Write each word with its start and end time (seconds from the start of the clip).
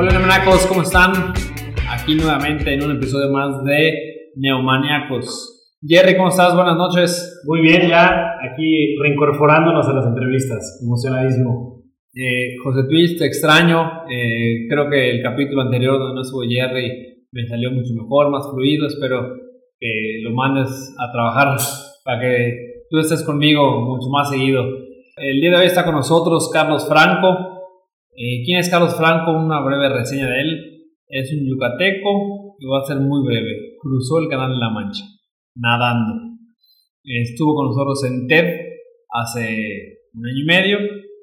Hola 0.00 0.12
Neomaniacos, 0.12 0.66
¿cómo 0.66 0.80
están? 0.80 1.12
Aquí 1.90 2.14
nuevamente 2.14 2.72
en 2.72 2.82
un 2.82 2.92
episodio 2.92 3.30
más 3.30 3.62
de 3.64 4.30
Neomaniacos. 4.34 5.76
Jerry, 5.86 6.16
¿cómo 6.16 6.30
estás? 6.30 6.54
Buenas 6.54 6.74
noches. 6.74 7.42
Muy 7.46 7.60
bien, 7.60 7.86
ya 7.86 8.08
aquí 8.50 8.96
reincorporándonos 8.96 9.86
a 9.86 9.92
las 9.92 10.06
entrevistas, 10.06 10.80
emocionadísimo. 10.82 11.82
Eh, 12.14 12.56
José 12.64 12.88
Twist, 12.88 13.18
te 13.18 13.26
extraño. 13.26 14.08
Eh, 14.10 14.68
creo 14.70 14.88
que 14.88 15.10
el 15.10 15.22
capítulo 15.22 15.60
anterior 15.60 15.98
donde 15.98 16.14
no 16.14 16.22
estuvo 16.22 16.40
Jerry 16.48 17.26
me 17.30 17.46
salió 17.46 17.70
mucho 17.70 17.92
mejor, 17.92 18.30
más 18.30 18.50
fluido. 18.50 18.86
Espero 18.86 19.34
que 19.78 20.20
lo 20.22 20.30
mandes 20.30 20.96
a 20.98 21.12
trabajar 21.12 21.58
para 22.06 22.20
que 22.22 22.84
tú 22.88 23.00
estés 23.00 23.22
conmigo 23.22 23.82
mucho 23.82 24.08
más 24.08 24.30
seguido. 24.30 24.64
El 25.18 25.42
día 25.42 25.50
de 25.50 25.56
hoy 25.58 25.66
está 25.66 25.84
con 25.84 25.94
nosotros 25.94 26.48
Carlos 26.50 26.88
Franco. 26.88 27.49
Eh, 28.22 28.42
¿Quién 28.44 28.58
es 28.58 28.68
Carlos 28.68 28.94
Franco? 28.98 29.32
Una 29.32 29.62
breve 29.62 29.88
reseña 29.88 30.28
de 30.28 30.40
él. 30.42 30.92
Es 31.08 31.32
un 31.32 31.48
yucateco 31.48 32.54
y 32.58 32.66
va 32.66 32.80
a 32.80 32.84
ser 32.84 32.98
muy 32.98 33.26
breve. 33.26 33.76
Cruzó 33.80 34.18
el 34.18 34.28
Canal 34.28 34.50
de 34.50 34.58
la 34.58 34.68
Mancha, 34.68 35.04
nadando. 35.54 36.36
Estuvo 37.02 37.54
con 37.54 37.68
nosotros 37.68 38.04
en 38.04 38.26
TED 38.26 38.44
hace 39.08 40.00
un 40.12 40.26
año 40.26 40.36
y 40.36 40.44
medio 40.44 40.78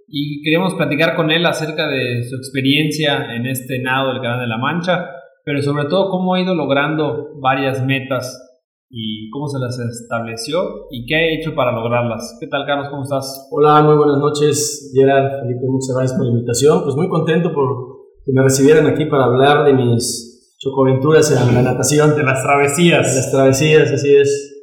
y 0.08 0.42
queríamos 0.42 0.74
platicar 0.74 1.16
con 1.16 1.30
él 1.30 1.46
acerca 1.46 1.88
de 1.88 2.24
su 2.24 2.36
experiencia 2.36 3.36
en 3.36 3.46
este 3.46 3.78
nado 3.78 4.14
del 4.14 4.22
Canal 4.24 4.40
de 4.40 4.48
la 4.48 4.58
Mancha, 4.58 5.08
pero 5.46 5.62
sobre 5.62 5.86
todo 5.86 6.10
cómo 6.10 6.34
ha 6.34 6.42
ido 6.42 6.56
logrando 6.56 7.40
varias 7.40 7.86
metas 7.86 8.47
y 8.90 9.30
cómo 9.32 9.48
se 9.48 9.60
las 9.60 9.78
estableció 9.80 10.88
y 10.92 11.06
qué 11.06 11.16
ha 11.16 11.34
hecho 11.36 11.54
para 11.56 11.72
lograrlas. 11.72 12.38
¿Qué 12.40 12.48
tal, 12.48 12.66
Carlos? 12.66 12.88
¿Cómo 12.90 13.04
estás? 13.04 13.48
Hola, 13.52 13.84
muy 13.84 13.96
buenas 13.98 14.18
noches, 14.18 14.92
Gerard, 14.94 15.42
Felipe, 15.42 15.66
muchas 15.68 15.96
gracias 15.96 16.18
por 16.18 16.26
la 16.26 16.34
invitación. 16.34 16.84
Pues 16.84 16.96
muy 16.96 17.10
contento 17.10 17.54
por 17.54 17.98
que 18.26 18.34
me 18.34 18.44
recibieran 18.44 18.86
aquí 18.88 19.06
para 19.06 19.26
hablar 19.26 19.66
de 19.66 19.74
mis 19.74 20.56
chocoventuras 20.60 21.32
en 21.32 21.56
la 21.56 21.62
natación. 21.62 22.16
De 22.16 22.24
las 22.24 22.44
travesías. 22.44 23.10
De 23.10 23.16
las 23.16 23.32
travesías, 23.32 23.92
así 23.92 24.16
es. 24.16 24.54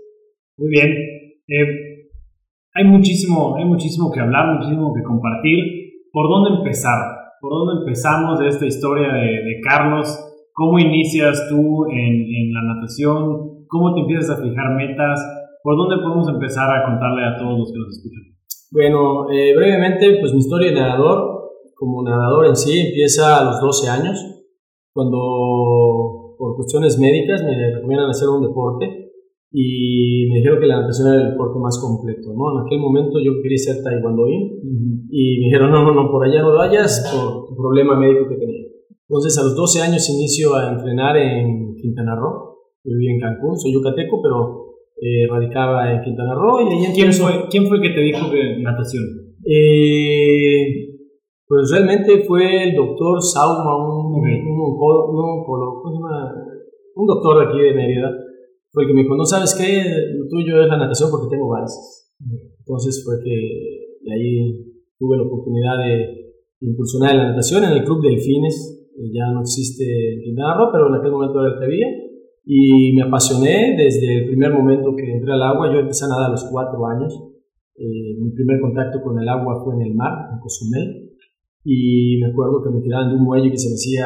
Muy 0.59 0.69
bien. 0.69 0.91
Eh, 1.48 2.11
hay, 2.75 2.85
muchísimo, 2.85 3.57
hay 3.57 3.65
muchísimo 3.65 4.11
que 4.13 4.20
hablar, 4.20 4.55
muchísimo 4.55 4.93
que 4.95 5.03
compartir. 5.03 5.65
¿Por 6.13 6.29
dónde 6.29 6.59
empezar? 6.59 6.98
¿Por 7.41 7.53
dónde 7.53 7.81
empezamos 7.81 8.39
de 8.39 8.48
esta 8.48 8.67
historia 8.67 9.13
de, 9.13 9.45
de 9.45 9.61
Carlos? 9.63 10.19
¿Cómo 10.53 10.79
inicias 10.79 11.47
tú 11.48 11.87
en, 11.87 11.97
en 11.97 12.53
la 12.53 12.75
natación? 12.75 13.54
¿Cómo 13.75 13.92
te 13.92 14.03
empiezas 14.03 14.39
a 14.39 14.41
fijar 14.41 14.77
metas? 14.77 15.19
¿Por 15.61 15.77
dónde 15.77 15.97
podemos 15.97 16.28
empezar 16.28 16.70
a 16.70 16.86
contarle 16.86 17.27
a 17.27 17.34
todos 17.36 17.58
los 17.58 17.72
que 17.72 17.78
nos 17.83 17.91
escuchan? 17.91 18.22
Bueno, 18.70 19.28
eh, 19.33 19.53
brevemente, 19.56 20.19
pues 20.20 20.33
mi 20.33 20.39
historia 20.39 20.70
de 20.70 20.77
nadador, 20.77 21.50
como 21.75 22.05
nadador 22.05 22.47
en 22.47 22.55
sí, 22.55 22.78
empieza 22.78 23.41
a 23.41 23.45
los 23.45 23.61
12 23.61 23.91
años, 23.91 24.14
cuando 24.92 26.36
por 26.39 26.55
cuestiones 26.55 27.00
médicas 27.00 27.42
me 27.42 27.75
recomiendan 27.75 28.11
hacer 28.11 28.28
un 28.28 28.42
deporte 28.47 29.11
y 29.50 30.28
me 30.30 30.36
dijeron 30.36 30.61
que 30.61 30.67
la 30.67 30.83
natación 30.83 31.08
era 31.12 31.22
el 31.25 31.30
deporte 31.33 31.58
más 31.58 31.77
completo, 31.83 32.30
¿no? 32.33 32.55
En 32.55 32.67
aquel 32.67 32.78
momento 32.78 33.19
yo 33.19 33.42
quería 33.42 33.58
ser 33.58 33.83
taekwondoín 33.83 34.62
y 35.11 35.41
me 35.41 35.47
dijeron, 35.47 35.72
no, 35.72 35.83
no, 35.83 35.92
no, 35.92 36.12
por 36.12 36.25
allá 36.25 36.42
no 36.42 36.55
vayas 36.55 37.11
por 37.11 37.48
tu 37.48 37.56
problema 37.56 37.98
médico 37.98 38.28
que 38.28 38.36
tenía. 38.36 38.69
Entonces 39.08 39.36
a 39.36 39.42
los 39.42 39.56
12 39.56 39.83
años 39.83 40.08
inicio 40.08 40.55
a 40.55 40.70
entrenar 40.70 41.17
en 41.17 41.75
Quintana 41.75 42.14
Roo 42.14 42.54
viví 42.85 43.09
en 43.09 43.21
Cancún, 43.21 43.57
soy 43.57 43.73
yucateco, 43.73 44.21
pero 44.23 44.75
eh, 45.01 45.27
radicaba 45.29 45.93
en 45.93 46.03
Quintana 46.03 46.35
Roo. 46.35 46.61
Y 46.61 46.73
ahí 46.73 46.93
¿Quién, 46.95 47.13
fue, 47.13 47.49
¿Quién 47.51 47.67
fue 47.67 47.79
el 47.79 47.83
que 47.83 47.91
te 47.91 48.01
dijo 48.01 48.31
de 48.31 48.63
natación? 48.63 49.05
Eh, 49.45 50.95
pues 51.47 51.70
realmente 51.73 52.25
fue 52.25 52.64
el 52.64 52.75
doctor 52.75 53.20
Sauma, 53.20 53.77
un, 53.77 54.14
un, 54.17 54.25
un, 56.97 57.07
doctor 57.07 57.39
de 57.39 57.45
aquí 57.48 57.61
de 57.61 57.75
Mérida, 57.75 58.11
fue 58.73 58.85
el 58.85 58.89
que 58.89 58.95
me 58.95 59.03
dijo, 59.03 59.17
no 59.17 59.25
sabes 59.25 59.55
qué, 59.55 59.85
lo 60.17 60.27
tuyo 60.29 60.63
es 60.63 60.69
la 60.69 60.79
natación 60.79 61.11
porque 61.11 61.29
tengo 61.31 61.48
varices. 61.48 62.14
Entonces 62.58 63.05
fue 63.05 63.17
que 63.23 63.35
de 64.03 64.14
ahí 64.14 64.64
tuve 64.98 65.19
la 65.19 65.25
oportunidad 65.25 65.79
de 65.85 66.33
incursionar 66.61 67.11
en 67.13 67.19
la 67.19 67.29
natación 67.31 67.64
en 67.64 67.73
el 67.73 67.85
Club 67.85 68.01
Delfines, 68.03 68.70
ya 69.13 69.31
no 69.33 69.42
existe 69.42 69.85
en 70.14 70.23
Quintana 70.23 70.57
Roo, 70.57 70.70
pero 70.73 70.89
en 70.89 70.95
aquel 70.95 71.13
momento 71.13 71.41
era 71.41 71.53
el 71.53 71.58
que 71.58 71.64
había 71.67 72.04
y 72.47 72.93
me 72.93 73.03
apasioné 73.03 73.75
desde 73.77 74.19
el 74.19 74.27
primer 74.27 74.53
momento 74.53 74.95
que 74.95 75.11
entré 75.11 75.33
al 75.33 75.43
agua. 75.43 75.73
Yo 75.73 75.81
empecé 75.81 76.05
a 76.05 76.09
nadar 76.09 76.27
a 76.29 76.33
los 76.33 76.45
cuatro 76.51 76.87
años. 76.87 77.15
Eh, 77.77 78.21
mi 78.21 78.31
primer 78.33 78.61
contacto 78.61 79.01
con 79.03 79.19
el 79.19 79.29
agua 79.29 79.65
fue 79.65 79.75
en 79.77 79.83
el 79.83 79.95
mar, 79.95 80.29
en 80.33 80.39
Cozumel. 80.41 81.11
Y 81.65 82.21
me 82.21 82.29
acuerdo 82.29 82.63
que 82.63 82.71
me 82.71 82.83
tiraban 82.83 83.09
de 83.09 83.17
un 83.17 83.25
muelle 83.25 83.51
que 83.51 83.57
se 83.57 83.71
me 83.71 83.75
hacía 83.75 84.05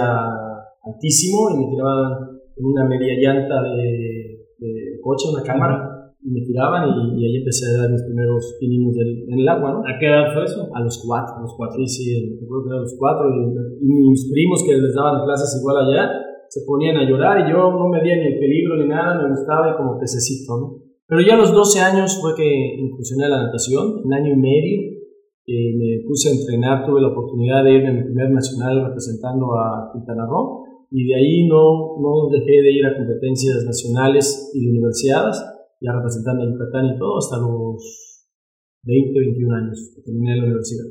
altísimo 0.84 1.50
y 1.50 1.58
me 1.58 1.70
tiraban 1.70 2.38
en 2.56 2.64
una 2.64 2.84
media 2.86 3.18
llanta 3.18 3.62
de, 3.62 4.46
de 4.58 5.00
coche, 5.02 5.26
una 5.34 5.42
cámara. 5.42 6.14
Y 6.22 6.30
me 6.30 6.40
tiraban 6.42 6.86
y, 7.18 7.26
ahí 7.26 7.36
empecé 7.38 7.66
a 7.66 7.82
dar 7.82 7.90
mis 7.90 8.02
primeros 8.02 8.56
pininos 8.60 8.94
en 8.98 9.38
el 9.38 9.48
agua, 9.48 9.72
¿no? 9.72 9.78
¿A 9.80 9.98
qué 9.98 10.06
edad 10.06 10.32
fue 10.32 10.44
eso? 10.44 10.68
A 10.74 10.80
los 10.80 11.02
cuatro. 11.04 11.38
A 11.38 11.42
los 11.42 11.54
cuatro. 11.56 11.78
Sí, 11.86 12.04
sí, 12.06 12.38
me 12.38 12.46
acuerdo 12.46 12.62
que 12.62 12.70
era 12.70 12.78
a 12.78 12.86
los 12.86 12.96
cuatro. 12.98 13.26
Y, 13.34 13.82
y 13.82 14.10
mis 14.10 14.30
primos 14.30 14.62
que 14.62 14.78
les 14.78 14.94
daban 14.94 15.24
clases 15.24 15.58
igual 15.58 15.82
allá, 15.82 16.10
se 16.48 16.60
ponían 16.66 16.96
a 16.96 17.08
llorar 17.08 17.46
y 17.46 17.52
yo 17.52 17.70
no 17.70 17.88
me 17.88 18.00
veía 18.00 18.16
ni 18.16 18.34
el 18.34 18.38
peligro 18.38 18.76
ni 18.76 18.88
nada, 18.88 19.22
me 19.22 19.30
gustaba 19.30 19.72
y 19.72 19.76
como 19.76 19.98
pececito, 19.98 20.56
¿no? 20.56 20.88
Pero 21.06 21.20
ya 21.22 21.34
a 21.34 21.38
los 21.38 21.52
12 21.52 21.80
años 21.80 22.18
fue 22.20 22.34
que 22.34 22.76
incursioné 22.76 23.24
a 23.24 23.28
la 23.28 23.42
natación, 23.44 24.02
un 24.04 24.12
año 24.12 24.32
y 24.32 24.36
medio, 24.36 24.98
eh, 25.46 25.72
me 25.76 26.04
puse 26.06 26.28
a 26.28 26.32
entrenar, 26.32 26.84
tuve 26.84 27.00
la 27.00 27.08
oportunidad 27.08 27.64
de 27.64 27.72
ir 27.72 27.84
en 27.84 27.96
mi 27.96 28.02
primer 28.04 28.30
nacional 28.30 28.84
representando 28.84 29.56
a 29.56 29.90
Quintana 29.92 30.26
Roo 30.26 30.64
y 30.90 31.06
de 31.08 31.14
ahí 31.16 31.48
no, 31.48 31.96
no 32.00 32.28
dejé 32.30 32.60
de 32.60 32.72
ir 32.72 32.84
a 32.84 32.96
competencias 32.96 33.64
nacionales 33.64 34.50
y 34.54 34.64
de 34.64 34.70
universidades, 34.70 35.42
ya 35.80 35.92
representando 35.92 36.44
a 36.44 36.50
Yucatán 36.52 36.86
y 36.94 36.98
todo 36.98 37.16
hasta 37.16 37.38
los 37.38 38.28
20, 38.84 39.18
21 39.18 39.54
años 39.56 39.92
que 39.96 40.02
terminé 40.02 40.36
la 40.36 40.44
universidad. 40.44 40.84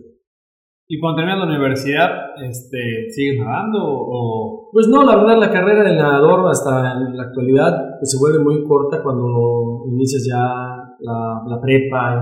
¿Y 0.89 0.99
cuando 1.01 1.17
terminas 1.17 1.39
la 1.39 1.57
universidad, 1.57 2.09
este, 2.41 3.11
sigues 3.11 3.39
nadando 3.39 3.79
o...? 3.83 4.69
Pues 4.71 4.87
no, 4.87 5.03
la 5.03 5.17
verdad 5.17 5.37
la 5.37 5.51
carrera 5.51 5.83
del 5.83 5.97
nadador 5.97 6.47
hasta 6.49 6.93
en 6.93 7.17
la 7.17 7.23
actualidad 7.23 7.97
pues, 7.99 8.11
se 8.11 8.17
vuelve 8.17 8.39
muy 8.39 8.63
corta 8.63 9.03
cuando 9.03 9.83
inicias 9.91 10.25
ya 10.25 10.39
la, 10.99 11.59
prepa 11.61 12.13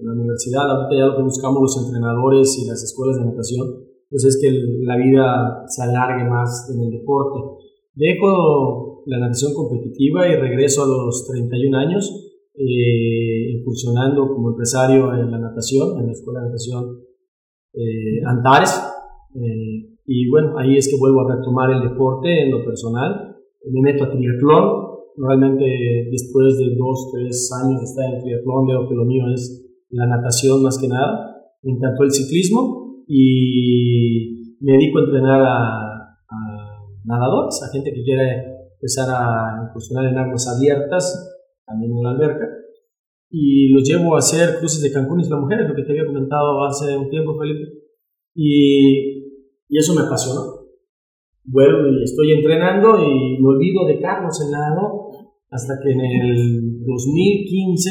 en 0.00 0.06
la 0.06 0.12
universidad. 0.12 0.70
Ahorita 0.70 0.96
ya 0.96 1.06
lo 1.06 1.16
que 1.16 1.22
buscamos 1.22 1.60
los 1.60 1.84
entrenadores 1.84 2.58
y 2.64 2.66
las 2.66 2.82
escuelas 2.82 3.18
de 3.18 3.26
natación, 3.26 3.66
pues 4.08 4.24
es 4.24 4.40
que 4.40 4.50
la 4.84 4.96
vida 4.96 5.64
se 5.66 5.82
alargue 5.82 6.24
más 6.24 6.70
en 6.74 6.80
el 6.80 6.90
deporte. 6.92 7.40
Dejo 7.94 9.02
la 9.04 9.18
natación 9.18 9.52
competitiva 9.52 10.26
y 10.28 10.36
regreso 10.36 10.84
a 10.84 10.86
los 10.86 11.26
31 11.30 11.76
años, 11.76 12.32
eh, 12.54 13.58
incursionando 13.58 14.28
como 14.28 14.50
empresario 14.50 15.12
en 15.12 15.30
la 15.30 15.38
natación, 15.38 16.00
en 16.00 16.06
la 16.06 16.12
escuela 16.12 16.40
de 16.40 16.46
natación 16.46 17.13
eh, 17.74 18.22
Antares. 18.24 18.72
Eh, 19.34 19.98
y 20.06 20.30
bueno, 20.30 20.58
ahí 20.58 20.76
es 20.76 20.88
que 20.88 20.98
vuelvo 20.98 21.22
a 21.22 21.36
retomar 21.36 21.70
el 21.70 21.82
deporte 21.82 22.42
en 22.42 22.50
lo 22.50 22.64
personal. 22.64 23.36
Me 23.70 23.80
meto 23.80 24.04
a 24.04 24.10
triatlón. 24.10 24.94
Realmente 25.16 26.08
después 26.10 26.58
de 26.58 26.74
dos, 26.76 27.12
tres 27.12 27.50
años 27.62 27.80
de 27.80 27.84
estar 27.84 28.14
en 28.14 28.20
triatlón 28.20 28.66
veo 28.66 28.88
que 28.88 28.94
lo 28.94 29.04
mío 29.04 29.24
es 29.32 29.64
la 29.90 30.06
natación 30.06 30.62
más 30.62 30.78
que 30.78 30.88
nada. 30.88 31.36
Me 31.62 31.72
encantó 31.72 32.02
el 32.02 32.10
ciclismo 32.10 33.04
y 33.06 34.56
me 34.60 34.72
dedico 34.72 34.98
a 34.98 35.02
entrenar 35.02 35.42
a, 35.42 35.90
nadadores, 37.04 37.62
a 37.62 37.70
gente 37.70 37.92
que 37.92 38.02
quiere 38.02 38.44
empezar 38.74 39.06
a 39.10 39.68
incursionar 39.68 40.06
en 40.06 40.18
aguas 40.18 40.48
abiertas, 40.48 41.36
también 41.66 41.92
en 41.92 42.02
la 42.02 42.10
alberca 42.10 42.53
y 43.36 43.66
los 43.70 43.82
llevo 43.82 44.14
a 44.14 44.18
hacer 44.18 44.58
cruces 44.60 44.80
de 44.80 44.92
Cancún 44.92 45.18
y 45.18 45.28
las 45.28 45.40
mujeres, 45.40 45.68
lo 45.68 45.74
que 45.74 45.82
te 45.82 45.90
había 45.90 46.06
comentado 46.06 46.62
hace 46.64 46.96
un 46.96 47.10
tiempo, 47.10 47.36
Felipe. 47.36 47.66
Y, 48.32 49.26
y 49.68 49.76
eso 49.76 49.92
me 49.92 50.06
apasionó. 50.06 50.62
Vuelvo 51.42 51.90
y 51.90 52.04
estoy 52.04 52.30
entrenando 52.30 52.94
y 53.02 53.42
me 53.42 53.48
olvido 53.48 53.86
de 53.86 53.98
Carlos 54.00 54.40
en 54.40 54.52
nado 54.52 55.10
hasta 55.50 55.74
que 55.82 55.90
en 55.90 56.00
el 56.00 56.78
2015 56.86 57.90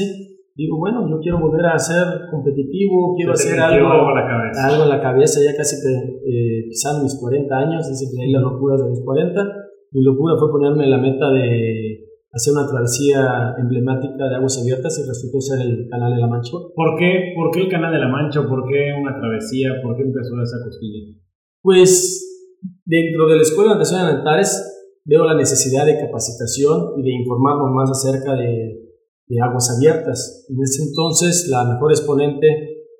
digo, 0.56 0.78
bueno, 0.78 1.10
yo 1.10 1.20
quiero 1.20 1.42
volver 1.42 1.66
a 1.66 1.78
ser 1.78 2.06
competitivo, 2.32 3.14
quiero 3.18 3.34
hacer 3.34 3.60
algo, 3.60 3.92
algo, 3.92 4.08
a 4.10 4.22
la 4.22 4.28
cabeza. 4.28 4.68
algo 4.68 4.84
en 4.84 4.90
la 4.90 5.02
cabeza, 5.02 5.40
ya 5.44 5.58
casi 5.58 5.76
eh, 5.76 6.68
pisando 6.70 7.04
mis 7.04 7.20
40 7.20 7.54
años, 7.54 7.90
dice 7.90 8.06
que 8.16 8.24
hay 8.24 8.32
las 8.32 8.44
locuras 8.44 8.82
de 8.82 8.88
los 8.88 9.02
40. 9.02 9.44
Mi 9.92 10.04
locura 10.04 10.36
fue 10.40 10.50
ponerme 10.50 10.88
la 10.88 11.00
meta 11.00 11.30
de 11.32 12.13
hacer 12.34 12.54
una 12.54 12.66
travesía 12.66 13.54
emblemática 13.60 14.26
de 14.26 14.36
aguas 14.36 14.58
abiertas 14.60 14.98
y 14.98 15.08
resultó 15.08 15.40
ser 15.40 15.62
el 15.62 15.88
Canal 15.88 16.16
de 16.16 16.22
la 16.22 16.28
Mancha. 16.28 16.52
¿Por 16.76 16.98
qué, 16.98 17.34
¿Por 17.36 17.52
qué 17.52 17.62
el 17.62 17.70
Canal 17.70 17.94
de 17.94 18.00
la 18.00 18.10
Mancha? 18.10 18.42
¿Por 18.42 18.66
qué 18.66 18.90
una 19.00 19.16
travesía? 19.16 19.70
¿Por 19.84 19.96
qué 19.96 20.02
empezó 20.02 20.34
esa 20.42 20.58
costilla? 20.66 21.14
Pues 21.62 22.58
dentro 22.86 23.28
de 23.28 23.36
la 23.36 23.42
Escuela 23.44 23.74
de 23.74 23.76
Natación 23.76 24.02
de 24.02 24.18
Antares 24.18 25.00
veo 25.06 25.26
la 25.26 25.36
necesidad 25.36 25.86
de 25.86 26.00
capacitación 26.00 26.94
y 26.98 27.04
de 27.04 27.12
informarnos 27.12 27.70
más 27.72 27.92
acerca 27.92 28.34
de, 28.34 28.82
de 29.28 29.42
aguas 29.42 29.70
abiertas. 29.78 30.48
En 30.50 30.58
ese 30.64 30.90
entonces 30.90 31.48
la 31.52 31.66
mejor 31.66 31.92
exponente, 31.92 32.48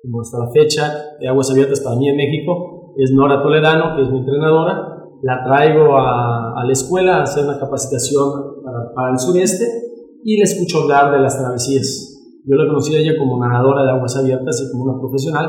como 0.02 0.20
hasta 0.20 0.38
la 0.38 0.50
fecha, 0.52 1.16
de 1.18 1.26
aguas 1.26 1.50
abiertas 1.50 1.80
para 1.80 1.96
mí 1.96 2.08
en 2.08 2.16
México 2.16 2.94
es 2.98 3.10
Nora 3.10 3.42
Toledano, 3.42 3.96
que 3.96 4.02
es 4.02 4.10
mi 4.10 4.18
entrenadora, 4.18 4.94
la 5.22 5.42
traigo 5.42 5.96
a, 5.96 6.52
a 6.60 6.64
la 6.64 6.72
escuela 6.72 7.16
a 7.16 7.22
hacer 7.22 7.44
una 7.44 7.58
capacitación 7.58 8.53
para, 8.74 8.94
para, 8.94 9.12
el 9.12 9.18
sureste 9.18 9.64
y 10.24 10.36
le 10.36 10.42
escucho 10.42 10.82
hablar 10.82 11.12
de 11.12 11.20
las 11.20 11.38
travesías. 11.38 12.42
Yo 12.44 12.56
la 12.56 12.66
conocí 12.66 12.94
a 12.94 12.98
ella 12.98 13.16
como 13.18 13.38
nadadora 13.38 13.84
de 13.84 13.90
aguas 13.90 14.16
abiertas 14.16 14.60
y 14.66 14.72
como 14.72 14.90
una 14.90 15.00
profesional 15.00 15.48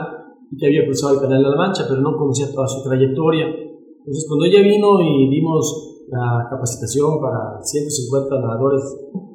y 0.52 0.58
que 0.58 0.68
había 0.68 0.86
cruzado 0.86 1.16
el 1.16 1.22
Canal 1.22 1.44
de 1.44 1.50
la 1.50 1.56
Mancha, 1.56 1.86
pero 1.90 2.02
no 2.02 2.16
conocía 2.18 2.54
toda 2.54 2.68
su 2.68 2.84
trayectoria. 2.84 3.48
Entonces, 3.48 4.26
cuando 4.28 4.46
ella 4.46 4.62
vino 4.62 5.02
y 5.02 5.30
dimos 5.30 6.06
la 6.10 6.46
capacitación 6.50 7.20
para 7.20 7.60
150 7.62 8.40
nadadores 8.40 8.84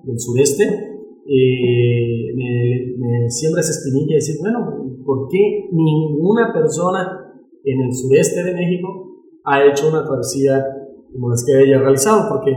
del 0.05 0.19
sureste, 0.19 0.65
eh, 1.27 2.35
me, 2.35 2.97
me, 2.99 3.31
siembra 3.31 3.61
esa 3.61 3.73
espinilla 3.73 4.13
y 4.13 4.15
decir, 4.15 4.37
bueno, 4.41 5.03
¿por 5.05 5.29
qué 5.29 5.69
ninguna 5.73 6.53
persona 6.53 7.33
en 7.65 7.81
el 7.83 7.93
sureste 7.93 8.43
de 8.43 8.55
México 8.55 8.89
ha 9.45 9.65
hecho 9.65 9.89
una 9.89 10.05
travesía 10.05 10.65
como 11.13 11.31
las 11.31 11.45
que 11.45 11.61
ella 11.61 11.79
ha 11.79 11.83
realizado? 11.83 12.29
Porque 12.29 12.57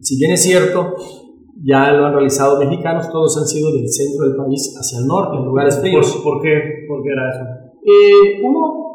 si 0.00 0.18
bien 0.18 0.32
es 0.32 0.42
cierto, 0.42 0.94
ya 1.62 1.92
lo 1.92 2.06
han 2.06 2.14
realizado 2.14 2.58
mexicanos, 2.58 3.10
todos 3.10 3.36
han 3.38 3.46
sido 3.46 3.72
del 3.72 3.88
centro 3.88 4.28
del 4.28 4.36
país 4.36 4.76
hacia 4.78 5.00
el 5.00 5.06
norte, 5.06 5.38
en 5.38 5.44
lugares 5.44 5.80
fríos. 5.80 6.20
¿Por, 6.22 6.40
qué, 6.40 6.84
¿Por 6.86 7.02
qué 7.02 7.08
era 7.10 7.30
eso? 7.30 7.44
Eh, 7.84 8.42
uno, 8.44 8.88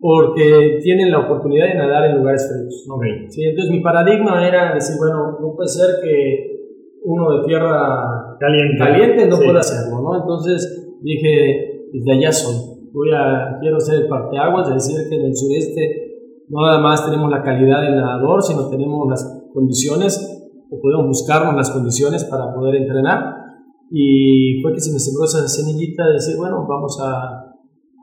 porque 0.00 0.78
tienen 0.82 1.10
la 1.10 1.20
oportunidad 1.20 1.68
de 1.68 1.74
nadar 1.74 2.06
en 2.06 2.18
lugares 2.18 2.48
fríos. 2.48 2.86
Okay. 2.88 3.30
¿sí? 3.30 3.44
Entonces 3.44 3.70
mi 3.70 3.80
paradigma 3.80 4.46
era 4.46 4.74
decir, 4.74 4.96
bueno, 4.98 5.38
no 5.40 5.54
puede 5.54 5.68
ser 5.68 5.96
que 6.02 6.50
uno 7.04 7.38
de 7.38 7.46
tierra 7.46 8.36
caliente, 8.38 8.78
caliente 8.78 9.26
no 9.26 9.36
sí. 9.36 9.44
pueda 9.44 9.60
hacerlo, 9.60 10.00
¿no? 10.00 10.20
Entonces 10.20 10.96
dije, 11.02 11.88
desde 11.92 12.12
allá 12.12 12.32
soy. 12.32 12.56
Voy 12.92 13.10
a, 13.14 13.58
quiero 13.60 13.78
ser 13.78 14.02
el 14.02 14.08
parteaguas, 14.08 14.68
de 14.68 14.74
decir 14.74 15.08
que 15.08 15.16
en 15.16 15.26
el 15.26 15.36
sureste 15.36 16.10
no 16.48 16.66
nada 16.66 16.80
más 16.80 17.04
tenemos 17.04 17.30
la 17.30 17.42
calidad 17.42 17.82
del 17.82 17.96
nadador, 17.96 18.42
sino 18.42 18.68
tenemos 18.68 19.08
las 19.08 19.39
condiciones, 19.52 20.18
o 20.70 20.80
podemos 20.80 21.06
buscarnos 21.06 21.54
las 21.54 21.70
condiciones 21.70 22.24
para 22.24 22.54
poder 22.54 22.76
entrenar. 22.76 23.34
Y 23.90 24.60
fue 24.62 24.72
que 24.72 24.80
se 24.80 24.92
me 24.92 24.98
sembró 24.98 25.24
esa 25.24 25.46
semillita 25.48 26.06
de 26.06 26.12
decir, 26.12 26.36
bueno, 26.38 26.64
vamos 26.68 26.98
a, 27.02 27.42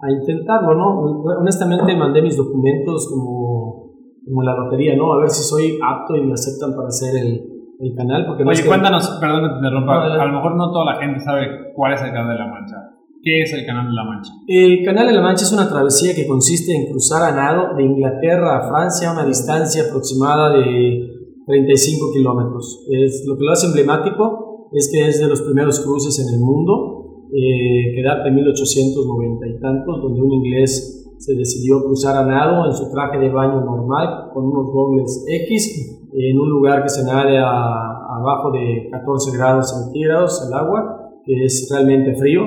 a 0.02 0.12
intentarlo, 0.12 0.76
¿no? 0.76 1.00
Honestamente 1.40 1.96
mandé 1.96 2.22
mis 2.22 2.36
documentos 2.36 3.08
como, 3.10 3.94
como 4.26 4.44
la 4.44 4.54
lotería, 4.56 4.96
¿no? 4.98 5.14
A 5.14 5.20
ver 5.20 5.30
si 5.30 5.44
soy 5.44 5.80
apto 5.82 6.16
y 6.18 6.26
me 6.26 6.34
aceptan 6.34 6.76
para 6.76 6.90
hacer 6.90 7.16
el, 7.16 7.42
el 7.80 7.96
canal. 7.96 8.26
Porque 8.28 8.44
no 8.44 8.50
Oye, 8.52 8.64
que- 8.64 8.68
cuéntanos, 8.68 9.18
perdón 9.22 9.44
que 9.44 9.50
te 9.50 9.56
interrumpa, 9.60 9.96
No, 10.10 10.14
a 10.22 10.26
lo 10.26 10.34
mejor 10.34 10.56
no 10.58 10.72
toda 10.72 10.86
la 10.94 10.96
gente 11.00 11.20
sabe 11.22 11.48
cuál 11.74 11.94
es 11.94 12.02
el 12.02 12.12
Canal 12.12 12.34
de 12.34 12.40
la 12.44 12.48
Mancha. 12.52 12.76
¿Qué 13.24 13.42
es 13.42 13.54
el 13.54 13.66
Canal 13.66 13.88
de 13.88 13.94
la 13.94 14.04
Mancha? 14.04 14.32
El 14.48 14.84
Canal 14.86 15.08
de 15.08 15.14
la 15.14 15.22
Mancha 15.22 15.44
es 15.46 15.54
una 15.54 15.70
travesía 15.70 16.14
que 16.14 16.28
consiste 16.28 16.74
en 16.76 16.92
cruzar 16.92 17.24
a 17.24 17.36
nado 17.36 17.76
de 17.76 17.84
Inglaterra 17.84 18.58
a 18.58 18.68
Francia 18.70 19.10
a 19.10 19.14
una 19.14 19.26
distancia 19.26 19.84
aproximada 19.88 20.50
de 20.52 21.17
35 21.48 22.12
kilómetros. 22.14 22.86
Es, 22.92 23.26
lo 23.28 23.38
que 23.38 23.44
lo 23.46 23.52
hace 23.52 23.68
emblemático 23.68 24.70
es 24.74 24.90
que 24.92 25.08
es 25.08 25.20
de 25.22 25.28
los 25.28 25.42
primeros 25.42 25.80
cruces 25.80 26.20
en 26.20 26.34
el 26.36 26.40
mundo, 26.42 27.26
eh, 27.34 27.96
que 27.96 28.04
data 28.04 28.26
de 28.26 28.32
1890 28.32 29.48
y 29.48 29.60
tantos, 29.60 30.02
donde 30.02 30.22
un 30.22 30.32
inglés 30.34 31.16
se 31.18 31.34
decidió 31.36 31.84
cruzar 31.84 32.16
a 32.18 32.26
nado 32.26 32.68
en 32.68 32.74
su 32.74 32.92
traje 32.92 33.18
de 33.18 33.30
baño 33.30 33.62
normal 33.62 34.30
con 34.34 34.46
unos 34.46 34.72
dobles 34.72 35.26
X 35.28 36.10
en 36.14 36.40
un 36.40 36.50
lugar 36.50 36.84
que 36.84 36.90
se 36.90 37.04
nade 37.06 37.38
a- 37.38 37.96
abajo 38.20 38.52
de 38.52 38.88
14 38.92 39.36
grados 39.38 39.70
centígrados 39.72 40.46
el 40.48 40.54
agua, 40.54 41.12
que 41.26 41.46
es 41.46 41.68
realmente 41.72 42.16
frío. 42.16 42.42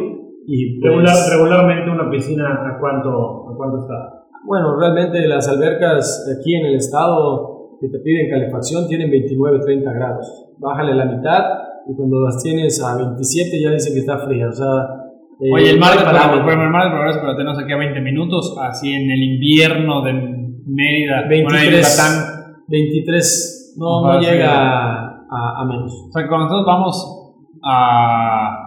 Y 0.47 0.81
pues, 0.81 0.93
Regular, 0.93 1.17
regularmente 1.31 1.91
una 1.91 2.11
piscina, 2.11 2.45
¿a 2.47 2.79
cuánto, 2.81 3.49
¿a 3.51 3.57
cuánto 3.57 3.79
está? 3.79 4.17
bueno, 4.47 4.75
realmente 4.79 5.27
las 5.29 5.47
albercas 5.49 6.27
aquí 6.39 6.55
en 6.55 6.67
el 6.67 6.77
estado 6.77 7.60
que 7.81 7.89
te 7.89 7.99
piden 8.01 8.29
calefacción 8.31 8.87
tienen 8.89 9.11
29, 9.11 9.59
30 9.65 9.93
grados. 9.93 10.47
Bájale 10.59 10.95
la 10.95 11.07
mitad 11.07 11.43
y 11.89 11.95
cuando 11.97 12.21
las 12.21 12.43
tienes 12.43 12.83
a 12.85 12.97
27 12.97 13.61
ya 13.63 13.71
dicen 13.71 13.95
que 13.95 14.01
está 14.01 14.19
fría. 14.19 14.49
O 14.49 14.53
sea, 14.53 14.67
eh, 15.41 15.51
Oye, 15.55 15.71
el 15.71 15.79
mar 15.81 15.93
hay 15.93 15.99
de 15.99 16.05
parámetro. 16.05 16.45
Progreso, 16.45 16.63
el 16.65 16.71
mar 16.71 16.85
de 16.85 16.91
Progreso, 16.91 17.19
pero 17.23 17.37
tenemos 17.37 17.59
aquí 17.59 17.73
a 17.73 17.77
20 17.79 18.01
minutos, 18.01 18.57
así 18.61 18.93
en 18.93 19.11
el 19.11 19.23
invierno 19.23 20.03
de 20.03 20.13
Mérida, 20.67 21.23
bueno, 21.27 21.49
en 21.49 21.71
23, 21.73 21.97
Yucatán. 21.97 22.65
23, 22.69 23.75
no, 23.79 24.03
no 24.07 24.21
llega 24.21 24.53
a, 24.53 25.61
a- 25.63 25.65
menos. 25.65 25.93
O 26.09 26.13
sea, 26.13 26.29
cuando 26.29 26.45
nosotros 26.47 26.67
vamos 26.67 27.17
a 27.65 28.60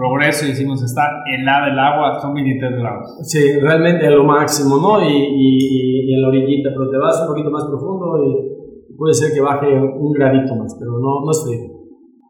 Progreso 0.00 0.46
y 0.46 0.48
decimos 0.50 0.82
está 0.82 1.02
helada 1.30 1.68
el 1.68 1.78
agua, 1.78 2.18
son 2.20 2.32
23 2.34 2.72
grados. 2.80 3.18
Sí, 3.24 3.60
realmente 3.60 4.06
es 4.06 4.12
lo 4.12 4.24
máximo, 4.24 4.78
¿no? 4.80 5.02
Y, 5.02 5.12
y- 5.12 6.10
y 6.10 6.14
en 6.14 6.22
la 6.22 6.28
orillita, 6.28 6.70
pero 6.72 6.88
te 6.90 6.96
vas 6.96 7.20
un 7.20 7.28
poquito 7.28 7.50
más 7.50 7.64
profundo 7.66 8.06
y 8.24 8.96
puede 8.96 9.12
ser 9.12 9.32
que 9.34 9.40
baje 9.42 9.66
un 9.68 10.12
gradito 10.12 10.54
más, 10.56 10.74
pero 10.78 10.92
no, 10.92 11.20
no 11.24 11.30
es 11.30 11.44
frío. 11.44 11.68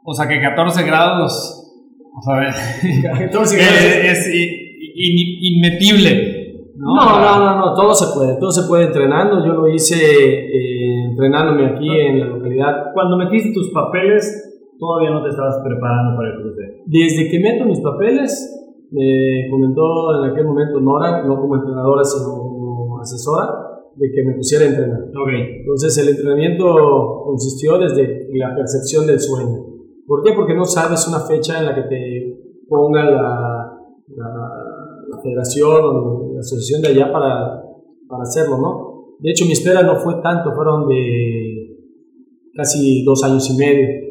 O 0.05 0.13
sea, 0.13 0.27
que 0.27 0.41
14 0.41 0.83
grados, 0.85 1.33
o 2.19 2.21
sea, 2.23 2.53
14 3.31 3.57
es, 3.57 3.63
grados. 3.63 4.19
es 4.19 4.35
in- 4.35 4.51
in- 4.97 5.55
inmetible. 5.55 6.37
¿no? 6.77 6.97
No, 6.97 7.21
no, 7.21 7.39
no, 7.39 7.57
no, 7.57 7.75
todo 7.75 7.93
se 7.95 8.07
puede, 8.19 8.39
todo 8.41 8.51
se 8.51 8.67
puede 8.69 8.87
entrenando. 8.87 9.45
Yo 9.47 9.53
lo 9.53 9.69
hice 9.69 9.95
eh, 9.97 11.05
entrenándome 11.11 11.67
aquí 11.67 11.89
en 11.89 12.21
la 12.21 12.27
localidad. 12.27 12.93
Cuando 12.95 13.17
metiste 13.19 13.53
tus 13.53 13.71
papeles, 13.71 14.60
todavía 14.81 15.11
no 15.11 15.23
te 15.23 15.29
estabas 15.29 15.61
preparando 15.63 16.17
para 16.17 16.31
el 16.31 16.41
cruce. 16.41 16.83
Desde 16.87 17.31
que 17.31 17.39
meto 17.39 17.67
mis 17.67 17.81
papeles, 17.81 18.33
me 18.91 19.49
comentó 19.51 20.17
en 20.19 20.31
aquel 20.31 20.47
momento 20.47 20.81
Nora, 20.81 21.23
no 21.23 21.39
como 21.41 21.57
entrenadora, 21.57 22.03
sino 22.03 22.33
como 22.33 22.99
asesora, 22.99 23.47
de 23.95 24.11
que 24.11 24.25
me 24.25 24.35
pusiera 24.35 24.65
a 24.65 24.69
entrenar. 24.69 25.03
Ok. 25.03 25.31
Entonces 25.61 25.99
el 25.99 26.09
entrenamiento 26.09 27.23
consistió 27.25 27.79
desde 27.79 28.29
la 28.33 28.55
percepción 28.57 29.07
del 29.07 29.21
sueño. 29.21 29.67
¿Por 30.07 30.23
qué? 30.23 30.33
Porque 30.35 30.55
no 30.55 30.65
sabes 30.65 31.07
una 31.07 31.21
fecha 31.21 31.61
en 31.61 31.67
la 31.67 31.75
que 31.75 31.83
te 31.83 32.65
ponga 32.69 33.05
la, 33.05 33.79
la, 34.17 34.61
la 35.09 35.19
federación 35.23 35.85
o 35.85 36.33
la 36.35 36.41
asociación 36.41 36.83
de 36.83 36.89
allá 36.89 37.13
para, 37.13 37.63
para 38.09 38.23
hacerlo, 38.23 38.59
¿no? 38.59 38.91
De 39.19 39.31
hecho 39.31 39.45
mi 39.45 39.53
espera 39.53 39.83
no 39.83 39.97
fue 39.97 40.15
tanto, 40.23 40.53
fueron 40.55 40.89
de 40.89 41.77
casi 42.55 43.05
dos 43.05 43.23
años 43.23 43.49
y 43.51 43.57
medio. 43.59 44.10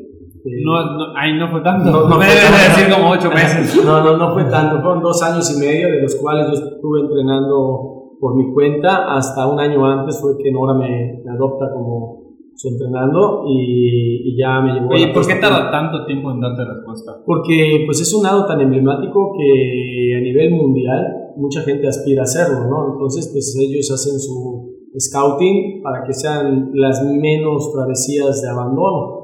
Eh, 0.50 0.62
No, 0.66 0.98
no, 0.98 1.18
ahí 1.18 1.38
no 1.38 1.50
fue 1.50 1.62
tanto. 1.62 1.90
No, 1.92 2.10
no 2.10 2.18
me 2.18 2.26
fue 2.26 2.36
debes 2.36 2.52
de 2.52 2.82
decir 2.82 2.94
como 2.94 3.12
8 3.12 3.30
meses. 3.30 3.82
No, 3.86 4.04
no, 4.04 4.18
no 4.18 4.34
fue 4.34 4.44
tanto, 4.46 4.82
fueron 4.82 5.02
dos 5.02 5.22
años 5.24 5.46
y 5.56 5.60
medio, 5.60 5.90
de 5.90 6.02
los 6.02 6.16
cuales 6.16 6.48
yo 6.48 6.54
estuve 6.54 7.02
entrenando 7.02 8.16
por 8.20 8.36
mi 8.36 8.52
cuenta, 8.54 9.16
hasta 9.16 9.48
un 9.48 9.60
año 9.60 9.86
antes 9.86 10.20
fue 10.20 10.38
que 10.42 10.52
Nora 10.52 10.74
me, 10.74 11.22
me 11.24 11.32
adopta 11.32 11.72
como 11.74 12.20
su 12.54 12.68
entrenando 12.68 13.46
y, 13.48 14.30
y 14.30 14.38
ya 14.38 14.60
me 14.60 14.74
llevó 14.74 14.92
a 14.92 14.96
Oye, 14.96 15.08
¿por 15.14 15.26
qué 15.26 15.36
tarda 15.36 15.72
tanto 15.72 16.06
tiempo 16.06 16.30
en 16.32 16.42
darte 16.42 16.66
respuesta? 16.66 17.14
porque 17.26 17.84
pues 17.86 18.02
es 18.02 18.14
un 18.14 18.24
nado 18.24 18.46
tan 18.46 18.60
emblemático 18.60 19.32
que 19.38 20.14
a 20.18 20.20
nivel 20.22 20.52
mundial 20.56 21.32
mucha 21.38 21.62
gente 21.62 21.88
aspira 21.88 22.24
a 22.24 22.24
hacerlo, 22.24 22.68
¿no? 22.70 22.92
Entonces 22.94 23.30
pues 23.32 23.56
ellos 23.58 23.90
hacen 23.92 24.20
su 24.20 24.76
scouting 25.00 25.82
para 25.82 26.04
que 26.04 26.12
sean 26.12 26.72
las 26.74 27.02
menos 27.06 27.72
travesías 27.72 28.42
de 28.42 28.50
abandono. 28.50 29.19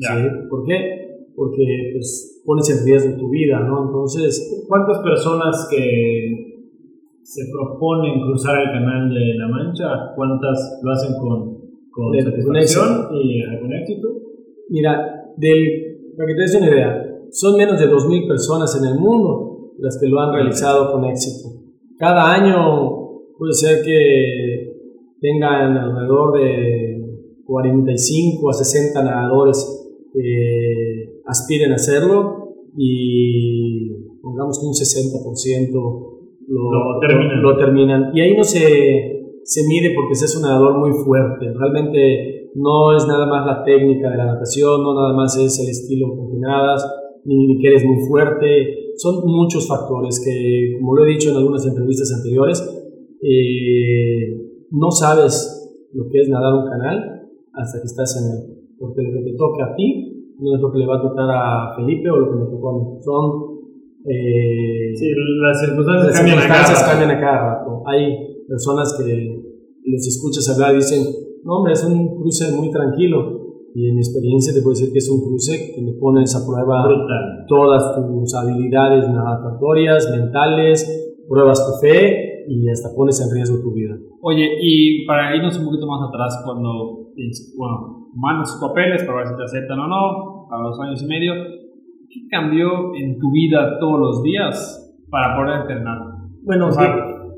¿Sí? 0.00 0.48
¿Por 0.50 0.64
qué? 0.64 1.26
Porque 1.34 1.90
pues 1.92 2.42
pones 2.44 2.70
en 2.70 2.84
riesgo 2.86 3.18
tu 3.18 3.28
vida, 3.30 3.60
¿no? 3.60 3.86
Entonces, 3.86 4.64
¿Cuántas 4.68 4.98
personas 5.00 5.68
que 5.70 6.42
se 7.22 7.42
proponen 7.52 8.20
cruzar 8.20 8.56
el 8.62 8.70
canal 8.72 9.08
de 9.12 9.34
la 9.34 9.48
Mancha, 9.48 10.14
cuántas 10.14 10.80
lo 10.82 10.90
hacen 10.92 11.14
con, 11.20 11.56
con 11.90 12.12
De- 12.12 12.22
satisfacción 12.22 13.08
y 13.14 13.42
con 13.60 13.72
éxito? 13.72 14.08
mira, 14.70 15.24
del, 15.36 16.14
para 16.16 16.26
que 16.28 16.34
te 16.34 16.40
des 16.40 16.54
una 16.56 16.68
idea, 16.68 17.02
son 17.30 17.56
menos 17.56 17.78
de 17.80 17.86
2.000 17.88 18.26
personas 18.28 18.80
en 18.80 18.88
el 18.92 18.98
mundo 18.98 19.72
las 19.78 19.98
que 20.00 20.08
lo 20.08 20.20
han 20.20 20.32
realizado 20.34 20.90
con 20.92 21.04
éxito. 21.04 21.48
Cada 21.98 22.32
año 22.34 22.54
puede 23.38 23.52
ser 23.52 23.84
que 23.84 24.72
tengan 25.20 25.76
alrededor 25.76 26.38
de 26.40 27.02
45 27.44 28.50
a 28.50 28.52
60 28.52 29.02
nadadores 29.04 29.85
que 30.16 31.20
aspiren 31.26 31.72
a 31.72 31.76
hacerlo 31.76 32.54
y 32.76 33.90
pongamos 34.22 34.58
que 34.58 34.66
un 34.66 34.72
60% 34.72 35.72
lo, 36.48 36.70
Lo 36.70 37.00
terminan. 37.00 37.42
lo 37.42 37.56
terminan. 37.56 38.10
Y 38.14 38.20
ahí 38.20 38.36
no 38.36 38.44
se, 38.44 39.38
se 39.42 39.66
mide 39.68 39.92
porque 39.94 40.12
ese 40.12 40.24
es 40.26 40.36
un 40.36 40.42
nadador 40.42 40.78
muy 40.78 40.92
fuerte. 40.92 41.46
Realmente 41.52 42.50
no 42.54 42.96
es 42.96 43.06
nada 43.06 43.26
más 43.26 43.46
la 43.46 43.64
técnica 43.64 44.10
de 44.10 44.16
la 44.16 44.26
natación, 44.26 44.82
no 44.82 44.94
nada 44.94 45.12
más 45.12 45.36
es 45.36 45.58
el 45.60 45.68
estilo 45.68 46.08
con 46.16 46.26
ni 47.24 47.58
que 47.58 47.68
eres 47.68 47.84
muy 47.84 47.98
fuerte. 48.08 48.92
Son 48.96 49.26
muchos 49.26 49.68
factores 49.68 50.22
que, 50.24 50.78
como 50.78 50.94
lo 50.96 51.04
he 51.04 51.08
dicho 51.10 51.30
en 51.30 51.36
algunas 51.36 51.66
entrevistas 51.66 52.12
anteriores, 52.16 52.62
eh, 53.20 54.36
no 54.70 54.90
sabes 54.90 55.88
lo 55.92 56.04
que 56.10 56.20
es 56.20 56.28
nadar 56.28 56.54
un 56.54 56.68
canal 56.68 57.28
hasta 57.52 57.80
que 57.80 57.86
estás 57.86 58.16
en 58.22 58.36
él. 58.38 58.56
Porque 58.78 59.02
lo 59.02 59.12
que 59.12 59.30
te 59.30 59.36
toca 59.36 59.72
a 59.72 59.74
ti 59.74 60.05
no 60.38 60.54
es 60.54 60.60
lo 60.60 60.70
que 60.72 60.78
le 60.78 60.86
va 60.86 60.96
a 60.96 61.02
tocar 61.02 61.28
a 61.30 61.74
Felipe 61.76 62.10
o 62.10 62.16
lo 62.16 62.30
que 62.30 62.36
me 62.36 62.50
tocó 62.50 62.68
a 62.68 62.72
mí. 62.78 62.84
Son 63.00 63.56
eh, 64.04 64.94
Sí, 64.94 65.06
las 65.42 65.60
circunstancias 65.60 66.06
las 66.06 66.16
cambian 66.16 66.38
a 66.38 66.46
cada 66.46 66.64
circunstancias 66.64 66.80
rato. 66.80 66.90
cambian 66.90 67.10
a 67.16 67.20
cada 67.20 67.38
rato. 67.54 67.82
Hay 67.86 68.44
personas 68.46 68.94
que 68.98 69.06
les 69.84 70.06
escuchas 70.06 70.48
hablar 70.54 70.74
y 70.74 70.76
dicen, 70.76 71.02
No, 71.44 71.58
hombre, 71.58 71.72
es 71.72 71.84
un 71.84 72.16
cruce 72.16 72.52
muy 72.56 72.70
tranquilo. 72.70 73.44
Y 73.74 73.88
en 73.90 73.94
mi 73.94 74.00
experiencia 74.00 74.54
te 74.54 74.62
puedo 74.62 74.72
decir 74.72 74.90
que 74.90 74.98
es 74.98 75.10
un 75.10 75.20
cruce 75.20 75.74
que 75.74 75.82
le 75.82 75.92
pones 76.00 76.34
a 76.34 76.46
prueba 76.46 76.88
todas 77.46 77.94
tus 77.94 78.34
habilidades 78.34 79.06
natatorias, 79.06 80.08
mentales, 80.16 80.80
pruebas 81.28 81.60
tu 81.66 81.86
fe 81.86 82.44
y 82.48 82.68
hasta 82.70 82.94
pones 82.96 83.20
en 83.20 83.34
riesgo 83.34 83.60
tu 83.60 83.74
vida. 83.74 83.94
Oye, 84.22 84.48
y 84.62 85.04
para 85.04 85.36
irnos 85.36 85.58
un 85.58 85.66
poquito 85.66 85.86
más 85.86 86.08
atrás, 86.08 86.40
cuando, 86.42 87.05
bueno, 87.56 88.08
mandas 88.14 88.52
tus 88.52 88.68
papeles 88.68 89.04
para 89.04 89.18
ver 89.18 89.28
si 89.28 89.36
te 89.36 89.42
aceptan 89.44 89.78
o 89.80 89.88
no, 89.88 90.48
a 90.50 90.62
los 90.62 90.80
años 90.80 91.02
y 91.02 91.06
medio, 91.06 91.34
¿qué 92.08 92.28
cambió 92.30 92.94
en 92.94 93.18
tu 93.18 93.30
vida 93.30 93.78
todos 93.78 94.00
los 94.00 94.22
días 94.22 94.96
para 95.10 95.36
poder 95.36 95.60
entrenar? 95.60 95.98
Bueno, 96.42 96.68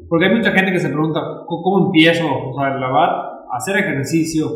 porque 0.09 0.27
hay 0.27 0.35
mucha 0.35 0.53
gente 0.53 0.73
que 0.73 0.79
se 0.79 0.89
pregunta, 0.89 1.21
¿cómo 1.47 1.87
empiezo? 1.87 2.25
O 2.27 2.55
sea, 2.59 2.71
la 2.79 2.87
verdad, 2.87 3.11
hacer 3.53 3.79
ejercicio 3.79 4.47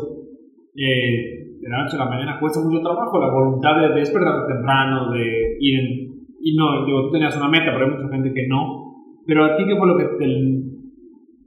eh, 0.75 1.57
de 1.61 1.69
la 1.69 1.83
noche 1.83 1.95
a 1.95 2.05
la 2.05 2.09
mañana 2.09 2.39
cuesta 2.39 2.59
mucho 2.59 2.81
trabajo, 2.81 3.19
la 3.19 3.31
voluntad 3.31 3.79
de 3.79 3.99
despertar 3.99 4.47
temprano, 4.47 5.11
de 5.11 5.57
ir 5.59 5.79
en, 5.79 6.13
y 6.41 6.55
no, 6.57 6.85
digo, 6.85 7.03
tú 7.03 7.11
tenías 7.11 7.37
una 7.37 7.47
meta, 7.47 7.71
pero 7.71 7.85
hay 7.85 7.91
mucha 7.91 8.09
gente 8.09 8.33
que 8.33 8.47
no. 8.47 8.95
Pero 9.25 9.45
a 9.45 9.55
ti, 9.55 9.63
¿qué 9.65 9.77
fue 9.77 9.87
lo 9.87 9.97
que 9.97 10.03
te, 10.17 10.72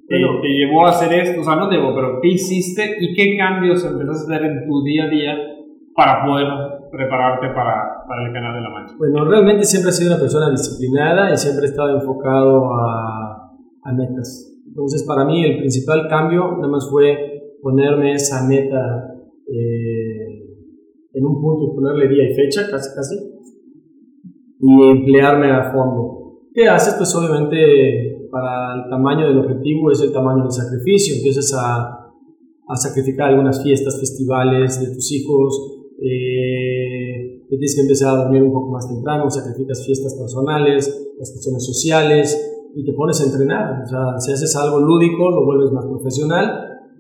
te, 0.09 0.49
llevó 0.49 0.87
a 0.87 0.91
hacer 0.91 1.13
esto? 1.13 1.41
O 1.41 1.45
sea, 1.45 1.57
no 1.57 1.69
debo, 1.69 1.95
pero 1.95 2.21
¿qué 2.21 2.29
hiciste 2.29 2.97
y 3.01 3.15
qué 3.15 3.37
cambios 3.37 3.85
empezaste 3.85 4.33
a 4.33 4.37
hacer 4.37 4.51
en 4.51 4.67
tu 4.67 4.83
día 4.83 5.05
a 5.05 5.09
día 5.09 5.35
para 5.95 6.25
poder 6.25 6.47
prepararte 6.91 7.49
para, 7.49 8.05
para 8.07 8.27
el 8.27 8.33
canal 8.33 8.55
de 8.55 8.61
la 8.61 8.71
mancha? 8.71 8.95
Bueno, 8.99 9.25
realmente 9.25 9.65
siempre 9.65 9.91
he 9.91 9.95
sido 9.95 10.13
una 10.13 10.21
persona 10.21 10.51
disciplinada 10.51 11.33
y 11.33 11.37
siempre 11.37 11.67
he 11.67 11.69
estado 11.69 11.99
enfocado 11.99 12.73
a 12.75 13.47
a 13.87 13.93
metas. 13.93 14.53
Entonces, 14.67 15.05
para 15.05 15.25
mí 15.25 15.45
el 15.45 15.59
principal 15.59 16.09
cambio 16.09 16.53
nada 16.57 16.69
más 16.69 16.89
fue 16.91 17.57
ponerme 17.63 18.13
esa 18.13 18.47
meta 18.47 19.15
eh, 19.47 20.43
en 21.13 21.25
un 21.25 21.41
punto, 21.41 21.75
ponerle 21.75 22.09
día 22.09 22.29
y 22.29 22.35
fecha, 22.35 22.69
casi 22.71 22.95
casi, 22.95 23.17
y 24.61 24.91
emplearme 24.91 25.51
a 25.51 25.73
fondo. 25.73 26.41
¿Qué 26.53 26.69
haces? 26.69 26.95
Pues 26.95 27.15
obviamente 27.15 28.16
para 28.37 28.75
el 28.75 28.91
tamaño 28.91 29.29
del 29.29 29.39
objetivo 29.39 29.91
es 29.91 30.03
el 30.03 30.13
tamaño 30.13 30.43
del 30.43 30.53
sacrificio. 30.53 31.17
Empiezas 31.17 31.55
a, 31.55 32.13
a 32.69 32.77
sacrificar 32.77 33.31
algunas 33.31 33.63
fiestas, 33.63 33.99
festivales 33.99 34.79
de 34.79 34.95
tus 34.95 35.11
hijos, 35.13 35.73
eh, 36.03 37.47
tienes 37.49 37.75
que 37.75 37.83
empezar 37.83 38.15
a 38.15 38.23
dormir 38.25 38.43
un 38.43 38.53
poco 38.53 38.73
más 38.73 38.87
temprano, 38.87 39.31
sacrificas 39.31 39.85
fiestas 39.87 40.15
personales, 40.15 41.15
las 41.19 41.31
cuestiones 41.31 41.65
sociales, 41.65 42.53
y 42.75 42.85
te 42.85 42.93
pones 42.93 43.21
a 43.23 43.25
entrenar. 43.25 43.83
O 43.83 43.87
sea, 43.87 44.21
si 44.21 44.33
haces 44.33 44.55
algo 44.57 44.81
lúdico, 44.81 45.31
lo 45.31 45.47
vuelves 45.47 45.73
más 45.73 45.87
profesional. 45.87 46.45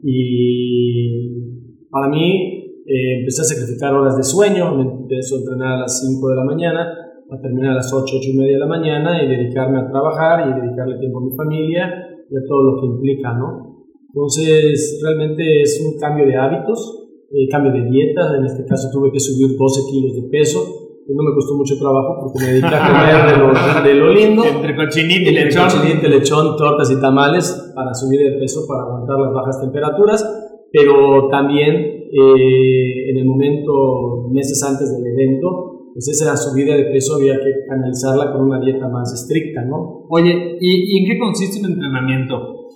Y 0.03 1.89
para 1.91 2.09
mí, 2.09 2.83
eh, 2.87 3.19
empecé 3.19 3.43
a 3.43 3.45
sacrificar 3.45 3.93
horas 3.93 4.17
de 4.17 4.23
sueño, 4.23 4.75
me 4.75 4.83
empecé 4.85 5.35
a 5.35 5.39
entrenar 5.39 5.73
a 5.73 5.81
las 5.81 6.01
5 6.01 6.29
de 6.31 6.37
la 6.37 6.45
mañana, 6.45 7.06
a 7.31 7.41
terminar 7.41 7.73
a 7.73 7.75
las 7.77 7.93
8, 7.93 8.05
8 8.19 8.31
y 8.33 8.37
media 8.39 8.53
de 8.55 8.59
la 8.59 8.67
mañana 8.67 9.23
y 9.23 9.29
dedicarme 9.29 9.79
a 9.81 9.89
trabajar 9.89 10.49
y 10.49 10.61
dedicarle 10.61 10.99
tiempo 10.99 11.19
a 11.19 11.25
mi 11.25 11.37
familia 11.37 12.09
y 12.31 12.37
a 12.37 12.41
todo 12.47 12.63
lo 12.63 12.81
que 12.81 12.87
implica, 12.87 13.35
¿no? 13.35 13.87
Entonces, 14.09 15.01
realmente 15.03 15.63
es 15.63 15.83
un 15.85 15.99
cambio 15.99 16.27
de 16.27 16.37
hábitos, 16.37 17.09
eh, 17.31 17.49
cambio 17.51 17.73
de 17.73 17.91
dieta, 17.91 18.37
en 18.39 18.45
este 18.45 18.65
caso 18.65 18.89
tuve 18.93 19.13
que 19.13 19.21
subir 19.21 19.57
12 19.59 19.81
kilos 19.91 20.15
de 20.15 20.29
peso, 20.31 20.87
no 21.15 21.23
me 21.23 21.35
costó 21.35 21.55
mucho 21.55 21.79
trabajo 21.79 22.17
porque 22.21 22.45
me 22.45 22.53
dediqué 22.53 22.75
a 22.75 22.87
comer 22.89 23.85
de 23.85 23.95
lo, 23.95 24.13
lindo. 24.13 24.45
Entre 24.45 24.75
cochinita 24.75 25.31
y 25.31 25.35
lechón. 25.35 25.65
Cochinita, 25.65 26.09
lechón, 26.09 26.57
tortas 26.57 26.91
y 26.91 27.01
tamales 27.01 27.73
para 27.75 27.95
subir 27.95 28.23
el 28.23 28.39
peso, 28.39 28.67
para 28.67 28.83
aguantar 28.83 29.19
las 29.21 29.33
bajas 29.33 29.61
temperaturas. 29.61 30.25
Pero 30.73 31.29
también 31.29 31.75
eh, 31.77 33.11
en 33.11 33.19
el 33.19 33.25
momento, 33.25 34.29
meses 34.33 34.63
antes 34.65 34.97
del 34.97 35.07
evento, 35.07 35.76
pues 35.97 36.09
esa 36.09 36.37
subida 36.37 36.77
de 36.77 36.85
peso 36.93 37.17
había 37.17 37.35
que 37.35 37.65
canalizarla 37.67 38.33
con 38.33 38.43
una 38.43 38.61
dieta 38.61 38.87
más 38.89 39.13
estricta, 39.15 39.65
¿no? 39.65 40.05
Oye, 40.11 40.59
¿y, 40.61 40.99
en 40.99 41.11
qué 41.11 41.19
consiste 41.19 41.61
un 41.61 41.73
entrenamiento 41.73 42.69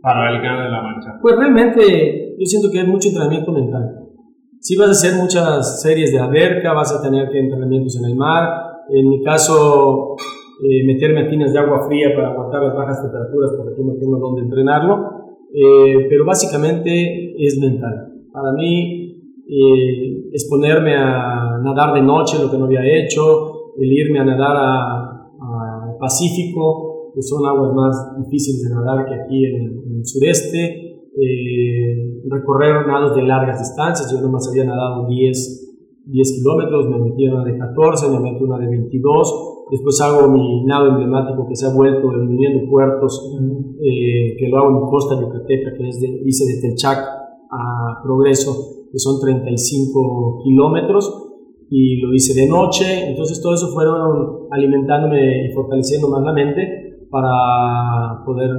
para 0.00 0.34
el 0.34 0.40
Canal 0.40 0.64
de 0.64 0.70
la 0.70 0.82
Mancha? 0.82 1.18
Pues 1.20 1.36
realmente 1.36 2.34
yo 2.38 2.46
siento 2.46 2.70
que 2.72 2.80
hay 2.80 2.86
mucho 2.86 3.08
entrenamiento 3.08 3.52
mental 3.52 4.06
si 4.66 4.76
vas 4.76 4.88
a 4.88 4.90
hacer 4.90 5.14
muchas 5.14 5.80
series 5.80 6.10
de 6.10 6.18
alberca, 6.18 6.72
vas 6.72 6.92
a 6.92 7.00
tener 7.00 7.30
que 7.30 7.38
entrenamientos 7.38 7.96
en 8.02 8.10
el 8.10 8.16
mar. 8.16 8.48
En 8.90 9.08
mi 9.08 9.22
caso, 9.22 10.16
eh, 10.60 10.84
meterme 10.84 11.20
a 11.20 11.28
tinas 11.30 11.52
de 11.52 11.60
agua 11.60 11.86
fría 11.86 12.08
para 12.16 12.32
aguantar 12.32 12.64
las 12.64 12.74
bajas 12.74 13.00
temperaturas 13.00 13.52
porque 13.56 13.80
no 13.84 13.94
tengo 13.94 14.18
dónde 14.18 14.42
entrenarlo. 14.42 15.36
Eh, 15.54 16.06
pero 16.08 16.24
básicamente 16.24 17.34
es 17.38 17.60
mental. 17.60 18.12
Para 18.32 18.54
mí, 18.54 19.22
eh, 19.46 20.15
exponerme 20.36 20.94
a 20.94 21.58
nadar 21.62 21.94
de 21.94 22.02
noche, 22.02 22.38
lo 22.38 22.50
que 22.50 22.58
no 22.58 22.66
había 22.66 22.84
hecho, 22.84 23.72
el 23.78 23.90
irme 23.90 24.18
a 24.20 24.24
nadar 24.24 24.56
al 24.56 25.96
Pacífico, 25.98 27.12
que 27.14 27.22
son 27.22 27.46
aguas 27.46 27.72
más 27.72 28.16
difíciles 28.18 28.68
de 28.68 28.74
nadar 28.74 29.06
que 29.06 29.14
aquí 29.14 29.46
en, 29.46 29.82
en 29.86 29.96
el 29.96 30.04
sureste, 30.04 30.86
eh, 31.18 32.20
recorrer 32.28 32.86
nados 32.86 33.16
de 33.16 33.22
largas 33.22 33.58
distancias. 33.58 34.12
Yo 34.12 34.20
nomás 34.20 34.46
había 34.50 34.64
nadado 34.64 35.06
10, 35.08 36.04
10 36.04 36.32
kilómetros, 36.38 36.90
me 36.90 36.98
metí 36.98 37.26
una 37.26 37.42
de 37.42 37.56
14, 37.56 38.10
me 38.10 38.20
metí 38.20 38.44
una 38.44 38.58
de 38.58 38.68
22. 38.68 39.64
Después 39.70 40.00
hago 40.02 40.28
mi 40.28 40.64
nado 40.66 40.90
emblemático 40.90 41.48
que 41.48 41.56
se 41.56 41.66
ha 41.66 41.74
vuelto 41.74 42.12
el 42.12 42.28
Unión 42.28 42.58
de 42.58 42.68
Puertos, 42.68 43.34
eh, 43.80 44.36
que 44.38 44.48
lo 44.48 44.58
hago 44.58 44.68
en 44.68 44.90
Costa 44.90 45.18
Yucateca, 45.18 45.72
que 45.76 45.88
es 45.88 46.00
de, 46.00 46.20
hice 46.26 46.44
de 46.44 46.60
Telchac 46.60 47.25
a 47.98 48.02
Progreso, 48.02 48.86
que 48.92 48.98
son 48.98 49.20
35 49.20 50.42
kilómetros 50.44 51.26
y 51.70 52.00
lo 52.00 52.14
hice 52.14 52.40
de 52.40 52.48
noche, 52.48 53.08
entonces 53.08 53.42
todo 53.42 53.54
eso 53.54 53.68
fueron 53.68 54.46
alimentándome 54.50 55.48
y 55.48 55.52
fortaleciendo 55.52 56.08
más 56.08 56.22
la 56.22 56.32
mente 56.32 57.06
para 57.10 58.24
poder 58.24 58.50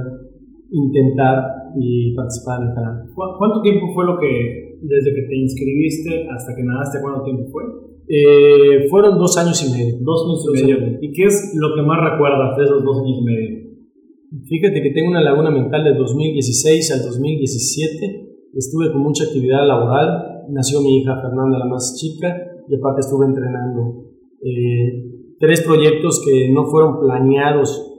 intentar 0.70 1.72
y 1.76 2.14
participar 2.14 2.62
en 2.62 2.68
el 2.68 2.74
canal. 2.74 2.94
¿Cuánto 3.14 3.62
tiempo 3.62 3.86
fue 3.94 4.04
lo 4.04 4.18
que, 4.18 4.78
desde 4.82 5.14
que 5.14 5.22
te 5.22 5.36
inscribiste 5.36 6.28
hasta 6.28 6.54
que 6.54 6.62
nadaste, 6.62 6.98
cuánto 7.00 7.24
tiempo 7.24 7.44
fue? 7.50 7.64
Eh, 8.08 8.88
fueron 8.88 9.18
dos 9.18 9.36
años 9.36 9.62
y 9.64 9.70
medio. 9.72 9.98
Dos 10.00 10.24
años 10.24 10.62
y 10.62 10.64
medio. 10.64 10.98
¿Y 11.00 11.12
qué 11.12 11.24
es 11.24 11.54
lo 11.56 11.74
que 11.74 11.82
más 11.82 12.10
recuerdas 12.10 12.56
de 12.56 12.64
esos 12.64 12.82
dos 12.82 12.98
años 13.00 13.18
y 13.20 13.24
medio? 13.24 13.68
Fíjate 14.46 14.82
que 14.82 14.90
tengo 14.90 15.10
una 15.10 15.22
laguna 15.22 15.50
mental 15.50 15.84
de 15.84 15.94
2016 15.94 16.92
al 16.92 17.02
2017. 17.02 18.27
Estuve 18.58 18.92
con 18.92 19.02
mucha 19.02 19.24
actividad 19.24 19.66
laboral. 19.66 20.44
Nació 20.50 20.82
mi 20.82 20.98
hija 20.98 21.20
Fernanda, 21.22 21.58
la 21.58 21.66
más 21.66 21.96
chica, 21.96 22.28
y 22.68 22.74
aparte 22.74 23.00
estuve 23.00 23.26
entrenando. 23.26 24.04
Eh, 24.42 25.36
tres 25.38 25.62
proyectos 25.62 26.22
que 26.26 26.50
no 26.52 26.66
fueron 26.66 27.00
planeados 27.00 27.94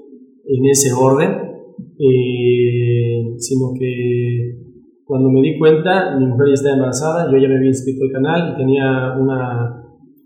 en 0.45 0.65
ese 0.65 0.91
orden 0.93 1.49
eh, 1.97 3.35
sino 3.37 3.73
que 3.77 4.55
cuando 5.03 5.29
me 5.29 5.41
di 5.41 5.57
cuenta, 5.57 6.15
mi 6.17 6.27
mujer 6.27 6.47
ya 6.47 6.53
estaba 6.53 6.75
embarazada, 6.75 7.31
yo 7.31 7.37
ya 7.37 7.49
me 7.49 7.57
había 7.57 7.69
inscrito 7.69 8.05
al 8.05 8.11
canal 8.11 8.53
y 8.53 8.57
tenía 8.57 9.15
un 9.19 9.27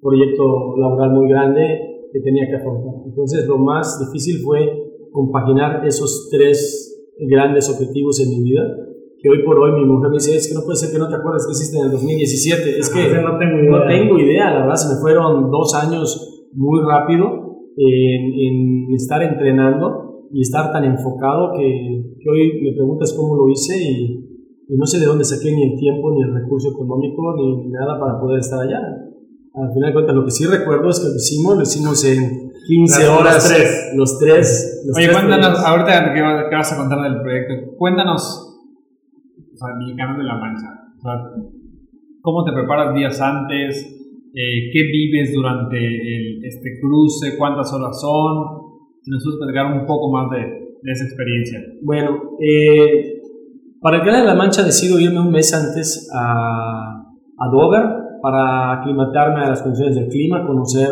proyecto 0.02 0.76
laboral 0.78 1.12
muy 1.12 1.30
grande 1.30 2.08
que 2.12 2.20
tenía 2.20 2.48
que 2.48 2.58
afrontar. 2.58 2.94
Entonces 3.06 3.48
lo 3.48 3.58
más 3.58 4.06
difícil 4.06 4.42
fue 4.44 4.70
compaginar 5.12 5.86
esos 5.86 6.28
tres 6.30 7.16
grandes 7.18 7.70
objetivos 7.70 8.20
en 8.20 8.30
mi 8.30 8.44
vida, 8.44 8.62
que 9.24 9.30
hoy 9.30 9.42
por 9.46 9.58
hoy 9.58 9.72
mi 9.72 9.86
mujer 9.86 10.10
me 10.10 10.18
dice, 10.18 10.36
es 10.36 10.50
que 10.50 10.54
no 10.54 10.66
puede 10.66 10.76
ser 10.76 10.92
que 10.92 11.00
no 11.00 11.08
te 11.08 11.16
acuerdes 11.16 11.48
que 11.48 11.54
hiciste 11.54 11.80
en 11.80 11.86
el 11.86 11.92
2017, 11.92 12.78
es 12.78 12.90
que 12.92 13.22
no 13.24 13.40
tengo 13.40 13.56
idea, 13.58 13.72
no 13.72 13.88
tengo 13.88 14.20
idea 14.20 14.52
la 14.52 14.60
verdad, 14.68 14.76
se 14.76 14.94
me 14.94 15.00
fueron 15.00 15.50
dos 15.50 15.74
años 15.76 16.52
muy 16.52 16.82
rápido 16.84 17.24
en, 17.78 18.22
en 18.36 18.94
estar 18.94 19.24
entrenando 19.24 20.28
y 20.34 20.42
estar 20.42 20.74
tan 20.74 20.84
enfocado 20.84 21.54
que, 21.54 22.18
que, 22.20 22.30
hoy 22.30 22.62
me 22.64 22.74
preguntas 22.74 23.14
cómo 23.14 23.38
lo 23.38 23.50
hice 23.50 23.80
y, 23.82 24.20
no 24.76 24.86
sé 24.86 25.00
de 25.00 25.06
dónde 25.06 25.24
saqué 25.24 25.52
ni 25.54 25.72
el 25.72 25.80
tiempo, 25.80 26.12
ni 26.12 26.24
el 26.24 26.34
recurso 26.34 26.72
económico, 26.72 27.36
ni 27.38 27.70
nada 27.70 28.00
para 28.00 28.20
poder 28.20 28.40
estar 28.40 28.60
allá. 28.60 28.80
Al 29.54 29.72
final 29.72 29.90
de 29.90 29.94
cuentas, 29.94 30.16
lo 30.16 30.26
que 30.26 30.32
sí 30.32 30.46
recuerdo 30.46 30.90
es 30.90 31.00
que 31.00 31.10
lo 31.10 31.16
hicimos, 31.16 31.56
lo 31.56 31.62
hicimos 31.62 32.04
en 32.06 32.52
15 32.66 33.08
horas. 33.08 33.36
Los 33.36 33.48
tres. 33.48 33.92
Los 33.96 34.20
tres. 34.20 34.84
Oye, 34.98 35.12
cuéntanos, 35.12 35.60
ahorita 35.64 36.14
que, 36.14 36.22
vas 36.56 36.74
a 36.74 36.78
contar 36.78 37.02
del 37.04 37.22
proyecto, 37.22 37.78
cuéntanos, 37.78 38.53
o 39.54 39.58
sea, 39.58 39.76
mi 39.78 39.96
canal 39.96 40.18
de 40.18 40.24
la 40.24 40.38
mancha. 40.38 40.68
O 40.98 41.02
sea, 41.02 41.14
¿Cómo 42.22 42.46
te 42.46 42.54
preparas 42.54 42.96
días 42.96 43.20
antes? 43.20 43.86
Eh, 44.34 44.72
¿Qué 44.72 44.84
vives 44.84 45.34
durante 45.34 45.78
este 46.48 46.80
cruce? 46.80 47.38
¿Cuántas 47.38 47.72
horas 47.74 48.00
son? 48.00 48.64
si 49.04 49.12
nos 49.12 49.22
puedes 49.22 49.38
platicar 49.38 49.66
un 49.78 49.86
poco 49.86 50.10
más 50.12 50.32
de, 50.32 50.38
de 50.82 50.92
esa 50.92 51.04
experiencia. 51.04 51.60
Bueno, 51.82 52.38
eh, 52.40 53.22
para 53.82 53.98
el 53.98 54.04
Canal 54.04 54.22
de 54.22 54.28
la 54.28 54.36
Mancha 54.36 54.64
decido 54.64 54.98
irme 54.98 55.20
un 55.20 55.30
mes 55.32 55.54
antes 55.54 56.10
a, 56.16 57.04
a 57.38 57.50
Dover 57.52 57.84
para 58.22 58.80
aclimatarme 58.80 59.44
a 59.44 59.50
las 59.50 59.62
condiciones 59.62 59.96
del 59.96 60.08
clima, 60.08 60.48
conocer 60.48 60.88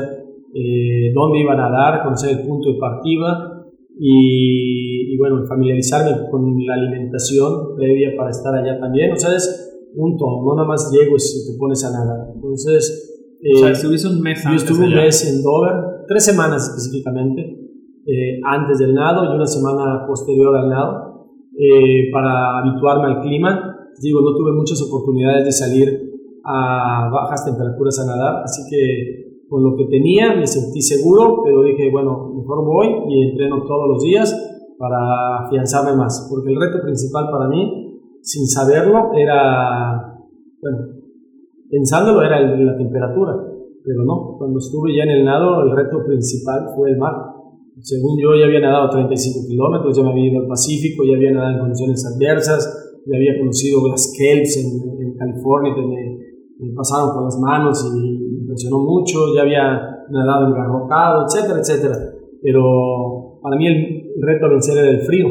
eh, 0.54 1.14
dónde 1.14 1.40
iba 1.40 1.54
a 1.54 1.56
nadar, 1.56 2.04
conocer 2.04 2.38
el 2.38 2.46
punto 2.46 2.74
de 2.74 2.80
partida 2.80 3.64
y, 3.98 4.81
y, 5.12 5.18
bueno, 5.18 5.46
familiarizarme 5.46 6.30
con 6.30 6.56
la 6.66 6.74
alimentación 6.74 7.76
previa 7.76 8.12
para 8.16 8.30
estar 8.30 8.56
allá 8.56 8.80
también. 8.80 9.12
O 9.12 9.18
sea, 9.18 9.36
es 9.36 9.90
punto, 9.94 10.26
no 10.46 10.56
nada 10.56 10.66
más 10.66 10.90
llego 10.90 11.18
y 11.18 11.52
te 11.52 11.58
pones 11.60 11.84
a 11.84 11.92
nadar. 11.92 12.32
Entonces, 12.34 13.36
o 13.54 13.58
sea, 13.58 13.70
eh, 13.70 13.72
estuviste 13.74 14.08
un 14.08 14.22
mes 14.22 14.42
Yo 14.42 14.56
estuve 14.56 14.86
un 14.86 14.96
mes 14.96 15.30
en 15.30 15.44
Dover, 15.44 16.06
tres 16.08 16.24
semanas 16.24 16.70
específicamente, 16.70 17.42
eh, 18.06 18.40
antes 18.42 18.80
del 18.80 18.94
nado 18.94 19.26
y 19.26 19.36
una 19.36 19.46
semana 19.46 20.06
posterior 20.08 20.56
al 20.56 20.70
nado, 20.70 21.28
eh, 21.60 22.10
para 22.14 22.60
habituarme 22.60 23.08
al 23.08 23.22
clima. 23.22 23.90
Digo, 24.02 24.22
no 24.22 24.34
tuve 24.38 24.54
muchas 24.54 24.82
oportunidades 24.82 25.44
de 25.44 25.52
salir 25.52 26.12
a 26.46 27.10
bajas 27.12 27.44
temperaturas 27.44 28.00
a 28.00 28.06
nadar, 28.06 28.44
así 28.46 28.64
que 28.70 29.44
con 29.50 29.62
lo 29.62 29.76
que 29.76 29.86
tenía 29.86 30.34
me 30.36 30.48
sentí 30.48 30.82
seguro, 30.82 31.42
pero 31.44 31.64
dije, 31.64 31.92
bueno, 31.92 32.32
mejor 32.34 32.66
voy 32.66 32.88
y 33.10 33.30
entreno 33.30 33.66
todos 33.66 33.90
los 33.90 34.02
días 34.02 34.51
para 34.82 35.46
afianzarme 35.46 35.96
más, 35.96 36.28
porque 36.28 36.52
el 36.52 36.60
reto 36.60 36.82
principal 36.82 37.30
para 37.30 37.48
mí, 37.48 38.02
sin 38.20 38.48
saberlo, 38.48 39.12
era, 39.16 40.18
bueno, 40.60 40.78
pensándolo 41.70 42.24
era 42.24 42.42
la 42.42 42.76
temperatura, 42.76 43.38
pero 43.86 44.04
no, 44.04 44.38
cuando 44.40 44.58
estuve 44.58 44.96
ya 44.98 45.04
en 45.04 45.22
el 45.22 45.24
nado, 45.24 45.62
el 45.62 45.76
reto 45.78 46.04
principal 46.04 46.66
fue 46.76 46.90
el 46.90 46.98
mar. 46.98 47.14
Según 47.80 48.18
yo 48.20 48.34
ya 48.36 48.46
había 48.46 48.60
nadado 48.60 48.90
35 48.90 49.48
kilómetros, 49.48 49.96
ya 49.96 50.04
me 50.04 50.12
había 50.12 50.32
ido 50.32 50.42
al 50.42 50.48
Pacífico, 50.48 51.04
ya 51.04 51.16
había 51.16 51.32
nadado 51.32 51.54
en 51.54 51.60
condiciones 51.60 52.06
adversas, 52.06 53.02
ya 53.06 53.18
había 53.18 53.38
conocido 53.38 53.88
las 53.88 54.12
kelps 54.18 54.58
en, 54.58 54.92
California 55.22 55.76
que 55.76 55.82
me, 55.82 56.18
me, 56.58 56.74
pasaron 56.74 57.14
por 57.14 57.26
las 57.26 57.38
manos 57.38 57.86
y 57.86 58.00
me 58.00 58.40
impresionó 58.42 58.80
mucho, 58.80 59.36
ya 59.36 59.44
había 59.44 60.06
nadado 60.10 60.48
engarrotado, 60.48 61.26
etcétera, 61.28 61.60
etcétera. 61.60 61.96
Pero 62.42 63.40
para 63.44 63.56
mí 63.56 63.68
el, 63.68 64.01
reto 64.20 64.46
a 64.46 64.50
vencer 64.50 64.78
era 64.78 64.90
el 64.90 65.02
frío, 65.02 65.28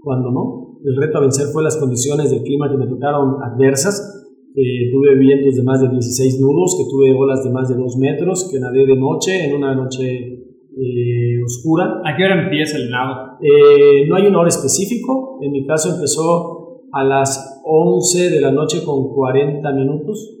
cuando 0.00 0.30
no. 0.30 0.78
El 0.84 0.96
reto 0.96 1.18
a 1.18 1.20
vencer 1.22 1.46
fue 1.52 1.62
las 1.62 1.76
condiciones 1.76 2.30
del 2.30 2.42
clima 2.42 2.70
que 2.70 2.76
me 2.76 2.86
tocaron 2.86 3.36
adversas, 3.42 4.26
que 4.54 4.90
tuve 4.92 5.16
vientos 5.16 5.56
de 5.56 5.62
más 5.62 5.80
de 5.80 5.88
16 5.88 6.40
nudos, 6.40 6.76
que 6.76 6.90
tuve 6.90 7.14
olas 7.14 7.44
de 7.44 7.50
más 7.50 7.68
de 7.68 7.76
2 7.76 7.96
metros, 7.98 8.48
que 8.50 8.60
nadé 8.60 8.86
de 8.86 8.96
noche, 8.96 9.46
en 9.46 9.56
una 9.56 9.74
noche 9.74 10.02
eh, 10.04 11.42
oscura. 11.44 12.02
¿A 12.04 12.16
qué 12.16 12.24
hora 12.24 12.44
empieza 12.44 12.76
el 12.76 12.90
nado? 12.90 13.38
Eh, 13.40 14.06
no 14.08 14.16
hay 14.16 14.26
un 14.26 14.36
hora 14.36 14.48
específico, 14.48 15.38
en 15.40 15.52
mi 15.52 15.66
caso 15.66 15.94
empezó 15.94 16.82
a 16.92 17.04
las 17.04 17.62
11 17.64 18.30
de 18.30 18.40
la 18.40 18.52
noche 18.52 18.84
con 18.84 19.14
40 19.14 19.72
minutos 19.72 20.38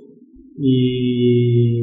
y, 0.58 1.80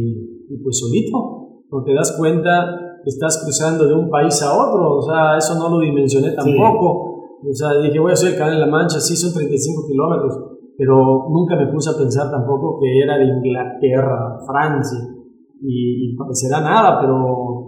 y 0.50 0.58
pues 0.64 0.80
solito, 0.80 1.64
cuando 1.70 1.86
te 1.86 1.94
das 1.94 2.16
cuenta 2.18 2.89
estás 3.06 3.42
cruzando 3.44 3.86
de 3.86 3.94
un 3.94 4.10
país 4.10 4.42
a 4.42 4.54
otro, 4.54 4.98
o 4.98 5.02
sea, 5.02 5.38
eso 5.38 5.56
no 5.56 5.70
lo 5.70 5.82
dimensioné 5.82 6.32
tampoco. 6.32 7.10
O 7.42 7.54
sea, 7.54 7.80
dije, 7.82 8.00
voy 8.00 8.12
a 8.12 8.14
hacer 8.14 8.34
el 8.34 8.38
canal 8.38 8.56
de 8.56 8.66
la 8.66 8.72
Mancha, 8.72 9.00
sí, 9.00 9.16
son 9.16 9.34
35 9.34 9.88
kilómetros, 9.88 10.38
pero 10.78 11.28
nunca 11.30 11.56
me 11.56 11.72
puse 11.72 11.90
a 11.90 11.98
pensar 11.98 12.30
tampoco 12.30 12.80
que 12.80 13.00
era 13.00 13.18
de 13.18 13.26
Inglaterra, 13.26 14.40
Francia, 14.46 15.00
y, 15.62 16.12
y 16.12 16.16
parecerá 16.16 16.62
nada, 16.62 17.00
pero 17.02 17.60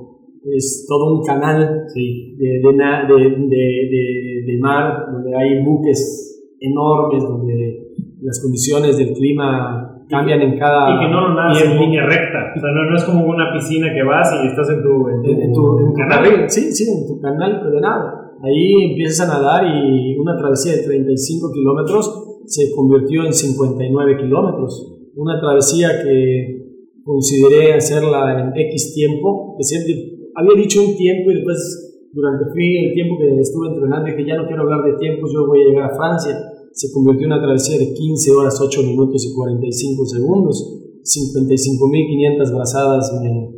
es 0.43 0.85
todo 0.87 1.15
un 1.15 1.23
canal 1.23 1.85
sí. 1.87 2.35
de, 2.37 2.47
de, 2.47 3.47
de, 3.47 4.43
de, 4.45 4.57
mar 4.59 5.05
donde 5.11 5.35
hay 5.35 5.63
buques 5.63 6.55
enormes, 6.59 7.23
donde 7.23 7.93
las 8.21 8.41
condiciones 8.41 8.97
del 8.97 9.13
clima 9.13 9.90
cambian 10.11 10.41
en 10.41 10.59
cada. 10.59 10.93
Y 10.93 10.99
que 10.99 11.07
no 11.07 11.21
lo 11.21 11.33
nadas 11.33 11.63
en 11.63 11.79
línea 11.79 12.05
recta. 12.05 12.53
O 12.55 12.59
sea, 12.59 12.69
no, 12.71 12.85
no, 12.85 12.95
es 12.95 13.03
como 13.03 13.25
una 13.25 13.51
piscina 13.53 13.87
que 13.93 14.03
vas 14.03 14.29
y 14.43 14.47
estás 14.47 14.69
en 14.69 14.83
tu, 14.83 15.07
en 15.09 15.53
tu, 15.53 15.93
canal. 15.95 16.49
Sí, 16.49 16.71
sí, 16.71 16.85
en 16.91 17.07
tu 17.07 17.19
canal 17.19 17.63
de 17.71 17.81
nada. 17.81 18.31
Ahí 18.43 18.91
empiezas 18.91 19.29
a 19.29 19.33
nadar 19.33 19.63
y 19.65 20.17
una 20.17 20.37
travesía 20.37 20.73
de 20.73 20.83
35 20.83 21.51
kilómetros 21.53 22.43
se 22.45 22.75
convirtió 22.75 23.23
en 23.23 23.33
59 23.33 24.17
kilómetros. 24.17 24.99
Una 25.15 25.39
travesía 25.39 25.89
que 26.03 26.61
consideré 27.03 27.73
hacerla 27.73 28.41
en 28.41 28.59
X 28.59 28.93
tiempo, 28.93 29.55
que 29.57 29.63
siempre 29.63 29.93
había 30.35 30.61
dicho 30.61 30.81
un 30.81 30.95
tiempo 30.95 31.31
y 31.31 31.35
después 31.35 32.09
durante 32.13 32.45
el 32.45 32.93
tiempo 32.93 33.17
que 33.19 33.39
estuve 33.39 33.69
entrenando 33.69 34.05
que 34.15 34.25
ya 34.25 34.35
no 34.35 34.45
quiero 34.45 34.63
hablar 34.63 34.83
de 34.83 34.97
tiempos, 34.99 35.31
yo 35.33 35.47
voy 35.47 35.61
a 35.61 35.65
llegar 35.65 35.91
a 35.91 35.95
Francia 35.95 36.50
se 36.73 36.91
convirtió 36.91 37.27
en 37.27 37.33
una 37.33 37.41
travesía 37.41 37.77
de 37.77 37.93
15 37.93 38.31
horas, 38.31 38.59
8 38.61 38.83
minutos 38.83 39.25
y 39.25 39.35
45 39.35 40.05
segundos. 40.05 40.77
55.500 41.01 42.53
brazadas 42.53 43.19
me 43.21 43.49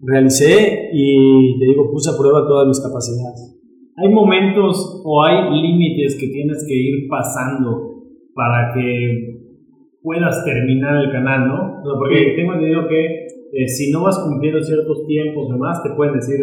realicé 0.00 0.90
y 0.92 1.58
te 1.58 1.64
digo, 1.66 1.90
puse 1.90 2.10
a 2.10 2.18
prueba 2.18 2.46
todas 2.46 2.66
mis 2.68 2.80
capacidades. 2.80 3.54
¿Hay 3.96 4.12
momentos 4.12 5.02
o 5.04 5.22
hay 5.24 5.50
límites 5.60 6.16
que 6.20 6.28
tienes 6.28 6.64
que 6.66 6.74
ir 6.74 7.08
pasando 7.08 8.02
para 8.34 8.74
que 8.74 9.36
puedas 10.02 10.44
terminar 10.44 11.04
el 11.04 11.10
canal, 11.10 11.48
no? 11.48 11.98
porque 11.98 12.34
tengo 12.36 12.54
entendido 12.54 12.86
que 12.88 13.26
eh, 13.52 13.68
si 13.68 13.90
no 13.90 14.02
vas 14.02 14.18
cumpliendo 14.18 14.62
ciertos 14.62 15.06
tiempos 15.06 15.48
demás, 15.48 15.82
te 15.82 15.90
pueden 15.90 16.14
decir 16.14 16.38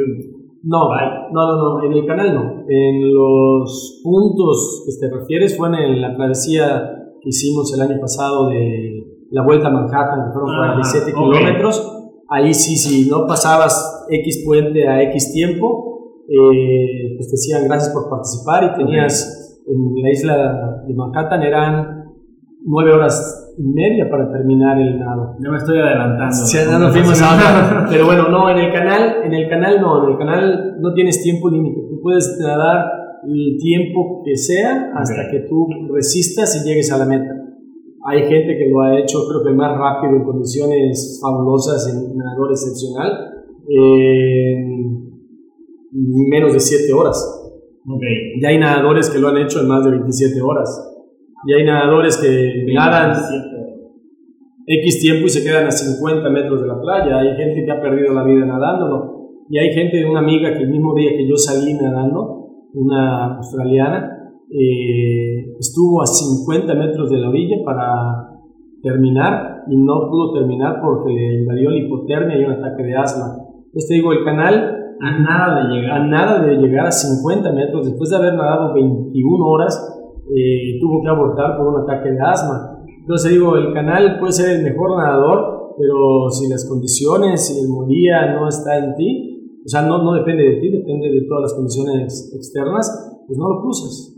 no, 0.63 0.89
no, 1.31 1.55
no, 1.55 1.79
no, 1.79 1.83
en 1.83 1.91
el 1.93 2.05
canal 2.05 2.33
no. 2.33 2.63
En 2.69 3.13
los 3.13 4.01
puntos 4.01 4.83
que 4.85 5.07
te 5.07 5.13
refieres 5.13 5.57
fue 5.57 5.67
en 5.67 6.01
la 6.01 6.15
travesía 6.15 7.11
que 7.21 7.29
hicimos 7.29 7.73
el 7.73 7.81
año 7.81 7.99
pasado 7.99 8.47
de 8.47 9.25
la 9.31 9.43
Vuelta 9.43 9.67
a 9.67 9.71
Manhattan, 9.71 10.25
que 10.25 10.33
fueron 10.33 10.55
47 10.55 11.13
kilómetros. 11.13 11.99
Ahí 12.29 12.53
sí, 12.53 12.77
si 12.77 13.09
no 13.09 13.27
pasabas 13.27 14.05
X 14.09 14.43
puente 14.45 14.87
a 14.87 15.03
X 15.03 15.33
tiempo, 15.33 16.21
eh, 16.29 17.15
pues 17.17 17.27
te 17.27 17.33
decían 17.33 17.65
gracias 17.65 17.93
por 17.93 18.09
participar 18.09 18.63
y 18.63 18.83
tenías 18.83 19.61
en 19.67 20.01
la 20.01 20.11
isla 20.11 20.83
de 20.87 20.93
Manhattan 20.93 21.43
eran 21.43 22.02
nueve 22.65 22.93
horas 22.93 23.53
y 23.57 23.63
media 23.63 24.09
para 24.09 24.31
terminar 24.31 24.79
el 24.79 24.99
nado. 24.99 25.35
No 25.39 25.51
me 25.51 25.57
estoy 25.57 25.77
adelantando. 25.77 26.35
Sí, 26.35 26.57
no 26.69 26.89
fuimos 26.89 27.21
a 27.21 27.87
Pero 27.89 28.05
bueno, 28.05 28.29
no, 28.29 28.49
en 28.49 28.57
el 28.57 28.71
canal, 28.71 29.17
en 29.23 29.33
el 29.33 29.49
canal 29.49 29.81
no, 29.81 30.05
en 30.05 30.11
el 30.13 30.17
canal 30.17 30.77
no 30.79 30.93
tienes 30.93 31.21
tiempo 31.21 31.49
límite. 31.49 31.81
Tú 31.89 31.99
puedes 32.01 32.37
nadar 32.41 32.85
el 33.25 33.57
tiempo 33.57 34.21
que 34.25 34.35
sea 34.35 34.91
hasta 34.95 35.29
que 35.31 35.41
tú 35.47 35.67
resistas 35.93 36.61
y 36.61 36.67
llegues 36.67 36.91
a 36.91 36.97
la 36.97 37.05
meta. 37.05 37.43
Hay 38.05 38.23
gente 38.23 38.57
que 38.57 38.69
lo 38.69 38.81
ha 38.81 38.99
hecho, 38.99 39.19
creo 39.29 39.43
que 39.45 39.53
más 39.53 39.77
rápido, 39.77 40.17
en 40.17 40.25
condiciones 40.25 41.19
fabulosas, 41.21 41.87
en 41.87 42.17
nadador 42.17 42.51
excepcional, 42.51 43.11
en 43.69 45.03
menos 46.29 46.53
de 46.53 46.59
7 46.59 46.91
horas. 46.91 47.39
Okay. 47.85 48.41
Ya 48.41 48.49
hay 48.49 48.57
nadadores 48.57 49.09
que 49.09 49.19
lo 49.19 49.29
han 49.29 49.37
hecho 49.37 49.61
en 49.61 49.67
más 49.67 49.85
de 49.85 49.91
27 49.91 50.41
horas. 50.41 50.92
Y 51.45 51.53
hay 51.53 51.65
nadadores 51.65 52.17
que 52.17 52.65
nadan 52.73 53.13
X 54.65 55.01
tiempo 55.01 55.25
y 55.25 55.29
se 55.29 55.43
quedan 55.43 55.67
a 55.67 55.71
50 55.71 56.29
metros 56.29 56.61
de 56.61 56.67
la 56.67 56.79
playa. 56.79 57.19
Hay 57.19 57.35
gente 57.35 57.65
que 57.65 57.71
ha 57.71 57.81
perdido 57.81 58.13
la 58.13 58.23
vida 58.23 58.45
nadándolo. 58.45 59.31
Y 59.49 59.57
hay 59.57 59.73
gente, 59.73 60.05
una 60.05 60.19
amiga 60.19 60.53
que 60.53 60.63
el 60.63 60.69
mismo 60.69 60.95
día 60.95 61.11
que 61.11 61.27
yo 61.27 61.35
salí 61.35 61.73
nadando, 61.73 62.47
una 62.73 63.35
australiana, 63.37 64.31
eh, 64.49 65.53
estuvo 65.59 66.01
a 66.01 66.05
50 66.05 66.73
metros 66.75 67.09
de 67.09 67.17
la 67.17 67.29
orilla 67.29 67.57
para 67.65 68.29
terminar 68.81 69.63
y 69.67 69.77
no 69.77 70.09
pudo 70.09 70.33
terminar 70.33 70.81
porque 70.81 71.11
le 71.11 71.39
invadió 71.41 71.69
la 71.71 71.77
hipotermia 71.77 72.37
y 72.37 72.45
un 72.45 72.51
ataque 72.51 72.83
de 72.83 72.95
asma. 72.95 73.37
Entonces 73.65 73.87
te 73.89 73.95
digo, 73.95 74.13
el 74.13 74.23
canal 74.23 74.79
a 75.01 75.19
nada 75.19 75.63
de 75.63 75.75
llegar 75.75 76.01
a 76.01 76.07
nada 76.07 76.45
de 76.45 76.55
llegar 76.57 76.85
a 76.85 76.91
50 76.91 77.51
metros 77.51 77.85
después 77.85 78.09
de 78.09 78.15
haber 78.15 78.35
nadado 78.35 78.73
21 78.73 79.45
horas 79.45 80.02
eh, 80.29 80.79
tuvo 80.79 81.01
que 81.01 81.09
abortar 81.09 81.57
por 81.57 81.67
un 81.67 81.81
ataque 81.81 82.11
de 82.11 82.21
asma. 82.21 82.79
Entonces 82.99 83.31
digo, 83.31 83.57
el 83.57 83.73
canal 83.73 84.17
puede 84.19 84.31
ser 84.31 84.57
el 84.57 84.63
mejor 84.63 84.97
nadador, 84.97 85.75
pero 85.77 86.29
si 86.29 86.49
las 86.49 86.67
condiciones, 86.67 87.47
si 87.47 87.59
el 87.59 87.69
molía 87.69 88.33
no 88.33 88.47
está 88.47 88.77
en 88.77 88.95
ti, 88.95 89.33
o 89.65 89.67
sea, 89.67 89.81
no, 89.83 90.03
no 90.03 90.13
depende 90.13 90.43
de 90.43 90.55
ti, 90.59 90.69
depende 90.69 91.09
de 91.09 91.21
todas 91.27 91.41
las 91.43 91.53
condiciones 91.53 92.33
externas, 92.35 93.23
pues 93.27 93.37
no 93.37 93.49
lo 93.49 93.61
cruzas. 93.61 94.13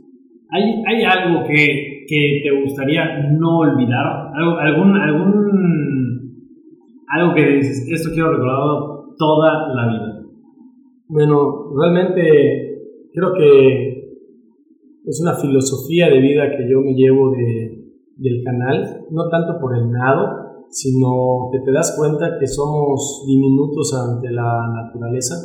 ¿Hay, 0.50 0.64
hay 0.88 1.04
algo 1.04 1.44
que, 1.48 2.06
que, 2.08 2.42
te 2.44 2.62
gustaría 2.62 3.30
no 3.32 3.60
olvidar? 3.60 4.32
¿Algo, 4.34 4.58
algún, 4.58 4.96
algún, 4.96 6.46
algo 7.08 7.34
que 7.34 7.48
dices, 7.58 7.88
esto 7.92 8.10
quiero 8.14 8.32
recordar 8.32 9.16
toda 9.18 9.74
la 9.74 9.88
vida? 9.92 10.22
Bueno, 11.08 11.72
realmente 11.76 12.76
creo 13.14 13.34
que 13.34 13.95
es 15.06 15.22
una 15.22 15.36
filosofía 15.36 16.10
de 16.10 16.20
vida 16.20 16.44
que 16.58 16.70
yo 16.70 16.82
me 16.82 16.94
llevo 16.94 17.32
de, 17.32 17.86
del 18.18 18.44
canal, 18.44 19.06
no 19.12 19.30
tanto 19.30 19.60
por 19.60 19.78
el 19.78 19.92
nado, 19.92 20.66
sino 20.70 21.50
que 21.52 21.60
te 21.60 21.72
das 21.72 21.96
cuenta 21.98 22.38
que 22.40 22.48
somos 22.48 23.24
diminutos 23.28 23.94
ante 23.94 24.32
la 24.32 24.68
naturaleza, 24.74 25.36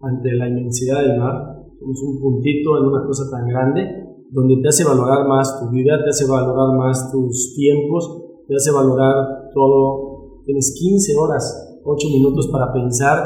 ante 0.00 0.32
la 0.32 0.48
inmensidad 0.48 1.00
del 1.00 1.18
mar, 1.18 1.54
somos 1.78 2.02
un 2.02 2.20
puntito 2.20 2.78
en 2.78 2.86
una 2.86 3.06
cosa 3.06 3.30
tan 3.30 3.46
grande, 3.48 4.04
donde 4.30 4.56
te 4.56 4.68
hace 4.68 4.84
valorar 4.84 5.28
más 5.28 5.60
tu 5.60 5.70
vida, 5.70 6.02
te 6.02 6.10
hace 6.10 6.26
valorar 6.26 6.76
más 6.76 7.12
tus 7.12 7.54
tiempos, 7.54 8.24
te 8.48 8.56
hace 8.56 8.72
valorar 8.72 9.50
todo. 9.54 10.42
Tienes 10.44 10.74
15 10.78 11.16
horas, 11.16 11.80
8 11.84 12.08
minutos 12.08 12.48
para 12.48 12.72
pensar 12.72 13.16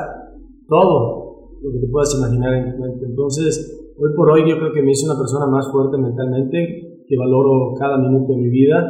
todo 0.69 1.57
lo 1.63 1.73
que 1.73 1.79
te 1.79 1.89
puedas 1.89 2.15
imaginar 2.15 2.55
en 2.55 2.73
tu 2.73 2.83
mente. 2.83 3.07
Entonces, 3.07 3.88
Hoy 4.01 4.15
por 4.15 4.31
hoy 4.31 4.49
yo 4.49 4.57
creo 4.59 4.73
que 4.73 4.81
me 4.81 4.93
hice 4.93 5.07
una 5.07 5.19
persona 5.19 5.47
más 5.47 5.73
fuerte 5.73 5.99
mentalmente, 5.99 7.03
que 7.05 7.17
valoro 7.17 7.75
cada 7.77 7.99
minuto 7.99 8.33
de 8.33 8.39
mi 8.39 8.49
vida 8.49 8.87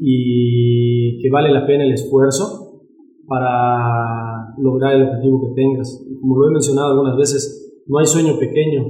y 0.00 1.16
que 1.22 1.30
vale 1.30 1.52
la 1.52 1.64
pena 1.64 1.84
el 1.84 1.92
esfuerzo 1.92 2.82
para 3.28 4.52
lograr 4.58 4.96
el 4.96 5.02
objetivo 5.04 5.42
que 5.42 5.62
tengas. 5.62 6.04
Como 6.20 6.40
lo 6.40 6.48
he 6.48 6.52
mencionado 6.52 6.88
algunas 6.88 7.16
veces, 7.16 7.84
no 7.86 7.98
hay 7.98 8.06
sueño 8.06 8.36
pequeño, 8.36 8.82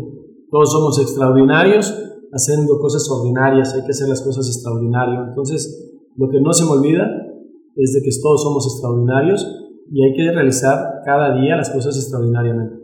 todos 0.51 0.73
somos 0.73 0.99
extraordinarios 1.03 1.93
haciendo 2.33 2.79
cosas 2.79 3.07
ordinarias, 3.11 3.75
hay 3.75 3.85
que 3.85 3.91
hacer 3.91 4.09
las 4.09 4.23
cosas 4.23 4.47
extraordinarias. 4.47 5.29
Entonces, 5.29 6.01
lo 6.17 6.31
que 6.31 6.41
no 6.41 6.55
se 6.55 6.65
me 6.65 6.71
olvida 6.71 7.05
es 7.77 7.93
de 7.93 8.01
que 8.01 8.11
todos 8.23 8.43
somos 8.43 8.65
extraordinarios 8.67 9.47
y 9.93 10.03
hay 10.03 10.15
que 10.15 10.33
realizar 10.33 11.03
cada 11.05 11.39
día 11.39 11.57
las 11.57 11.69
cosas 11.69 11.95
extraordinariamente. 11.95 12.78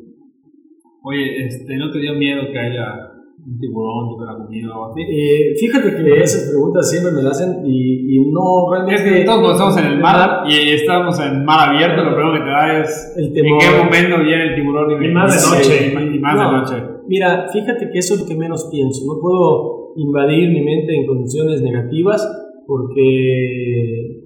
Oye, 1.07 1.45
este, 1.45 1.77
¿no 1.77 1.91
te 1.91 1.99
dio 1.99 2.15
miedo 2.15 2.45
que 2.51 2.59
haya 2.59 3.13
un 3.47 3.59
tiburón 3.61 4.17
que 4.19 4.25
la 4.25 4.43
comida 4.43 4.75
o 4.75 4.91
así? 4.91 5.03
Eh, 5.03 5.53
fíjate 5.61 5.95
que 5.97 6.23
esas 6.23 6.49
preguntas 6.49 6.89
siempre 6.89 7.13
me 7.13 7.23
las 7.23 7.39
hacen 7.39 7.61
y, 7.63 8.17
y 8.17 8.33
no 8.33 8.73
realmente... 8.73 9.05
Es 9.05 9.19
que 9.19 9.25
todos 9.27 9.41
cuando 9.41 9.53
estamos 9.53 9.77
en 9.77 9.87
el 9.93 10.01
mar 10.01 10.45
y 10.49 10.71
estamos 10.71 11.21
en 11.21 11.45
mar 11.45 11.69
abierto, 11.69 12.05
lo 12.05 12.15
primero 12.15 12.33
que 12.33 12.41
te 12.41 12.47
da 12.47 12.81
es 12.81 13.15
El 13.19 13.27
en 13.27 13.35
qué 13.35 13.85
momento 13.85 14.25
viene 14.25 14.45
el 14.45 14.55
tiburón 14.55 15.05
y, 15.05 15.09
más 15.13 15.29
de 15.29 15.59
noche. 15.59 15.93
y 16.15 16.19
más 16.21 16.39
de 16.39 16.57
noche. 16.57 16.89
Mira, 17.07 17.49
fíjate 17.53 17.91
que 17.91 17.99
eso 17.99 18.15
es 18.15 18.21
lo 18.21 18.27
que 18.27 18.37
menos 18.37 18.67
pienso. 18.73 19.05
No 19.05 19.21
puedo 19.21 19.93
invadir 19.97 20.49
mi 20.49 20.63
mente 20.63 20.97
en 20.97 21.07
condiciones 21.07 21.61
negativas 21.61 22.27
porque 22.67 24.23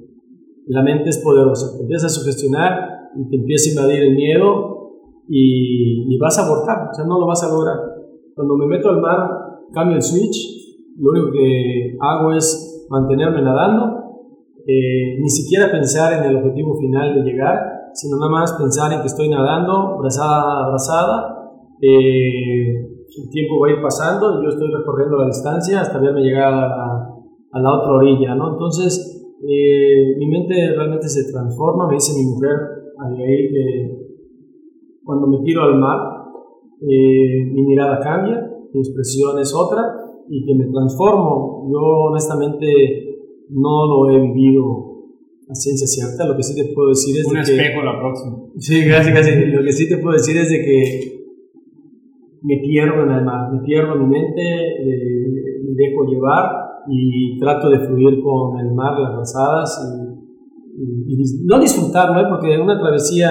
la 0.69 0.85
mente 0.85 1.11
es 1.11 1.19
poderosa. 1.19 1.77
Te 1.77 1.83
empieza 1.83 2.07
a 2.07 2.11
sugestionar 2.11 3.11
y 3.17 3.29
te 3.29 3.35
empieza 3.35 3.69
a 3.69 3.73
invadir 3.73 4.05
el 4.05 4.15
miedo 4.15 4.78
y, 5.29 6.15
y 6.15 6.19
vas 6.19 6.39
a 6.39 6.47
abortar. 6.47 6.89
O 6.91 6.95
sea, 6.95 7.05
no 7.05 7.19
lo 7.21 7.27
vas 7.27 7.43
a 7.45 7.53
lograr. 7.53 7.77
Cuando 8.35 8.57
me 8.57 8.67
meto 8.67 8.89
al 8.91 9.01
mar, 9.01 9.29
cambio 9.73 9.97
el 9.97 10.03
switch. 10.03 10.37
Lo 10.99 11.11
único 11.13 11.31
que 11.33 11.97
hago 12.01 12.33
es 12.33 12.87
mantenerme 12.91 13.43
nadando. 13.43 13.97
eh, 14.67 15.19
ni 15.21 15.29
siquiera 15.29 15.71
pensar 15.71 16.13
en 16.13 16.25
el 16.31 16.37
objetivo 16.37 16.77
final 16.77 17.15
de 17.15 17.23
llegar, 17.23 17.59
sino 17.95 18.19
nada 18.19 18.31
más 18.31 18.53
pensar 18.53 18.93
en 18.93 19.01
que 19.01 19.07
estoy 19.07 19.29
nadando, 19.31 19.97
brazada 19.99 20.65
a 20.65 20.69
brazada, 20.69 21.51
eh, 21.81 22.85
el 23.17 23.31
tiempo 23.31 23.59
va 23.61 23.69
a 23.69 23.71
ir 23.73 23.83
pasando 23.83 24.43
yo 24.43 24.49
estoy 24.51 24.71
recorriendo 24.71 25.17
la 25.17 25.27
distancia 25.27 25.81
hasta 25.81 25.99
verme 25.99 26.21
llegar 26.21 26.53
a 26.53 27.15
a 27.51 27.61
la 27.61 27.75
otra 27.79 27.93
orilla, 27.93 28.35
¿no? 28.35 28.53
Entonces, 28.53 29.25
eh, 29.43 30.17
mi 30.19 30.27
mente 30.27 30.55
realmente 30.77 31.09
se 31.09 31.33
transforma, 31.33 31.87
me 31.89 31.95
dice 31.95 32.13
mi 32.19 32.27
mujer 32.31 32.53
ahí 33.01 33.49
que 33.49 34.08
cuando 35.09 35.27
me 35.27 35.39
tiro 35.43 35.63
al 35.63 35.79
mar, 35.79 35.97
eh, 36.83 37.47
mi 37.51 37.63
mirada 37.63 37.99
cambia, 37.99 38.37
mi 38.75 38.79
expresión 38.81 39.39
es 39.39 39.55
otra 39.55 39.81
y 40.29 40.45
que 40.45 40.55
me 40.55 40.67
transformo. 40.71 41.67
Yo 41.73 41.81
honestamente 42.11 42.67
no 43.49 43.87
lo 43.87 44.11
he 44.11 44.21
vivido 44.21 44.65
a 45.49 45.55
ciencia 45.55 45.87
cierta, 45.87 46.27
lo 46.29 46.37
que 46.37 46.43
sí 46.43 46.55
te 46.55 46.75
puedo 46.75 46.91
decir 46.91 47.17
es 47.19 47.25
Un 47.27 47.33
de 47.33 47.41
que... 47.43 47.53
espejo 47.57 47.83
la 47.83 47.99
próxima. 47.99 48.37
Sí, 48.59 48.87
casi, 48.87 49.11
casi. 49.15 49.31
Lo 49.47 49.63
que 49.65 49.73
sí 49.73 49.89
te 49.89 49.97
puedo 49.97 50.13
decir 50.13 50.37
es 50.37 50.51
de 50.51 50.59
que 50.63 50.77
me 52.43 52.59
pierdo 52.59 53.03
en 53.05 53.11
el 53.13 53.25
mar, 53.25 53.51
me 53.51 53.61
pierdo 53.65 53.95
en 53.95 54.01
mi 54.03 54.09
mente, 54.09 54.43
eh, 54.43 55.63
me 55.65 55.75
dejo 55.75 56.05
llevar 56.05 56.45
y 56.87 57.39
trato 57.39 57.71
de 57.71 57.79
fluir 57.81 58.21
con 58.23 58.61
el 58.61 58.75
mar, 58.75 59.01
las 59.01 59.15
brazadas 59.17 59.71
y, 60.77 61.15
y- 61.15 61.15
y 61.15 61.47
no 61.47 61.59
disfrutar, 61.59 62.13
¿no? 62.13 62.29
Porque 62.29 62.59
una 62.59 62.79
travesía 62.79 63.31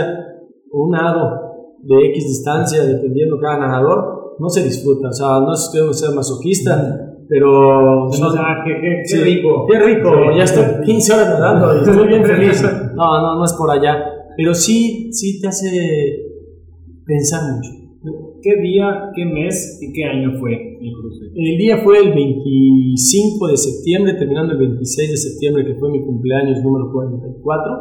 o 0.72 0.86
un 0.86 0.90
nado 0.92 1.47
de 1.84 2.06
X 2.10 2.28
distancia, 2.28 2.84
dependiendo 2.84 3.38
cada 3.40 3.60
nadador, 3.60 4.36
no 4.40 4.50
se 4.50 4.64
disfruta. 4.64 5.10
O 5.10 5.14
sea, 5.14 5.40
no 5.40 5.54
es 5.54 5.70
que 5.74 5.94
sea 5.94 6.12
masoquista, 6.12 7.16
pero... 7.30 8.06
O 8.06 8.12
son- 8.12 8.34
sea, 8.34 8.44
qué, 8.66 8.74
qué, 8.82 9.02
qué 9.10 9.24
rico. 9.24 9.66
Qué 9.70 9.80
rico, 9.80 10.10
Sí. 10.32 10.38
ya 10.38 10.44
estoy 10.44 10.86
15 10.86 11.14
horas 11.14 11.28
nadando 11.40 11.76
y 11.76 11.80
estoy 11.90 12.08
bien 12.08 12.26
feliz. 12.32 12.64
No, 12.96 13.22
no, 13.22 13.36
no 13.40 13.46
es 13.46 13.54
por 13.54 13.70
allá. 13.72 14.04
Pero 14.38 14.54
sí, 14.54 15.10
sí 15.12 15.40
te 15.42 15.48
hace 15.48 15.70
pensar 17.06 17.42
mucho. 17.56 17.70
¿Qué 18.42 18.56
día, 18.62 19.10
qué 19.16 19.26
mes 19.26 19.80
y 19.82 19.92
qué 19.92 20.04
año 20.06 20.40
fue 20.40 20.54
el 20.54 20.92
cruce? 20.94 21.26
El 21.36 21.58
día 21.58 21.80
fue 21.84 21.98
el 22.00 22.14
25 22.14 23.48
de 23.48 23.58
septiembre, 23.58 24.14
terminando 24.14 24.54
el 24.54 24.60
26 24.60 25.10
de 25.12 25.18
septiembre, 25.18 25.66
que 25.66 25.76
fue 25.76 25.90
mi 25.90 26.06
cumpleaños 26.06 26.64
número 26.64 26.92
44. 26.94 27.74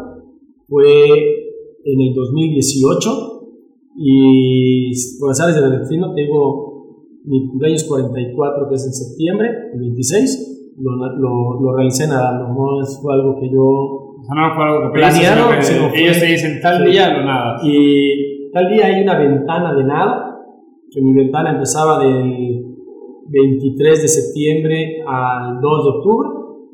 Fue 0.67 1.11
en 1.85 2.01
el 2.01 2.15
2018 2.15 3.36
y 3.99 4.91
por 5.21 5.31
azares 5.31 5.57
del 5.61 5.79
destino 5.79 6.13
te 6.15 6.23
digo 6.23 6.65
mi 7.25 7.49
cumpleaños 7.49 7.85
44, 7.85 8.69
que 8.69 8.75
es 8.75 8.87
en 8.87 8.93
septiembre, 8.93 9.49
el 9.75 9.81
26, 9.81 10.75
lo, 10.79 10.93
lo, 10.97 11.61
lo 11.61 11.77
realicé 11.77 12.07
nadando. 12.07 12.49
No 12.55 12.83
es- 12.83 13.01
fue 13.03 13.15
algo 13.15 13.35
que 13.41 13.49
yo 13.51 14.03
no 14.35 14.55
fue 14.55 14.65
algo 14.65 14.93
que 14.93 14.99
fue- 15.91 16.03
ellos 16.03 16.21
te 16.21 16.27
dicen 16.27 16.61
tal 16.63 16.85
día 16.85 17.17
lo 17.19 17.25
nada. 17.25 17.57
Y 17.65 18.51
tal 18.53 18.69
día 18.73 18.87
hay 18.87 19.03
una 19.03 19.19
ventana 19.19 19.75
de 19.75 19.85
nada, 19.85 20.37
que 20.91 21.01
mi 21.03 21.13
ventana 21.15 21.51
empezaba 21.53 21.99
del 22.05 22.65
23 23.29 24.03
de 24.03 24.09
septiembre 24.09 25.03
al 25.07 25.61
2 25.61 25.85
de 25.85 25.91
octubre, 25.99 26.29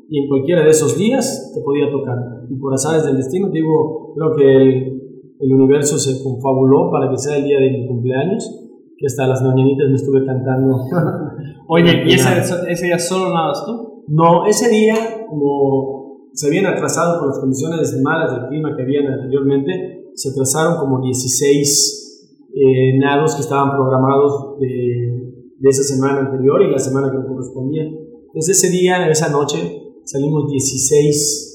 y 0.09 0.19
en 0.19 0.27
cualquiera 0.27 0.63
de 0.63 0.69
esos 0.69 0.97
días 0.97 1.51
te 1.55 1.61
podía 1.61 1.89
tocar. 1.89 2.15
Y 2.49 2.55
por 2.59 2.73
azares 2.73 3.05
del 3.05 3.17
destino, 3.17 3.49
digo, 3.49 4.13
creo 4.15 4.35
que 4.35 4.55
el, 4.61 5.02
el 5.43 5.53
universo 5.53 5.97
se 5.97 6.23
confabuló 6.23 6.89
para 6.91 7.09
que 7.09 7.17
sea 7.17 7.37
el 7.37 7.43
día 7.43 7.59
de 7.59 7.71
mi 7.71 7.87
cumpleaños, 7.87 8.49
que 8.97 9.05
hasta 9.05 9.27
las 9.27 9.41
mañanitas 9.41 9.89
me 9.89 9.95
estuve 9.95 10.25
cantando. 10.25 10.77
Oye, 11.67 12.03
¿y 12.05 12.13
ese, 12.13 12.29
ese 12.69 12.85
día 12.85 12.97
solo 12.97 13.33
nadas 13.33 13.65
tú? 13.65 14.03
No, 14.07 14.45
ese 14.45 14.69
día, 14.69 14.95
como 15.29 16.29
se 16.33 16.47
habían 16.47 16.65
atrasado 16.67 17.19
por 17.19 17.27
las 17.27 17.39
condiciones 17.39 17.99
malas 18.01 18.31
del 18.31 18.47
clima 18.47 18.75
que 18.75 18.83
habían 18.83 19.07
anteriormente, 19.07 20.11
se 20.15 20.29
atrasaron 20.29 20.77
como 20.77 21.01
16 21.01 22.49
eh, 22.55 22.97
nados 22.99 23.35
que 23.35 23.41
estaban 23.41 23.71
programados 23.71 24.59
de, 24.59 25.13
de 25.59 25.69
esa 25.69 25.83
semana 25.83 26.19
anterior 26.19 26.61
y 26.61 26.71
la 26.71 26.79
semana 26.79 27.11
que 27.11 27.17
me 27.17 27.27
correspondía. 27.27 27.83
Entonces 27.83 28.63
ese 28.63 28.71
día, 28.71 29.09
esa 29.09 29.29
noche, 29.29 29.57
salimos 30.05 30.49
16 30.49 31.53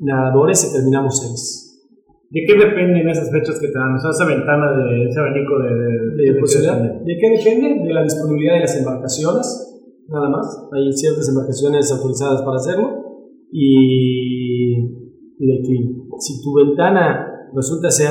nadadores 0.00 0.68
y 0.68 0.72
terminamos 0.72 1.20
6. 1.20 1.63
¿De 2.30 2.40
qué 2.46 2.54
dependen 2.58 3.08
esas 3.08 3.30
fechas 3.30 3.60
que 3.60 3.68
te 3.68 3.78
dan? 3.78 3.94
O 3.94 3.98
sea, 4.00 4.10
esa 4.10 4.26
ventana 4.26 4.72
de 4.76 5.04
ese 5.04 5.20
abanico 5.20 5.58
de... 5.60 5.70
de, 5.70 6.22
¿De, 6.24 6.32
de- 6.34 6.40
posibilidad? 6.40 6.78
de- 6.82 7.04
¿De 7.04 7.18
qué 7.20 7.30
depende? 7.30 7.84
De 7.86 7.92
la 7.94 8.02
disponibilidad 8.02 8.54
de 8.54 8.60
las 8.60 8.76
embarcaciones, 8.78 9.46
nada 10.08 10.28
más. 10.30 10.68
Hay 10.72 10.92
ciertas 10.92 11.28
embarcaciones 11.28 11.92
autorizadas 11.92 12.42
para 12.42 12.56
hacerlo 12.56 12.88
y, 13.52 14.82
del 15.38 15.62
clima. 15.62 15.90
Si 16.18 16.42
tu 16.42 16.54
ventana 16.54 17.48
resulta 17.54 17.90
ser 17.90 18.10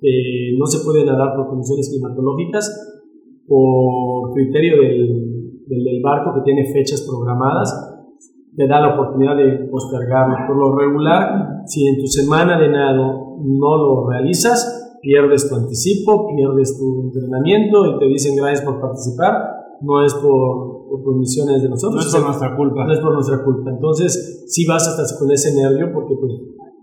que 0.00 0.56
no 0.58 0.66
se 0.66 0.84
puede 0.84 1.04
nadar 1.04 1.36
por 1.36 1.46
condiciones 1.48 1.88
climatológicas, 1.90 2.66
por 3.46 4.32
criterio 4.34 4.80
del, 4.82 5.62
del, 5.66 5.84
del 5.84 6.02
barco 6.02 6.34
que 6.34 6.40
tiene 6.44 6.72
fechas 6.72 7.02
programadas, 7.08 7.91
te 8.56 8.66
da 8.68 8.80
la 8.80 8.94
oportunidad 8.94 9.36
de 9.36 9.68
postergarlo. 9.70 10.36
Por 10.46 10.56
lo 10.56 10.76
regular, 10.76 11.62
si 11.66 11.86
en 11.86 11.98
tu 11.98 12.06
semana 12.06 12.60
de 12.60 12.68
nado 12.68 13.36
no 13.40 13.76
lo 13.76 14.08
realizas, 14.10 14.98
pierdes 15.00 15.48
tu 15.48 15.56
anticipo, 15.56 16.28
pierdes 16.34 16.78
tu 16.78 17.02
entrenamiento 17.02 17.86
y 17.86 17.98
te 17.98 18.06
dicen 18.06 18.36
gracias 18.36 18.62
por 18.62 18.80
participar. 18.80 19.34
No 19.80 20.04
es 20.04 20.14
por, 20.14 20.88
por 20.88 21.02
condiciones 21.02 21.62
de 21.62 21.68
No 21.68 21.74
nosotros, 21.74 22.06
es 22.06 22.14
por 22.14 22.24
nuestra 22.24 22.56
culpa. 22.56 22.84
no 22.84 22.92
es 22.92 23.00
por 23.00 23.14
nuestra 23.14 23.42
culpa. 23.44 23.70
Entonces, 23.70 24.44
si 24.46 24.66
vas 24.66 24.86
hasta 24.86 25.18
con 25.18 25.30
ese 25.32 25.56
nervio 25.60 25.92
porque 25.92 26.14
pues, 26.20 26.32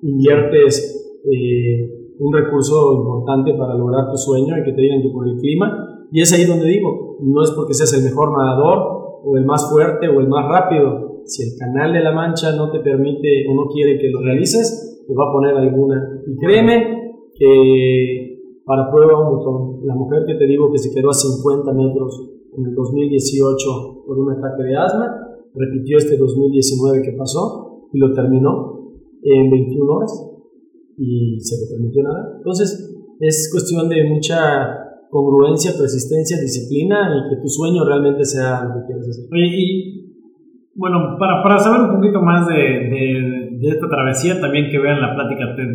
inviertes 0.01 1.21
eh, 1.23 1.99
un 2.19 2.33
recurso 2.33 2.93
importante 2.93 3.53
para 3.53 3.75
lograr 3.75 4.11
tu 4.11 4.17
sueño 4.17 4.57
y 4.57 4.63
que 4.63 4.73
te 4.73 4.81
digan 4.81 5.01
que 5.01 5.09
por 5.09 5.27
el 5.27 5.37
clima. 5.37 5.85
Y 6.11 6.21
es 6.21 6.33
ahí 6.33 6.43
donde 6.45 6.67
digo, 6.67 7.17
no 7.21 7.43
es 7.43 7.51
porque 7.51 7.73
seas 7.73 7.93
el 7.93 8.03
mejor 8.03 8.37
nadador 8.37 9.21
o 9.23 9.37
el 9.37 9.45
más 9.45 9.69
fuerte 9.69 10.07
o 10.09 10.19
el 10.19 10.27
más 10.27 10.45
rápido. 10.49 11.08
Si 11.25 11.43
el 11.43 11.57
canal 11.57 11.93
de 11.93 12.01
la 12.01 12.11
mancha 12.11 12.55
no 12.55 12.71
te 12.71 12.79
permite 12.79 13.47
o 13.49 13.53
no 13.53 13.67
quiere 13.67 13.99
que 13.99 14.09
lo 14.09 14.21
realices, 14.21 15.03
te 15.07 15.13
va 15.13 15.29
a 15.29 15.33
poner 15.33 15.55
alguna. 15.55 16.21
Y 16.27 16.35
créeme 16.37 17.13
que 17.35 18.61
para 18.65 18.91
prueba 18.91 19.19
un 19.19 19.37
botón, 19.37 19.85
la 19.85 19.95
mujer 19.95 20.25
que 20.27 20.35
te 20.35 20.45
digo 20.45 20.71
que 20.71 20.77
se 20.77 20.93
quedó 20.93 21.09
a 21.09 21.13
50 21.13 21.73
metros 21.73 22.29
en 22.55 22.65
el 22.65 22.75
2018 22.75 24.03
por 24.05 24.19
un 24.19 24.31
ataque 24.31 24.63
de 24.63 24.75
asma, 24.75 25.29
repitió 25.55 25.97
este 25.97 26.17
2019 26.17 27.01
que 27.01 27.17
pasó 27.17 27.89
y 27.91 27.97
lo 27.97 28.13
terminó 28.13 28.91
en 29.23 29.49
21 29.49 29.91
horas 29.91 30.29
y 30.97 31.39
se 31.39 31.65
le 31.65 31.75
permitió 31.75 32.03
nada. 32.03 32.35
Entonces 32.37 32.95
es 33.19 33.49
cuestión 33.51 33.89
de 33.89 34.03
mucha 34.07 34.89
congruencia, 35.09 35.71
persistencia, 35.77 36.39
disciplina 36.39 37.09
y 37.09 37.29
que 37.29 37.41
tu 37.41 37.47
sueño 37.47 37.83
realmente 37.85 38.23
sea 38.23 38.63
lo 38.65 38.81
que 38.81 38.87
quieres 38.87 39.09
hacer. 39.09 39.25
Y 39.33 40.08
bueno, 40.75 41.17
para, 41.19 41.41
para 41.43 41.57
saber 41.59 41.81
un 41.89 41.95
poquito 41.95 42.21
más 42.21 42.47
de, 42.47 42.55
de- 42.55 43.49
de 43.59 43.67
esta 43.67 43.89
travesía, 43.89 44.39
también 44.39 44.69
que 44.71 44.79
vean 44.79 45.01
la 45.01 45.13
plática 45.15 45.47
de, 45.55 45.65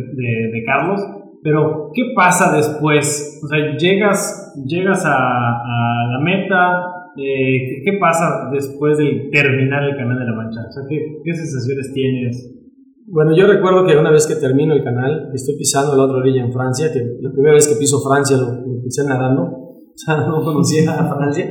de- 0.51 0.63
Carlos, 0.65 0.99
pero 1.43 1.91
¿qué 1.93 2.13
pasa 2.15 2.55
después? 2.55 3.39
O 3.43 3.47
sea, 3.47 3.77
llegas, 3.77 4.53
llegas 4.65 5.05
a, 5.05 5.13
a 5.15 6.07
la 6.11 6.19
meta, 6.23 6.81
eh, 7.17 7.83
¿qué, 7.85 7.97
pasa 7.99 8.49
después 8.51 8.97
de 8.97 9.29
terminar 9.31 9.83
el 9.83 9.95
Canal 9.95 10.17
de 10.17 10.25
la 10.25 10.33
Mancha? 10.33 10.61
O 10.67 10.71
sea, 10.71 10.83
¿qué, 10.89 10.97
¿qué, 11.23 11.33
sensaciones 11.33 11.93
tienes? 11.93 12.51
Bueno, 13.07 13.35
yo 13.35 13.45
recuerdo 13.45 13.85
que 13.85 13.95
una 13.95 14.09
vez 14.09 14.25
que 14.25 14.33
termino 14.35 14.73
el 14.73 14.83
canal, 14.83 15.29
estoy 15.35 15.55
pisando 15.57 15.95
la 15.95 16.03
otra 16.05 16.17
orilla 16.17 16.41
en 16.43 16.51
Francia, 16.51 16.91
que 16.91 17.01
la 17.21 17.31
primera 17.31 17.53
vez 17.53 17.67
que 17.67 17.75
piso 17.79 18.01
Francia 18.01 18.35
lo, 18.37 18.47
lo 18.65 18.81
pisé 18.83 19.07
nadando, 19.07 19.43
o 19.43 19.93
sea, 19.93 20.17
no 20.25 20.43
conocía 20.43 20.89
a 20.91 21.15
Francia, 21.15 21.45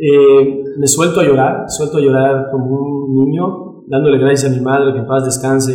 eh, 0.00 0.62
me 0.78 0.86
suelto 0.86 1.20
a 1.20 1.24
llorar, 1.24 1.64
suelto 1.68 1.98
a 1.98 2.00
llorar 2.00 2.50
como 2.50 3.06
un 3.06 3.24
niño, 3.24 3.84
dándole 3.86 4.18
gracias 4.18 4.50
a 4.50 4.54
mi 4.54 4.62
madre, 4.62 4.92
que 4.92 5.00
en 5.00 5.06
paz 5.06 5.24
descanse, 5.24 5.72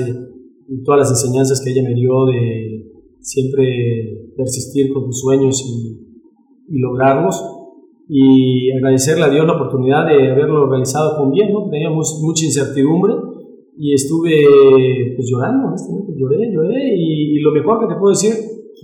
y 0.68 0.84
todas 0.84 1.02
las 1.02 1.10
enseñanzas 1.12 1.62
que 1.64 1.72
ella 1.72 1.84
me 1.84 1.94
dio 1.94 2.26
de 2.26 2.92
siempre 3.20 4.32
persistir 4.36 4.92
con 4.94 5.06
tus 5.06 5.20
sueños 5.22 5.62
y, 5.64 6.76
y 6.76 6.80
lograrlos 6.80 7.44
y 8.08 8.72
agradecerle 8.72 9.24
a 9.24 9.30
Dios 9.30 9.46
la 9.46 9.54
oportunidad 9.54 10.06
de 10.06 10.32
haberlo 10.32 10.70
realizado 10.70 11.18
con 11.18 11.32
bien, 11.32 11.52
¿no? 11.52 11.70
Teníamos 11.70 12.20
mucha 12.24 12.46
incertidumbre 12.46 13.14
y 13.78 13.94
estuve 13.94 15.14
pues 15.16 15.30
llorando, 15.30 15.76
lloré, 16.16 16.52
lloré 16.52 16.96
y, 16.96 17.40
lo 17.40 17.52
mejor 17.52 17.80
que 17.80 17.94
te 17.94 18.00
puedo 18.00 18.10
decir 18.10 18.34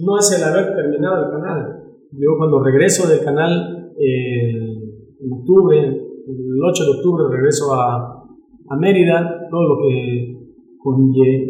no 0.04 0.20
es 0.20 0.32
el 0.38 0.44
haber 0.44 0.76
terminado 0.76 1.26
el 1.26 1.32
canal. 1.32 1.84
Yo 2.12 2.38
cuando 2.38 2.64
regreso 2.64 3.08
del 3.08 3.24
canal 3.24 3.94
eh, 3.98 4.71
en 5.22 5.32
octubre, 5.32 5.78
el 5.80 6.64
8 6.64 6.84
de 6.84 6.90
octubre 6.98 7.24
regreso 7.30 7.74
a, 7.74 8.26
a 8.70 8.78
Mérida, 8.78 9.48
todo 9.50 9.64
lo 9.64 9.78
que 9.82 10.38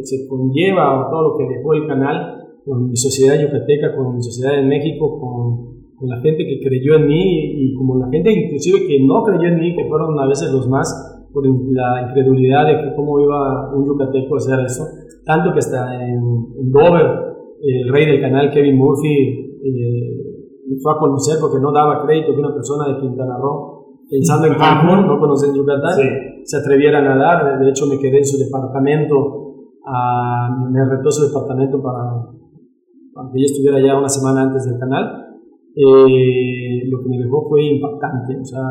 se 0.03 0.27
conlleva, 0.27 1.07
todo 1.09 1.29
lo 1.29 1.37
que 1.37 1.55
dejó 1.55 1.73
el 1.73 1.87
canal 1.87 2.37
con 2.65 2.89
mi 2.89 2.95
sociedad 2.95 3.39
yucateca, 3.39 3.95
con 3.95 4.15
mi 4.15 4.21
sociedad 4.21 4.59
en 4.59 4.67
México, 4.67 5.19
con 5.19 5.71
con 6.01 6.09
la 6.09 6.19
gente 6.19 6.47
que 6.47 6.59
creyó 6.59 6.95
en 6.95 7.05
mí 7.05 7.21
y 7.61 7.75
como 7.75 7.99
la 7.99 8.09
gente 8.09 8.33
inclusive 8.33 8.87
que 8.87 9.05
no 9.05 9.23
creyó 9.23 9.53
en 9.53 9.59
mí, 9.59 9.75
que 9.75 9.85
fueron 9.85 10.19
a 10.19 10.25
veces 10.25 10.51
los 10.51 10.67
más 10.67 10.89
por 11.31 11.45
la 11.45 12.07
incredulidad 12.09 12.65
de 12.65 12.73
que 12.73 12.95
cómo 12.95 13.19
iba 13.19 13.71
un 13.75 13.85
yucateco 13.85 14.33
a 14.33 14.37
hacer 14.37 14.65
eso, 14.65 14.83
tanto 15.23 15.53
que 15.53 15.59
hasta 15.59 16.03
en, 16.03 16.71
Dover, 16.71 17.05
el 17.61 17.89
rey 17.89 18.07
del 18.07 18.19
canal 18.19 18.49
Kevin 18.49 18.77
Murphy 18.77 19.59
eh, 19.63 20.30
fue 20.79 20.93
a 20.93 20.97
conocer 20.97 21.37
porque 21.41 21.59
no 21.59 21.71
daba 21.71 22.05
crédito 22.05 22.33
que 22.33 22.39
una 22.39 22.53
persona 22.53 22.87
de 22.87 23.01
Quintana 23.01 23.37
Roo, 23.37 23.99
pensando 24.09 24.47
en 24.47 24.55
Cancún, 24.55 25.07
no 25.07 25.19
conocen 25.19 25.55
Yucatán, 25.55 25.97
se 26.43 26.57
atreviera 26.57 26.99
a 26.99 27.01
nadar, 27.01 27.59
de 27.59 27.69
hecho 27.69 27.87
me 27.87 27.99
quedé 27.99 28.19
en 28.19 28.25
su 28.25 28.37
departamento, 28.37 29.51
a, 29.85 30.49
me 30.69 30.85
retó 30.85 31.11
su 31.11 31.27
departamento 31.27 31.81
para, 31.81 32.27
para 33.13 33.31
que 33.31 33.39
yo 33.39 33.45
estuviera 33.45 33.79
ya 33.79 33.97
una 33.97 34.09
semana 34.09 34.43
antes 34.43 34.65
del 34.65 34.79
canal. 34.79 35.27
Eh, 35.73 36.83
lo 36.89 37.01
que 37.01 37.09
me 37.09 37.17
dejó 37.17 37.47
fue 37.47 37.63
impactante, 37.63 38.37
o 38.41 38.45
sea, 38.45 38.61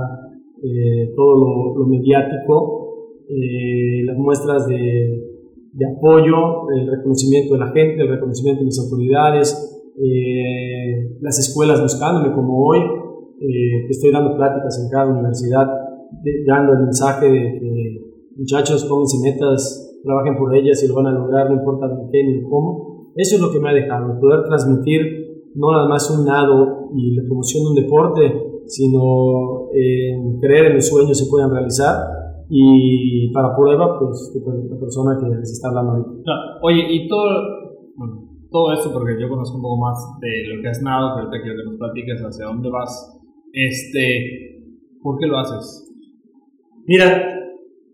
eh, 0.63 1.13
todo 1.17 1.75
lo, 1.79 1.87
mediático, 1.87 3.17
eh, 3.27 4.05
las 4.05 4.19
muestras 4.19 4.69
de, 4.69 5.25
de, 5.73 5.87
apoyo, 5.87 6.69
el 6.71 6.91
reconocimiento 6.91 7.55
de 7.55 7.61
la 7.61 7.69
gente, 7.69 8.03
el 8.03 8.09
reconocimiento 8.09 8.61
de 8.61 8.67
mis 8.67 8.79
autoridades, 8.79 9.80
las 11.21 11.39
escuelas 11.39 11.81
buscándome 11.83 12.35
como 12.35 12.67
hoy, 12.67 12.79
que 13.39 13.89
estoy 13.91 14.13
dando 14.13 14.37
pláticas 14.37 14.83
en 14.83 14.91
cada 14.91 15.11
universidad, 15.11 15.67
dando 16.47 16.73
el 16.75 16.81
mensaje 16.81 17.27
de 17.31 17.59
que 17.59 18.01
muchachos, 18.37 18.85
pónganse 18.85 19.19
metas, 19.23 20.01
trabajen 20.03 20.37
por 20.39 20.55
ellas 20.57 20.83
y 20.83 20.89
lo 20.89 20.95
van 20.95 21.07
a 21.07 21.13
lograr, 21.13 21.51
no 21.51 21.57
importa 21.57 21.89
de 21.89 22.09
qué 22.11 22.25
ni 22.25 22.43
cómo. 22.43 23.11
Eso 23.15 23.37
es 23.37 23.43
lo 23.43 23.51
que 23.51 23.61
me 23.61 23.71
ha 23.71 23.75
dejado, 23.75 24.19
poder 24.21 24.45
transmitir 24.45 25.01
no 25.55 25.73
nada 25.73 25.89
más 25.89 26.11
un 26.11 26.25
nado 26.25 26.91
y 26.95 27.15
la 27.17 27.25
promoción 27.25 27.65
de 27.65 27.71
un 27.71 27.75
deporte, 27.85 28.63
sino 28.67 29.69
en 29.75 30.39
creer 30.39 30.67
en 30.67 30.75
los 30.77 30.87
sueños 30.87 31.19
se 31.19 31.29
puedan 31.29 31.51
realizar 31.51 31.97
y 32.49 33.33
para 33.33 33.55
prueba, 33.55 33.99
pues, 33.99 34.33
la 34.71 34.79
persona 34.79 35.19
que 35.21 35.29
les 35.29 35.53
está 35.53 35.69
hablando 35.69 35.93
ahorita. 35.93 36.33
Oye, 36.63 36.83
y 36.89 37.09
todo, 37.09 37.29
todo 38.51 38.73
esto, 38.73 38.93
porque 38.93 39.21
yo 39.21 39.29
conozco 39.29 39.57
un 39.57 39.63
poco 39.63 39.81
más 39.81 39.97
de 40.21 40.55
lo 40.55 40.63
que 40.63 40.69
has 40.69 40.83
nadado, 40.83 41.17
pero 41.17 41.31
te 41.31 41.41
quiero 41.41 41.57
que 41.59 41.71
nos 41.71 41.79
platiques 41.79 42.21
hacia 42.21 42.47
dónde 42.47 42.69
vas. 42.71 43.19
Este, 43.53 44.65
¿Por 45.03 45.19
qué 45.19 45.27
lo 45.27 45.39
haces? 45.39 45.93
Mira, 46.87 47.41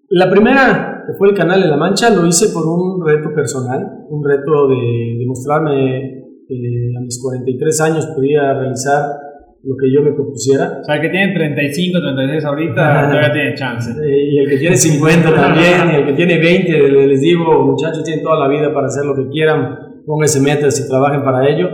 la 0.08 0.30
primera, 0.30 1.04
que 1.06 1.14
fue 1.18 1.28
el 1.28 1.34
canal 1.34 1.60
de 1.62 1.68
La 1.68 1.76
Mancha, 1.76 2.10
lo 2.10 2.26
hice 2.26 2.48
por 2.52 2.66
un 2.66 3.04
reto 3.04 3.34
personal, 3.34 4.06
un 4.08 4.24
reto 4.24 4.68
de 4.68 5.16
demostrarme 5.18 6.22
a 6.96 7.00
mis 7.00 7.20
43 7.20 7.80
años 7.80 8.06
podía 8.14 8.54
realizar 8.54 9.02
lo 9.66 9.76
que 9.76 9.92
yo 9.92 10.00
me 10.00 10.12
propusiera. 10.12 10.78
O 10.80 10.84
sea, 10.84 10.94
el 10.96 11.02
que 11.02 11.08
tiene 11.08 11.34
35, 11.34 11.98
36 12.00 12.44
ahorita 12.44 13.08
todavía 13.10 13.32
tiene 13.32 13.54
chance. 13.54 13.90
Eh, 13.90 14.30
y 14.30 14.38
el 14.38 14.48
que 14.48 14.58
tiene 14.58 14.76
50 14.76 15.34
también, 15.34 15.90
y 15.92 15.96
el 15.96 16.06
que 16.06 16.12
tiene 16.12 16.38
20, 16.38 16.88
les 17.08 17.20
digo, 17.20 17.64
muchachos, 17.64 18.04
tienen 18.04 18.22
toda 18.22 18.46
la 18.46 18.48
vida 18.48 18.72
para 18.72 18.86
hacer 18.86 19.04
lo 19.04 19.14
que 19.16 19.28
quieran, 19.28 19.85
pónganse 20.06 20.40
metas 20.40 20.80
y 20.80 20.88
trabajen 20.88 21.22
para 21.22 21.48
ello. 21.48 21.68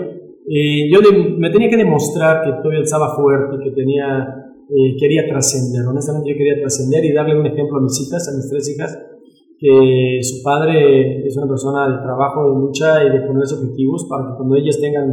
Y 0.46 0.92
yo 0.92 1.00
me 1.38 1.50
tenía 1.50 1.68
que 1.68 1.76
demostrar 1.76 2.42
que 2.44 2.50
todavía 2.62 2.82
estaba 2.82 3.14
fuerte, 3.14 3.62
que 3.62 3.70
tenía, 3.70 4.26
eh, 4.68 4.96
quería 4.98 5.28
trascender, 5.28 5.86
honestamente 5.86 6.30
yo 6.30 6.36
quería 6.36 6.58
trascender 6.60 7.04
y 7.04 7.12
darle 7.12 7.38
un 7.38 7.46
ejemplo 7.46 7.78
a 7.78 7.82
mis 7.82 8.00
hijas, 8.00 8.28
a 8.28 8.36
mis 8.36 8.50
tres 8.50 8.68
hijas, 8.70 8.98
que 9.58 10.18
su 10.22 10.42
padre 10.42 11.24
es 11.24 11.36
una 11.36 11.46
persona 11.46 11.88
de 11.88 12.02
trabajo, 12.02 12.50
de 12.50 12.58
lucha 12.58 13.04
y 13.04 13.10
de 13.10 13.20
ponerse 13.24 13.54
objetivos 13.54 14.06
para 14.10 14.26
que 14.26 14.36
cuando 14.36 14.56
ellas 14.56 14.80
tengan 14.80 15.06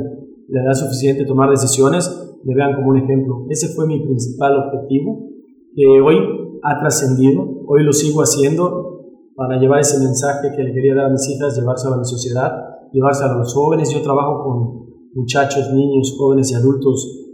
la 0.48 0.64
edad 0.64 0.74
suficiente 0.74 1.26
tomar 1.26 1.52
decisiones, 1.52 2.10
le 2.44 2.56
vean 2.56 2.74
como 2.74 2.90
un 2.90 2.98
ejemplo. 2.98 3.46
Ese 3.50 3.68
fue 3.68 3.86
mi 3.86 4.00
principal 4.00 4.58
objetivo, 4.58 5.30
que 5.76 5.86
hoy 5.86 6.18
ha 6.64 6.80
trascendido, 6.80 7.46
hoy 7.68 7.84
lo 7.84 7.94
sigo 7.94 8.22
haciendo 8.22 9.06
para 9.36 9.60
llevar 9.60 9.82
ese 9.82 10.04
mensaje 10.04 10.50
que 10.56 10.64
le 10.64 10.74
quería 10.74 10.96
dar 10.96 11.06
a 11.06 11.10
mis 11.10 11.30
hijas, 11.30 11.56
llevárselo 11.56 11.94
a 11.94 12.00
mi 12.00 12.06
sociedad, 12.06 12.69
llevárselo 12.92 13.32
a 13.32 13.38
los 13.40 13.54
jóvenes. 13.54 13.92
Yo 13.94 14.02
trabajo 14.02 14.44
con 14.44 14.90
muchachos, 15.14 15.72
niños, 15.74 16.16
jóvenes 16.18 16.52
y 16.52 16.56
adultos 16.56 17.26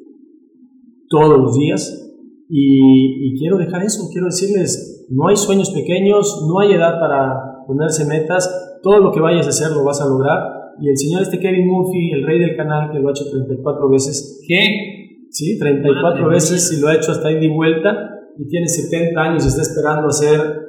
todos 1.09 1.37
los 1.39 1.55
días 1.55 2.05
y, 2.49 3.29
y 3.29 3.39
quiero 3.39 3.57
dejar 3.57 3.83
eso, 3.83 4.09
quiero 4.11 4.27
decirles, 4.27 5.07
no 5.09 5.27
hay 5.27 5.35
sueños 5.35 5.71
pequeños, 5.71 6.45
no 6.47 6.59
hay 6.59 6.73
edad 6.73 6.99
para 6.99 7.65
ponerse 7.67 8.05
metas, 8.05 8.79
todo 8.83 8.99
lo 8.99 9.11
que 9.11 9.19
vayas 9.19 9.45
a 9.47 9.49
hacer 9.49 9.71
lo 9.71 9.83
vas 9.83 10.01
a 10.01 10.07
lograr. 10.07 10.55
Y 10.79 10.89
el 10.89 10.97
señor 10.97 11.21
este 11.21 11.39
Kevin 11.39 11.67
Murphy, 11.67 12.11
el 12.11 12.25
rey 12.25 12.39
del 12.39 12.55
canal, 12.55 12.91
que 12.91 12.99
lo 12.99 13.07
ha 13.07 13.11
hecho 13.11 13.29
34 13.31 13.89
veces. 13.89 14.43
¿Qué? 14.47 15.27
Sí, 15.29 15.57
34 15.57 16.29
veces 16.29 16.71
y 16.77 16.81
lo 16.81 16.89
ha 16.89 16.95
hecho 16.95 17.11
hasta 17.11 17.29
ahí 17.29 17.39
de 17.39 17.49
vuelta. 17.49 17.89
Y 18.37 18.47
tiene 18.47 18.67
70 18.67 19.19
años 19.19 19.45
y 19.45 19.47
está 19.47 19.61
esperando 19.61 20.07
hacer. 20.07 20.64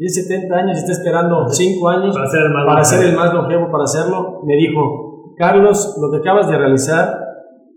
Tiene 0.00 0.14
70 0.14 0.56
años 0.56 0.78
y 0.78 0.80
está 0.80 0.92
esperando 0.92 1.46
5 1.46 1.88
años 1.90 2.16
para 2.16 2.26
ser, 2.26 2.40
el 2.46 2.52
más, 2.54 2.64
para 2.64 2.84
ser 2.84 3.06
el 3.06 3.14
más 3.14 3.34
longevo 3.34 3.70
para 3.70 3.84
hacerlo. 3.84 4.40
Me 4.46 4.56
dijo, 4.56 5.34
Carlos, 5.36 5.98
lo 6.00 6.10
que 6.10 6.16
acabas 6.16 6.48
de 6.48 6.56
realizar 6.56 7.18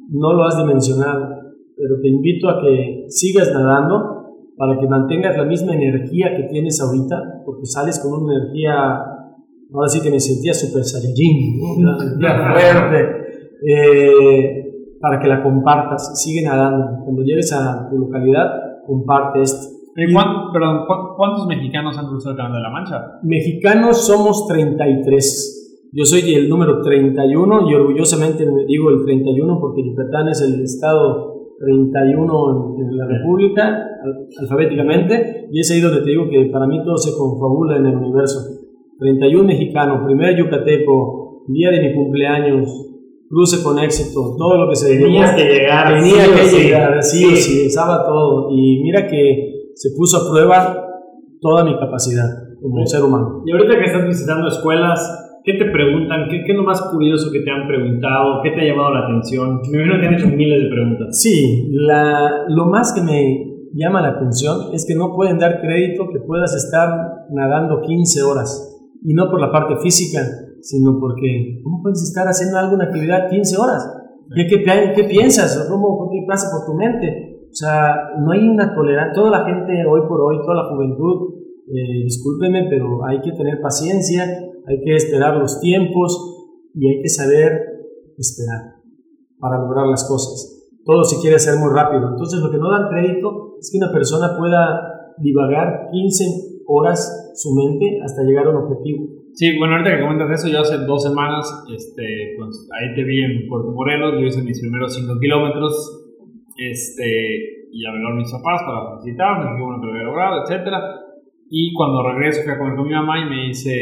no 0.09 0.31
lo 0.31 0.45
has 0.45 0.57
dimensionado, 0.57 1.27
pero 1.75 1.99
te 2.01 2.07
invito 2.07 2.47
a 2.47 2.61
que 2.61 3.07
sigas 3.09 3.51
nadando 3.53 4.55
para 4.57 4.79
que 4.79 4.87
mantengas 4.87 5.35
la 5.35 5.43
misma 5.43 5.73
energía 5.73 6.33
que 6.37 6.43
tienes 6.43 6.79
ahorita, 6.79 7.41
porque 7.43 7.65
sales 7.65 7.99
con 7.99 8.23
una 8.23 8.37
energía, 8.37 8.73
ahora 9.73 9.89
sí 9.89 10.01
que 10.01 10.09
me 10.09 10.21
sentía 10.21 10.53
super 10.53 10.85
saiyajin, 10.85 11.59
una 11.77 11.97
energía 11.97 12.53
fuerte, 12.53 13.57
eh, 13.67 14.97
para 15.01 15.19
que 15.19 15.27
la 15.27 15.43
compartas, 15.43 16.17
sigue 16.23 16.47
nadando. 16.47 17.03
Cuando 17.03 17.21
llegues 17.21 17.51
a 17.51 17.89
tu 17.89 17.97
localidad, 17.97 18.47
comparte 18.87 19.41
esto. 19.41 19.82
Perdón, 19.95 20.85
¿cuántos 21.15 21.47
mexicanos 21.47 21.97
han 21.97 22.07
cruzado 22.07 22.31
el 22.31 22.37
Canal 22.37 22.53
de 22.53 22.61
la 22.61 22.69
Mancha? 22.69 23.19
Mexicanos 23.23 24.05
somos 24.05 24.47
33. 24.47 25.89
Yo 25.91 26.05
soy 26.05 26.33
el 26.33 26.49
número 26.49 26.81
31 26.81 27.69
y 27.69 27.73
orgullosamente 27.75 28.45
me 28.45 28.65
digo 28.65 28.89
el 28.89 29.05
31 29.05 29.59
porque 29.59 29.83
Yucatán 29.85 30.29
es 30.29 30.41
el 30.41 30.63
estado 30.63 31.33
31 31.59 32.75
en, 32.79 32.97
la 32.97 33.07
República, 33.07 33.87
alfabéticamente, 34.39 35.47
y 35.51 35.59
es 35.59 35.71
ahí 35.71 35.79
donde 35.79 36.01
te 36.01 36.09
digo 36.09 36.27
que 36.29 36.45
para 36.45 36.67
mí 36.67 36.83
todo 36.83 36.97
se 36.97 37.15
confabula 37.15 37.77
en 37.77 37.85
el 37.85 37.95
universo. 37.95 38.39
31 38.99 39.43
mexicanos, 39.43 40.05
primer 40.05 40.35
yucateco, 40.35 41.43
día 41.47 41.71
de 41.71 41.81
mi 41.81 41.93
cumpleaños, 41.93 42.89
cruce 43.29 43.63
con 43.63 43.79
éxito, 43.79 44.35
todo 44.37 44.65
lo 44.65 44.69
que 44.69 44.75
se 44.75 44.97
tenía 44.97 45.35
que 45.35 45.43
llegar, 45.43 45.93
tenía 45.93 46.25
que 46.25 46.57
llegar, 46.57 47.03
sí, 47.03 47.25
o 47.25 47.35
sí, 47.35 47.65
estaba 47.67 48.05
todo. 48.05 48.49
Y 48.51 48.81
mira 48.81 49.07
que 49.07 49.62
se 49.75 49.89
puso 49.97 50.17
a 50.17 50.31
prueba 50.31 50.87
toda 51.41 51.63
mi 51.63 51.77
capacidad 51.77 52.27
como 52.61 52.85
ser 52.85 53.03
humano. 53.03 53.43
Y 53.45 53.51
ahorita 53.51 53.77
que 53.77 53.85
estás 53.85 54.05
visitando 54.07 54.47
escuelas, 54.47 55.23
¿Qué 55.43 55.55
te 55.55 55.65
preguntan? 55.65 56.29
¿Qué, 56.29 56.39
es 56.47 56.55
lo 56.55 56.63
más 56.63 56.81
curioso 56.83 57.29
que 57.29 57.41
te 57.41 57.51
han 57.51 57.67
preguntado? 57.67 58.39
¿Qué 58.41 58.51
te 58.51 58.61
ha 58.61 58.71
llamado 58.71 58.93
la 58.93 59.03
atención? 59.03 59.59
Me 59.69 59.83
imagino 59.83 59.99
que 59.99 60.07
han 60.07 60.13
hecho 60.13 60.27
miles 60.27 60.63
de 60.63 60.69
preguntas. 60.69 61.19
Sí, 61.19 61.67
la, 61.71 62.45
lo 62.47 62.67
más 62.67 62.93
que 62.93 63.01
me 63.01 63.69
llama 63.73 64.01
la 64.01 64.09
atención 64.09 64.73
es 64.73 64.85
que 64.87 64.95
no 64.95 65.13
pueden 65.13 65.39
dar 65.39 65.59
crédito 65.59 66.07
que 66.13 66.19
puedas 66.19 66.55
estar 66.55 67.27
nadando 67.29 67.81
15 67.81 68.23
horas. 68.23 68.69
Y 69.03 69.13
no 69.13 69.29
por 69.29 69.41
la 69.41 69.51
parte 69.51 69.75
física, 69.83 70.21
sino 70.61 70.97
porque 70.97 71.59
¿cómo 71.61 71.81
puedes 71.81 72.01
estar 72.01 72.25
haciendo 72.25 72.57
alguna 72.57 72.85
actividad 72.85 73.29
15 73.29 73.57
horas? 73.57 73.83
¿Qué, 74.33 74.47
qué, 74.47 74.93
qué 74.95 75.03
piensas? 75.03 75.67
¿Cómo, 75.69 76.09
¿Qué 76.09 76.23
pasa 76.25 76.47
por 76.55 76.65
tu 76.65 76.73
mente? 76.77 77.32
O 77.53 77.55
sea, 77.55 78.17
no 78.17 78.31
hay 78.31 78.47
una 78.49 78.73
tolerancia. 78.73 79.13
Toda 79.13 79.29
la 79.29 79.45
gente 79.45 79.85
hoy 79.85 80.01
por 80.07 80.21
hoy, 80.21 80.41
toda 80.41 80.55
la 80.55 80.69
juventud, 80.73 81.35
eh, 81.67 82.03
discúlpeme, 82.03 82.65
pero 82.67 83.05
hay 83.05 83.21
que 83.21 83.31
tener 83.31 83.61
paciencia, 83.61 84.25
hay 84.65 84.81
que 84.81 84.95
esperar 84.95 85.37
los 85.37 85.61
tiempos 85.61 86.71
y 86.73 86.87
hay 86.89 87.01
que 87.03 87.09
saber 87.09 87.51
esperar 88.17 88.81
para 89.37 89.59
lograr 89.59 89.85
las 89.85 90.03
cosas. 90.07 90.65
Todo 90.83 91.03
se 91.03 91.21
quiere 91.21 91.35
hacer 91.35 91.59
muy 91.59 91.69
rápido. 91.71 92.09
Entonces, 92.09 92.39
lo 92.39 92.49
que 92.49 92.57
no 92.57 92.71
dan 92.71 92.89
crédito 92.89 93.57
es 93.59 93.69
que 93.69 93.77
una 93.77 93.91
persona 93.91 94.35
pueda 94.35 95.13
divagar 95.19 95.89
15 95.91 96.63
horas 96.65 97.33
su 97.35 97.53
mente 97.53 97.99
hasta 98.03 98.23
llegar 98.23 98.47
a 98.47 98.49
un 98.49 98.63
objetivo. 98.65 99.05
Sí, 99.33 99.55
bueno, 99.59 99.75
ahorita 99.75 99.95
que 99.95 100.01
comentas 100.01 100.39
eso, 100.39 100.51
yo 100.51 100.61
hace 100.61 100.77
dos 100.85 101.03
semanas, 101.03 101.45
este, 101.71 102.33
pues 102.35 102.67
ahí 102.73 102.95
te 102.95 103.03
vi 103.03 103.21
en 103.21 103.47
Puerto 103.47 103.71
Morelos, 103.71 104.13
yo 104.19 104.25
hice 104.25 104.41
mis 104.41 104.59
primeros 104.59 104.95
5 104.95 105.19
kilómetros, 105.19 106.02
este, 106.57 107.69
y 107.71 107.85
hablaron 107.85 108.17
mis 108.17 108.31
papás 108.31 108.61
para 108.63 108.99
felicitarme, 108.99 109.57
que 109.57 109.63
bueno 109.63 109.81
que 109.81 109.87
lo 109.87 109.93
había 109.93 110.03
logrado, 110.03 110.43
etcétera. 110.43 110.79
Y 111.49 111.73
cuando 111.73 112.03
regreso 112.03 112.41
fui 112.43 112.53
a 112.53 112.57
comer 112.57 112.75
con 112.75 112.87
mi 112.87 112.93
mamá 112.93 113.19
y 113.19 113.29
me 113.29 113.47
dice, 113.47 113.73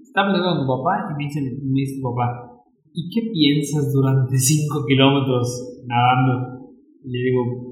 ¿estás 0.00 0.24
hablando 0.24 0.56
con 0.56 0.60
tu 0.60 0.68
papá? 0.68 1.08
Y 1.10 1.16
me 1.16 1.24
dice, 1.24 1.40
me 1.40 1.80
dice 1.80 2.00
papá, 2.02 2.50
¿y 2.92 3.08
qué 3.08 3.30
piensas 3.32 3.92
durante 3.92 4.36
5 4.36 4.84
kilómetros 4.86 5.82
nadando? 5.86 6.72
Y 7.04 7.10
le 7.10 7.18
digo, 7.30 7.70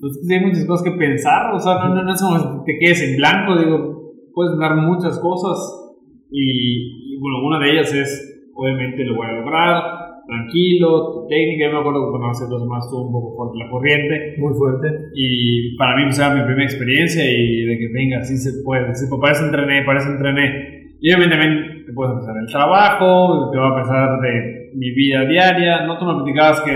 pues 0.00 0.20
hay 0.30 0.40
muchas 0.44 0.66
cosas 0.66 0.84
que 0.84 0.98
pensar, 0.98 1.54
o 1.54 1.58
sea, 1.58 1.74
no, 1.88 1.94
no, 1.94 2.02
no 2.02 2.12
es 2.12 2.20
como 2.20 2.64
que 2.64 2.72
te 2.72 2.78
quedes 2.78 3.02
en 3.02 3.16
blanco, 3.16 3.56
digo, 3.56 4.12
puedes 4.34 4.58
dar 4.58 4.76
muchas 4.76 5.18
cosas 5.20 5.56
y, 6.30 7.16
bueno, 7.18 7.46
una 7.46 7.58
de 7.60 7.72
ellas 7.72 7.94
es, 7.94 8.50
obviamente 8.54 9.04
lo 9.04 9.16
voy 9.16 9.26
a 9.26 9.40
lograr, 9.40 9.82
tranquilo, 10.26 11.26
técnica, 11.28 11.66
yo 11.66 11.72
me 11.72 11.80
acuerdo 11.80 12.04
que 12.04 12.10
cuando 12.10 12.28
hace 12.28 12.46
dos 12.48 12.62
semanas 12.62 12.84
estuvo 12.86 13.06
un 13.06 13.12
poco 13.12 13.36
fuerte 13.36 13.58
la 13.58 13.70
corriente. 13.70 14.34
Muy 14.38 14.54
fuerte. 14.54 14.88
Y 15.14 15.76
para 15.76 15.96
mí 15.96 16.04
pues 16.04 16.18
era 16.18 16.34
mi 16.34 16.42
primera 16.42 16.64
experiencia 16.64 17.24
y 17.24 17.64
de 17.64 17.78
que 17.78 17.88
venga, 17.92 18.18
así 18.18 18.36
se 18.36 18.62
puede, 18.64 18.94
si 18.94 19.06
para 19.08 19.32
eso 19.32 19.44
entrené, 19.44 19.82
para 19.84 20.00
eso 20.00 20.10
entrené. 20.10 20.96
Y 21.00 21.12
obviamente 21.12 21.36
también 21.36 21.84
te 21.86 21.92
puedes 21.92 22.12
empezar 22.12 22.36
el 22.36 22.46
trabajo, 22.46 23.50
te 23.50 23.58
va 23.58 23.68
a 23.68 23.76
empezar 23.76 24.20
de 24.20 24.70
mi 24.74 24.90
vida 24.92 25.26
diaria, 25.26 25.86
no 25.86 25.98
tú 25.98 26.06
me 26.06 26.14
platicabas 26.14 26.60
que 26.62 26.72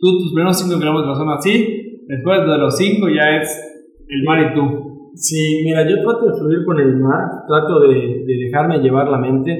tú 0.00 0.18
tus 0.18 0.32
primeros 0.32 0.58
5 0.58 0.78
kilómetros 0.78 1.18
son 1.18 1.30
así, 1.30 2.02
después 2.06 2.40
de 2.40 2.58
los 2.58 2.76
5 2.76 3.08
ya 3.10 3.36
es 3.36 3.76
el 4.08 4.22
mar 4.24 4.50
y 4.50 4.54
tú. 4.54 5.12
Sí, 5.14 5.62
mira, 5.64 5.88
yo 5.88 6.02
trato 6.02 6.26
de 6.26 6.38
fluir 6.38 6.64
con 6.64 6.78
el 6.78 6.96
mar, 6.98 7.44
trato 7.48 7.80
de, 7.80 8.24
dejarme 8.26 8.78
llevar 8.78 9.08
la 9.08 9.18
mente. 9.18 9.52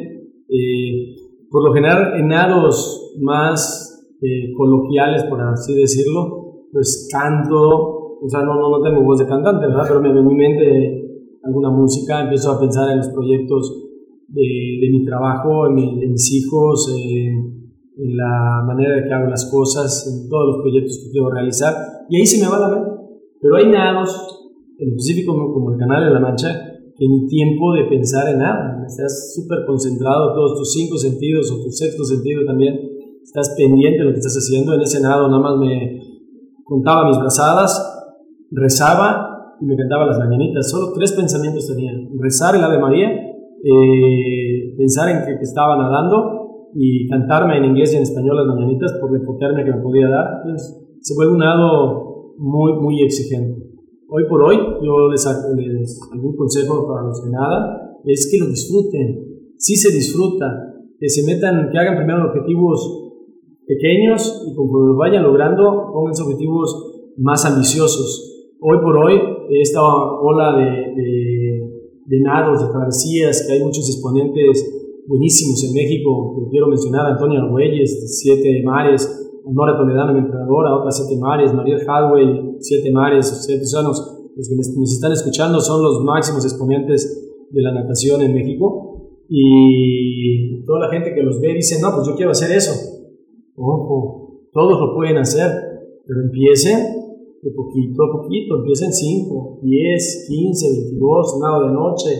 Eh, 0.49 1.16
por 1.51 1.65
lo 1.65 1.73
general, 1.73 2.19
en 2.19 2.29
nados 2.29 3.15
más 3.21 4.09
eh, 4.23 4.53
coloquiales, 4.57 5.25
por 5.25 5.41
así 5.41 5.75
decirlo, 5.75 6.67
pues 6.73 7.09
canto, 7.13 8.19
o 8.21 8.29
sea, 8.29 8.43
no, 8.43 8.55
no, 8.57 8.71
no 8.71 8.83
tengo 8.83 9.03
voz 9.03 9.19
de 9.19 9.27
cantante, 9.27 9.67
¿verdad? 9.67 9.85
Pero 9.87 10.01
me 10.01 10.09
en 10.11 10.27
mi 10.27 10.35
mente 10.35 11.07
alguna 11.45 11.71
música, 11.71 12.23
empiezo 12.23 12.53
a 12.53 12.61
pensar 12.61 12.91
en 12.91 12.99
los 12.99 13.09
proyectos 13.09 13.85
de, 14.29 14.79
de 14.81 14.91
mi 14.91 15.05
trabajo, 15.05 15.69
en, 15.69 15.75
mis 15.75 16.33
hijos, 16.35 16.93
en 16.93 18.17
la 18.17 18.63
manera 18.67 18.97
de 18.97 19.05
que 19.05 19.15
hago 19.15 19.31
las 19.31 19.51
cosas, 19.51 20.07
en 20.07 20.29
todos 20.29 20.47
los 20.47 20.63
proyectos 20.63 20.99
que 21.05 21.13
quiero 21.13 21.31
realizar, 21.31 21.75
y 22.09 22.17
ahí 22.17 22.27
se 22.27 22.43
me 22.43 22.51
va 22.51 22.59
la 22.59 22.69
mente. 22.69 22.91
Pero 23.41 23.57
hay 23.57 23.71
nados 23.71 24.37
en 24.79 24.89
específico 24.89 25.33
como 25.53 25.73
el 25.73 25.79
Canal 25.79 26.05
de 26.05 26.11
la 26.11 26.21
Mancha, 26.21 26.49
que 26.97 27.07
ni 27.09 27.27
tiempo 27.27 27.73
de 27.75 27.85
pensar 27.85 28.29
en 28.29 28.39
nada. 28.39 28.76
Estás 28.87 29.35
súper 29.35 29.66
concentrado, 29.66 30.35
todos 30.35 30.59
tus 30.59 30.72
cinco 30.72 30.96
sentidos 30.96 31.51
o 31.51 31.62
tu 31.62 31.70
sexto 31.70 32.05
sentido 32.05 32.44
también. 32.46 32.79
Estás 33.22 33.55
pendiente 33.57 33.99
de 33.99 34.05
lo 34.05 34.12
que 34.12 34.18
estás 34.18 34.37
haciendo. 34.37 34.75
En 34.75 34.81
ese 34.81 35.01
nado 35.01 35.29
nada 35.29 35.42
más 35.42 35.57
me 35.59 36.01
contaba 36.64 37.09
mis 37.09 37.18
brazadas, 37.18 37.72
rezaba 38.51 39.57
y 39.61 39.66
me 39.66 39.77
cantaba 39.77 40.07
las 40.07 40.18
mañanitas. 40.18 40.70
Solo 40.70 40.92
tres 40.94 41.12
pensamientos 41.12 41.66
tenía. 41.66 41.92
Rezar 42.18 42.55
el 42.55 42.64
Ave 42.64 42.79
María, 42.79 43.11
eh, 43.11 44.75
pensar 44.77 45.09
en 45.11 45.25
que, 45.25 45.42
estaba 45.42 45.77
nadando 45.77 46.70
y 46.75 47.09
cantarme 47.09 47.59
en 47.59 47.64
inglés 47.64 47.92
y 47.92 47.96
en 47.96 48.03
español 48.03 48.37
las 48.37 48.46
mañanitas 48.46 48.92
por 49.01 49.11
la 49.11 49.22
hipotermia 49.22 49.64
que 49.64 49.72
me 49.72 49.83
podía 49.83 50.09
dar. 50.09 50.42
Entonces, 50.42 50.99
se 51.01 51.14
vuelve 51.14 51.33
un 51.33 51.38
nado 51.38 52.35
muy, 52.38 52.72
muy 52.75 53.03
exigente 53.03 53.66
hoy 54.09 54.25
por 54.29 54.42
hoy, 54.42 54.57
yo 54.83 55.09
les, 55.09 55.27
les 55.57 56.01
algún 56.12 56.37
consejo 56.37 56.87
para 56.87 57.07
los 57.07 57.20
que 57.22 57.31
nada, 57.31 57.86
es 58.12 58.29
que 58.31 58.38
lo 58.38 58.47
disfruten. 58.47 59.55
Si 59.59 59.77
se 59.77 59.92
disfruta, 59.92 60.47
que 60.99 61.09
se 61.09 61.25
metan, 61.25 61.71
que 61.71 61.79
hagan 61.79 61.97
primero 61.97 62.29
objetivos 62.29 63.03
pequeños 63.66 64.47
y 64.47 64.55
conforme 64.55 64.92
lo 64.92 64.97
vayan 64.97 65.25
logrando, 65.25 65.90
pongan 65.92 66.14
objetivos 66.23 67.14
más 67.19 67.45
ambiciosos. 67.45 68.55
Hoy 68.61 68.79
por 68.81 68.97
hoy, 68.97 69.21
esta 69.51 69.83
ola 69.83 70.57
de, 70.57 71.03
de, 71.03 71.71
de 72.07 72.21
nados, 72.21 72.62
de 72.62 72.73
travesías, 72.73 73.45
que 73.47 73.55
hay 73.55 73.61
muchos 73.61 73.88
exponentes 73.90 75.03
buenísimos 75.07 75.62
en 75.64 75.75
México, 75.75 76.35
que 76.37 76.51
quiero 76.51 76.69
mencionar, 76.69 77.07
Antonio 77.07 77.40
Argüelles, 77.40 78.19
Siete 78.21 78.62
Mares, 78.64 79.27
Nora 79.47 79.77
Toledano, 79.77 80.12
mi 80.12 80.21
entrenadora, 80.21 80.77
otras 80.77 80.97
Siete 80.97 81.21
Mares, 81.21 81.53
María 81.55 81.77
Hadway, 81.87 82.57
Siete 82.61 82.90
Mares, 82.90 83.45
Siete 83.45 83.62
Océanos, 83.62 84.31
los 84.37 84.49
que 84.49 84.57
nos 84.57 84.92
están 84.92 85.12
escuchando 85.12 85.61
son 85.61 85.83
los 85.83 86.03
máximos 86.03 86.45
exponentes 86.45 87.27
de 87.51 87.63
la 87.63 87.73
natación 87.73 88.23
en 88.23 88.35
México 88.35 88.97
y 89.29 90.65
toda 90.65 90.87
la 90.87 90.91
gente 90.91 91.15
que 91.15 91.23
los 91.23 91.41
ve 91.41 91.55
dice, 91.55 91.81
no, 91.81 91.95
pues 91.95 92.07
yo 92.07 92.15
quiero 92.15 92.31
hacer 92.31 92.57
eso. 92.57 92.73
Ojo, 93.57 94.49
todos 94.53 94.81
lo 94.81 94.95
pueden 94.95 95.19
hacer, 95.19 95.51
pero 96.07 96.23
empiecen 96.23 96.79
de 97.43 97.51
poquito 97.53 98.05
a 98.05 98.23
poquito, 98.23 98.57
empiecen 98.59 98.93
5, 98.93 99.61
10, 99.63 100.27
15, 100.29 100.67
22, 100.91 101.39
nada 101.41 101.69
de 101.69 101.73
noche. 101.73 102.11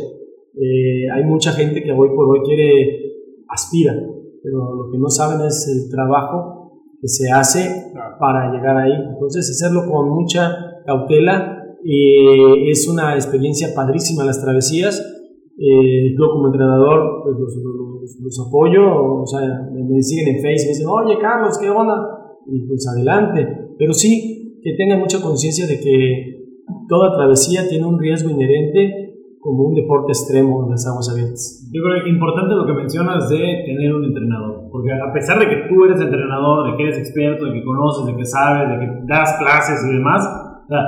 Eh, 0.55 1.11
hay 1.13 1.25
mucha 1.25 1.53
gente 1.53 1.83
que 1.83 1.93
hoy 1.93 2.09
por 2.15 2.29
hoy 2.29 2.41
quiere, 2.45 3.45
aspira, 3.49 3.95
pero 4.43 4.75
lo 4.75 4.91
que 4.91 4.99
no 4.99 5.09
saben 5.09 5.47
es 5.47 5.69
el 5.69 5.91
trabajo 5.91 6.81
que 7.01 7.09
se 7.09 7.31
hace 7.31 7.93
para 8.19 8.53
llegar 8.53 8.77
ahí. 8.77 8.93
Entonces, 9.13 9.51
hacerlo 9.51 9.91
con 9.91 10.11
mucha 10.11 10.83
cautela 10.87 11.57
eh, 11.85 12.71
es 12.71 12.89
una 12.89 13.15
experiencia 13.15 13.75
padrísima 13.75 14.25
las 14.25 14.43
travesías. 14.43 15.16
Eh, 15.59 16.13
yo 16.13 16.31
como 16.31 16.49
entrenador 16.49 17.23
pues, 17.25 17.37
los, 18.21 18.47
apoyo, 18.47 19.23
o 19.23 19.27
sea, 19.27 19.41
me 19.73 20.03
siguen 20.03 20.37
en 20.37 20.43
Facebook 20.43 20.67
y 20.67 20.75
dicen, 20.77 20.87
oye 20.87 21.19
Carlos, 21.19 21.59
¿qué 21.59 21.71
onda? 21.71 21.97
Y 22.47 22.67
pues 22.67 22.87
adelante. 22.89 23.75
Pero 23.79 23.93
sí 23.93 24.61
que 24.63 24.75
tengan 24.77 25.01
mucha 25.01 25.23
conciencia 25.23 25.67
de 25.67 25.81
que 25.81 26.37
toda 26.89 27.17
travesía 27.17 27.69
tiene 27.69 27.87
un 27.87 27.99
riesgo 27.99 28.31
inherente 28.31 29.07
como 29.41 29.69
un 29.69 29.75
deporte 29.75 30.11
extremo 30.11 30.65
en 30.65 30.71
las 30.73 30.87
aguas 30.89 31.09
abiertas. 31.09 31.71
Yo 31.73 31.81
creo 31.83 32.03
que 32.03 32.11
importante 32.11 32.55
lo 32.55 32.67
que 32.67 32.73
mencionas 32.73 33.31
de 33.31 33.63
tener 33.65 33.95
un 33.95 34.05
entrenador, 34.05 34.69
porque 34.73 34.91
a 34.93 35.13
pesar 35.13 35.39
de 35.39 35.49
que 35.49 35.69
tú 35.69 35.85
eres 35.85 36.01
entrenador, 36.01 36.69
de 36.69 36.77
que 36.77 36.83
eres 36.83 36.99
experto, 36.99 37.47
de 37.47 37.53
que 37.53 37.65
conoces, 37.65 38.07
de 38.07 38.17
que 38.17 38.25
sabes, 38.25 38.69
de 38.69 38.79
que 38.85 38.93
das 39.07 39.39
clases 39.39 39.87
y 39.89 39.95
demás, 39.95 40.27
o 40.65 40.69
sea, 40.69 40.83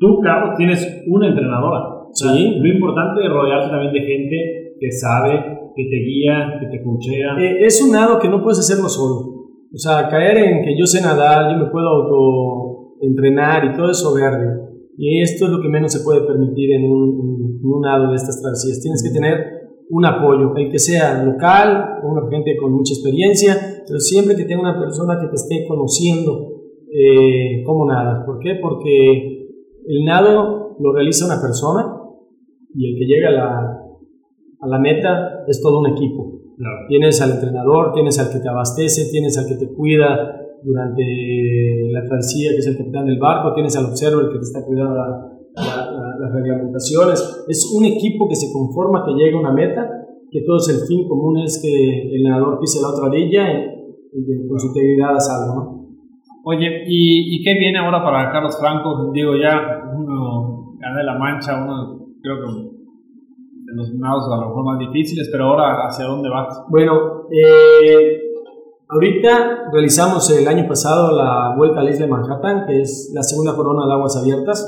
tú, 0.00 0.18
Carlos, 0.22 0.56
tienes 0.56 1.04
una 1.06 1.28
entrenadora. 1.28 1.99
Sí. 2.12 2.58
lo 2.58 2.68
importante 2.68 3.22
es 3.24 3.30
rodearse 3.30 3.70
también 3.70 3.92
de 3.92 4.00
gente 4.00 4.36
que 4.78 4.90
sabe, 4.90 5.32
que 5.74 5.84
te 5.84 5.96
guía, 5.96 6.58
que 6.60 6.66
te 6.66 6.82
coachea. 6.82 7.38
Eh, 7.38 7.64
es 7.64 7.82
un 7.82 7.92
nado 7.92 8.18
que 8.18 8.28
no 8.28 8.42
puedes 8.42 8.58
hacerlo 8.58 8.88
solo. 8.88 9.48
O 9.72 9.78
sea, 9.78 10.08
caer 10.08 10.38
en 10.38 10.64
que 10.64 10.76
yo 10.78 10.86
sé 10.86 11.00
nadar, 11.00 11.52
yo 11.52 11.64
me 11.64 11.70
puedo 11.70 11.88
auto 11.88 12.96
entrenar 13.00 13.64
y 13.64 13.76
todo 13.76 13.90
eso 13.90 14.14
verde 14.14 14.70
y 15.02 15.22
esto 15.22 15.46
es 15.46 15.50
lo 15.50 15.62
que 15.62 15.68
menos 15.70 15.90
se 15.92 16.04
puede 16.04 16.26
permitir 16.26 16.72
en 16.72 16.84
un, 16.84 17.58
un 17.62 17.82
lado 17.82 18.10
de 18.10 18.16
estas 18.16 18.38
travesías. 18.42 18.82
Tienes 18.82 19.02
que 19.02 19.08
tener 19.18 19.60
un 19.88 20.04
apoyo, 20.04 20.54
el 20.54 20.70
que 20.70 20.78
sea 20.78 21.24
local, 21.24 22.00
una 22.02 22.28
gente 22.30 22.54
con 22.60 22.72
mucha 22.72 22.92
experiencia, 22.92 23.56
pero 23.86 23.98
siempre 23.98 24.36
que 24.36 24.44
tenga 24.44 24.60
una 24.60 24.78
persona 24.78 25.18
que 25.18 25.28
te 25.28 25.36
esté 25.36 25.64
conociendo 25.66 26.48
eh, 26.92 27.62
cómo 27.64 27.86
nadas. 27.86 28.26
¿Por 28.26 28.40
qué? 28.40 28.56
Porque 28.60 29.48
el 29.88 30.04
nado 30.04 30.76
lo 30.78 30.92
realiza 30.92 31.24
una 31.24 31.40
persona 31.40 31.96
y 32.74 32.92
el 32.92 32.98
que 32.98 33.06
llega 33.06 33.28
a 33.28 33.32
la, 33.32 33.82
a 34.60 34.66
la 34.66 34.78
meta 34.78 35.44
es 35.46 35.60
todo 35.62 35.80
un 35.80 35.88
equipo. 35.88 36.38
Tienes 36.88 37.20
al 37.22 37.32
entrenador, 37.32 37.92
tienes 37.92 38.18
al 38.18 38.30
que 38.30 38.38
te 38.38 38.48
abastece, 38.48 39.10
tienes 39.10 39.38
al 39.38 39.46
que 39.46 39.54
te 39.54 39.72
cuida, 39.72 40.40
durante 40.62 41.02
la 41.90 42.04
travesía, 42.04 42.50
que 42.52 42.58
es 42.58 42.66
el 42.66 42.76
capitán 42.76 43.06
del 43.06 43.18
barco, 43.18 43.54
tienes 43.54 43.76
al 43.76 43.86
observador 43.86 44.32
que 44.32 44.38
te 44.38 44.44
está 44.44 44.64
cuidando 44.64 44.94
las 45.54 46.32
reglamentaciones. 46.32 47.44
Es 47.48 47.72
un 47.74 47.84
equipo 47.84 48.28
que 48.28 48.36
se 48.36 48.52
conforma, 48.52 49.04
que 49.04 49.12
llega 49.12 49.36
a 49.36 49.40
una 49.40 49.52
meta, 49.52 49.88
que 50.30 50.42
todo 50.42 50.58
es 50.58 50.68
el 50.68 50.86
fin 50.86 51.08
común 51.08 51.38
es 51.38 51.60
que 51.60 52.14
el 52.14 52.22
nadador 52.22 52.60
pise 52.60 52.80
la 52.80 52.90
otra 52.90 53.08
orilla 53.08 53.50
y, 53.50 54.48
con 54.48 54.58
su 54.58 54.68
integridad 54.68 55.16
a 55.16 55.20
salvo. 55.20 55.54
¿no? 55.54 55.80
Oye, 56.44 56.84
¿y, 56.86 57.36
¿y, 57.36 57.42
qué 57.42 57.54
viene 57.58 57.78
ahora 57.78 58.02
para 58.02 58.30
Carlos 58.30 58.56
Franco? 58.58 59.10
Digo, 59.12 59.34
ya 59.36 59.90
uno 59.96 60.76
gana 60.78 61.02
la 61.02 61.18
mancha, 61.18 61.62
uno 61.62 61.99
creo 62.22 62.36
que 62.36 62.80
de 63.64 63.76
los 63.76 63.94
nados 63.94 64.28
a 64.32 64.40
lo 64.40 64.48
mejor 64.48 64.64
más 64.64 64.78
difíciles, 64.78 65.28
pero 65.30 65.44
ahora 65.44 65.86
¿hacia 65.86 66.06
dónde 66.06 66.28
vas? 66.28 66.64
Bueno, 66.68 67.26
eh, 67.30 68.30
Ahorita 68.92 69.70
realizamos 69.72 70.28
el 70.36 70.48
año 70.48 70.66
pasado 70.66 71.16
la 71.16 71.54
vuelta 71.56 71.78
a 71.78 71.84
la 71.84 71.90
isla 71.90 72.06
de 72.06 72.10
Manhattan, 72.10 72.66
que 72.66 72.80
es 72.80 73.12
la 73.14 73.22
segunda 73.22 73.54
corona 73.54 73.86
de 73.86 73.92
aguas 73.92 74.16
abiertas. 74.16 74.66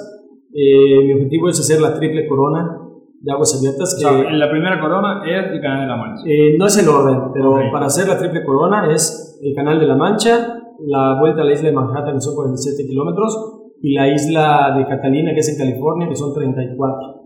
Eh, 0.54 1.04
mi 1.04 1.12
objetivo 1.14 1.48
es 1.48 1.58
hacer 1.58 1.80
la 1.80 1.98
triple 1.98 2.28
corona 2.28 2.78
de 3.20 3.32
aguas 3.32 3.58
abiertas. 3.58 4.00
en 4.00 4.38
la 4.38 4.48
primera 4.48 4.80
corona 4.80 5.22
es 5.26 5.50
el 5.50 5.60
Canal 5.60 5.80
de 5.80 5.86
la 5.88 5.96
Mancha. 5.96 6.22
Eh, 6.24 6.54
no 6.56 6.66
es 6.66 6.78
el 6.78 6.88
orden, 6.88 7.32
pero 7.34 7.56
para 7.72 7.86
hacer 7.86 8.06
la 8.06 8.16
triple 8.16 8.44
corona 8.44 8.92
es 8.92 9.40
el 9.42 9.54
Canal 9.56 9.80
de 9.80 9.86
la 9.86 9.96
Mancha, 9.96 10.56
la 10.86 11.18
vuelta 11.18 11.42
a 11.42 11.44
la 11.44 11.52
isla 11.52 11.70
de 11.70 11.74
Manhattan, 11.74 12.14
que 12.14 12.20
son 12.20 12.36
47 12.36 12.86
kilómetros, 12.86 13.72
y 13.82 13.94
la 13.94 14.06
isla 14.06 14.72
de 14.76 14.86
Catalina, 14.86 15.32
que 15.34 15.40
es 15.40 15.48
en 15.48 15.58
California, 15.58 16.08
que 16.08 16.14
son 16.14 16.32
34. 16.32 17.21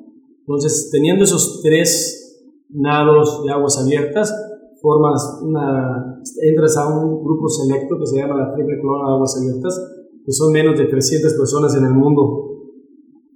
Entonces, 0.46 0.90
teniendo 0.92 1.24
esos 1.24 1.60
tres 1.60 2.46
nados 2.70 3.42
de 3.44 3.50
aguas 3.50 3.82
abiertas, 3.82 4.32
formas 4.80 5.40
una, 5.42 6.22
entras 6.42 6.76
a 6.76 6.88
un 6.88 7.24
grupo 7.24 7.48
selecto 7.48 7.98
que 7.98 8.06
se 8.06 8.18
llama 8.18 8.36
la 8.36 8.54
Triple 8.54 8.80
Corona 8.80 9.08
de 9.08 9.14
Aguas 9.16 9.36
Abiertas, 9.40 9.92
que 10.24 10.32
son 10.32 10.52
menos 10.52 10.78
de 10.78 10.86
300 10.86 11.34
personas 11.34 11.74
en 11.76 11.86
el 11.86 11.94
mundo 11.94 12.46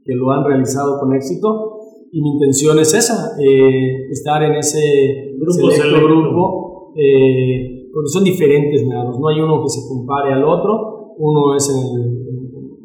que 0.04 0.14
lo 0.14 0.30
han 0.30 0.44
realizado 0.44 1.00
con 1.00 1.12
éxito. 1.12 1.78
Y 2.12 2.22
mi 2.22 2.30
intención 2.30 2.78
es 2.78 2.94
esa, 2.94 3.36
eh, 3.40 4.08
estar 4.10 4.42
en 4.44 4.54
ese 4.54 5.34
grupo 5.36 5.70
selecto, 5.70 6.06
grupo, 6.06 6.92
eh, 6.96 7.88
porque 7.92 8.08
son 8.08 8.24
diferentes 8.24 8.86
nados, 8.86 9.18
no 9.18 9.28
hay 9.28 9.40
uno 9.40 9.62
que 9.62 9.68
se 9.68 9.88
compare 9.88 10.32
al 10.32 10.44
otro, 10.44 11.14
uno 11.18 11.54
es 11.56 11.68
en 11.70 11.76
el, 11.76 12.20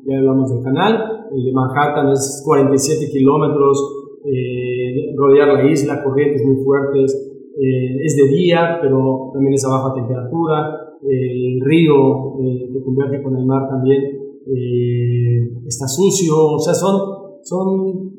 ya 0.06 0.18
hablamos 0.18 0.52
del 0.52 0.64
canal, 0.64 1.28
el 1.32 1.44
de 1.44 1.52
Manhattan 1.52 2.12
es 2.12 2.44
47 2.46 3.10
kilómetros, 3.12 4.05
eh, 4.26 5.14
rodear 5.16 5.50
la 5.54 5.70
isla, 5.70 6.04
corrientes 6.04 6.44
muy 6.44 6.64
fuertes, 6.64 7.36
eh, 7.58 7.96
es 8.04 8.18
de 8.18 8.36
día, 8.36 8.80
pero 8.82 9.32
también 9.34 9.54
es 9.54 9.66
a 9.66 9.70
baja 9.70 9.94
temperatura, 9.94 10.76
el 11.02 11.62
río 11.62 12.38
eh, 12.42 12.70
que 12.74 12.84
convierte 12.84 13.24
con 13.24 13.38
el 13.38 13.46
mar 13.46 13.70
también 13.70 14.02
eh, 14.04 15.66
está 15.66 15.88
sucio, 15.88 16.36
o 16.36 16.60
sea, 16.60 16.74
son, 16.74 17.00
son, 17.44 18.12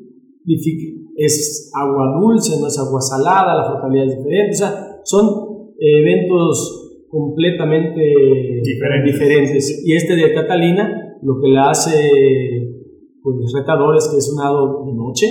es 1.17 1.71
agua 1.75 2.19
dulce, 2.19 2.59
no 2.59 2.67
es 2.67 2.79
agua 2.79 2.99
salada, 2.99 3.57
la 3.57 3.65
flotabilidad 3.65 4.07
es 4.07 4.17
diferente, 4.17 4.51
o 4.51 4.57
sea, 4.57 5.01
son 5.03 5.25
eventos 5.77 7.05
completamente 7.07 8.01
diferentes. 9.03 9.83
Y 9.85 9.93
este 9.93 10.15
de 10.15 10.33
Catalina, 10.33 11.17
lo 11.21 11.39
que 11.39 11.49
la 11.49 11.69
hace 11.69 12.71
pues, 13.21 13.53
retador 13.53 13.95
es 13.97 14.07
que 14.07 14.17
es 14.17 14.33
un 14.33 14.43
lado 14.43 14.83
de 14.85 14.93
noche, 14.93 15.27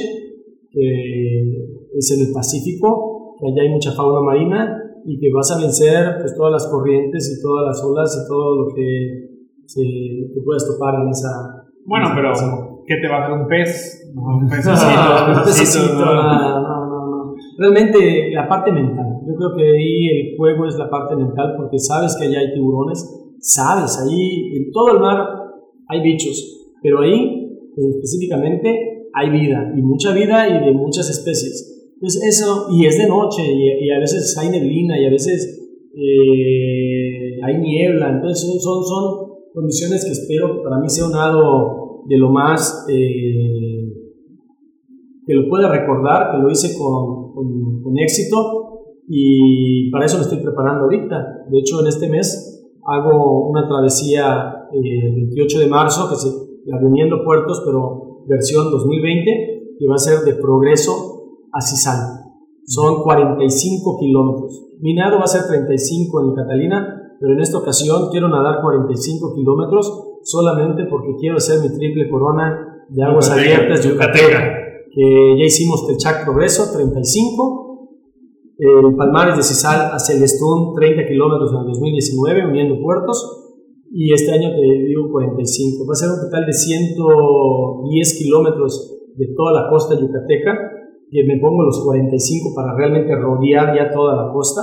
es 0.77 2.11
en 2.13 2.27
el 2.27 2.33
Pacífico, 2.33 3.37
que 3.39 3.49
allá 3.49 3.63
hay 3.63 3.71
mucha 3.71 3.93
fauna 3.93 4.21
marina 4.21 4.83
y 5.05 5.19
que 5.19 5.31
vas 5.33 5.51
a 5.53 5.61
vencer 5.61 6.19
pues, 6.19 6.35
todas 6.37 6.53
las 6.53 6.67
corrientes 6.67 7.39
y 7.39 7.43
todas 7.43 7.67
las 7.67 7.85
olas 7.85 8.25
y 8.25 8.29
todo 8.29 8.57
lo 8.57 8.75
que 8.75 9.27
se, 9.67 9.83
te 10.35 10.41
puedes 10.45 10.67
topar 10.67 10.95
en 11.03 11.09
esa... 11.09 11.65
Bueno, 11.85 12.09
pero 12.15 12.33
¿qué 12.87 12.97
te 13.01 13.09
va 13.09 13.19
a 13.19 13.29
dar 13.29 13.41
un 13.41 13.47
pez? 13.47 14.03
Un 14.17 14.49
pececito, 14.49 15.95
no, 15.95 16.15
no, 16.15 16.89
no, 16.89 17.07
no. 17.11 17.35
Realmente 17.59 18.31
la 18.33 18.49
parte 18.49 18.73
mental, 18.73 19.07
yo 19.27 19.35
creo 19.35 19.57
que 19.57 19.63
ahí 19.63 20.09
el 20.09 20.37
juego 20.37 20.67
es 20.67 20.77
la 20.79 20.89
parte 20.89 21.15
mental 21.15 21.55
porque 21.57 21.79
sabes 21.79 22.17
que 22.17 22.27
allá 22.27 22.39
hay 22.39 22.55
tiburones, 22.55 23.05
sabes, 23.41 23.99
ahí 24.01 24.57
en 24.57 24.73
todo 24.73 24.95
el 24.95 25.01
mar 25.01 25.19
hay 25.89 26.03
bichos, 26.03 26.71
pero 26.83 27.03
ahí 27.03 27.47
específicamente 27.77 28.96
hay 29.17 29.31
vida 29.31 29.73
y 29.75 29.81
mucha 29.81 30.13
vida 30.13 30.47
y 30.47 30.67
de 30.67 30.73
muchas 30.73 31.09
especies. 31.09 31.91
Entonces 31.95 32.23
eso, 32.25 32.67
y 32.71 32.85
es 32.85 32.99
de 32.99 33.09
noche, 33.09 33.43
y, 33.43 33.91
a 33.91 33.99
veces 33.99 34.37
hay 34.37 34.51
neblina, 34.51 35.01
y 35.01 35.07
a 35.07 35.11
veces 35.11 35.59
eh, 35.95 37.39
hay 37.43 37.59
niebla, 37.59 38.11
entonces 38.11 38.63
son, 38.63 38.85
son, 38.85 39.27
condiciones 39.55 40.05
que 40.05 40.13
espero 40.13 40.55
que 40.55 40.63
para 40.63 40.79
mí 40.79 40.91
sea 40.91 41.07
un 41.07 41.13
lado 41.13 42.03
de 42.07 42.19
lo 42.19 42.29
más 42.29 42.87
eh, 42.91 43.89
que 45.27 45.33
lo 45.33 45.49
pueda 45.49 45.73
recordar, 45.73 46.31
que 46.31 46.43
lo 46.43 46.51
hice 46.51 46.77
con, 46.77 47.33
con, 47.83 47.99
éxito, 47.99 48.83
y 49.09 49.91
para 49.91 50.05
eso 50.05 50.19
me 50.19 50.25
estoy 50.25 50.41
preparando 50.41 50.85
ahorita. 50.85 51.47
De 51.51 51.59
hecho, 51.59 51.81
en 51.81 51.87
este 51.87 52.11
mes 52.11 52.69
hago 52.87 53.49
una 53.49 53.67
travesía 53.67 54.67
eh, 54.75 55.07
el 55.07 55.15
28 55.15 55.61
de 55.61 55.67
marzo, 55.69 56.07
que 56.11 56.17
es 56.17 56.61
la 56.67 56.79
Reuniendo 56.79 57.25
Puertos, 57.25 57.63
pero 57.65 58.06
versión 58.29 58.71
2020, 58.71 59.77
que 59.79 59.87
va 59.89 59.95
a 59.95 59.99
ser 59.99 60.21
de 60.21 60.35
progreso 60.35 61.17
a 61.53 61.61
Son 61.61 63.03
45 63.03 63.99
kilómetros. 63.99 64.67
Mi 64.81 64.95
nado 64.95 65.19
va 65.19 65.25
a 65.25 65.29
ser 65.29 65.47
35 65.47 66.21
en 66.21 66.35
Catalina, 66.35 67.17
pero 67.21 67.33
en 67.33 67.41
esta 67.41 67.59
ocasión 67.59 68.09
quiero 68.11 68.29
nadar 68.29 68.61
45 68.63 69.35
kilómetros 69.35 70.19
solamente 70.23 70.85
porque 70.91 71.15
quiero 71.19 71.37
hacer 71.37 71.61
mi 71.61 71.77
triple 71.77 72.11
corona 72.11 72.85
de 72.89 73.03
aguas 73.03 73.31
abiertas 73.31 73.83
de 73.83 73.91
Yucateca, 73.91 74.53
que 74.93 75.37
ya 75.39 75.45
hicimos 75.45 75.87
Techac 75.87 76.25
Progreso, 76.25 76.77
35. 76.77 77.65
El 78.59 78.97
Palmares 78.97 79.37
de 79.37 79.43
Cisal 79.43 79.93
a 79.93 79.99
Celestún, 79.99 80.75
30 80.75 81.07
kilómetros 81.07 81.53
en 81.53 81.59
el 81.59 81.67
2019, 81.67 82.47
uniendo 82.47 82.81
puertos. 82.81 83.46
Y 83.93 84.13
este 84.13 84.33
año 84.33 84.51
te 84.51 84.63
digo 84.63 85.11
45. 85.11 85.87
Va 85.87 85.93
a 85.93 85.97
ser 85.97 86.11
un 86.11 86.21
total 86.21 86.47
de 86.47 86.53
110 86.53 88.19
kilómetros 88.19 88.99
de 89.17 89.27
toda 89.37 89.53
la 89.53 89.71
costa 89.71 89.95
yucateca 89.95 90.77
que 91.11 91.25
me 91.25 91.39
pongo 91.39 91.63
los 91.63 91.83
45 91.85 92.55
para 92.55 92.75
realmente 92.75 93.15
rodear 93.15 93.75
ya 93.75 93.93
toda 93.93 94.17
la 94.17 94.33
costa. 94.33 94.63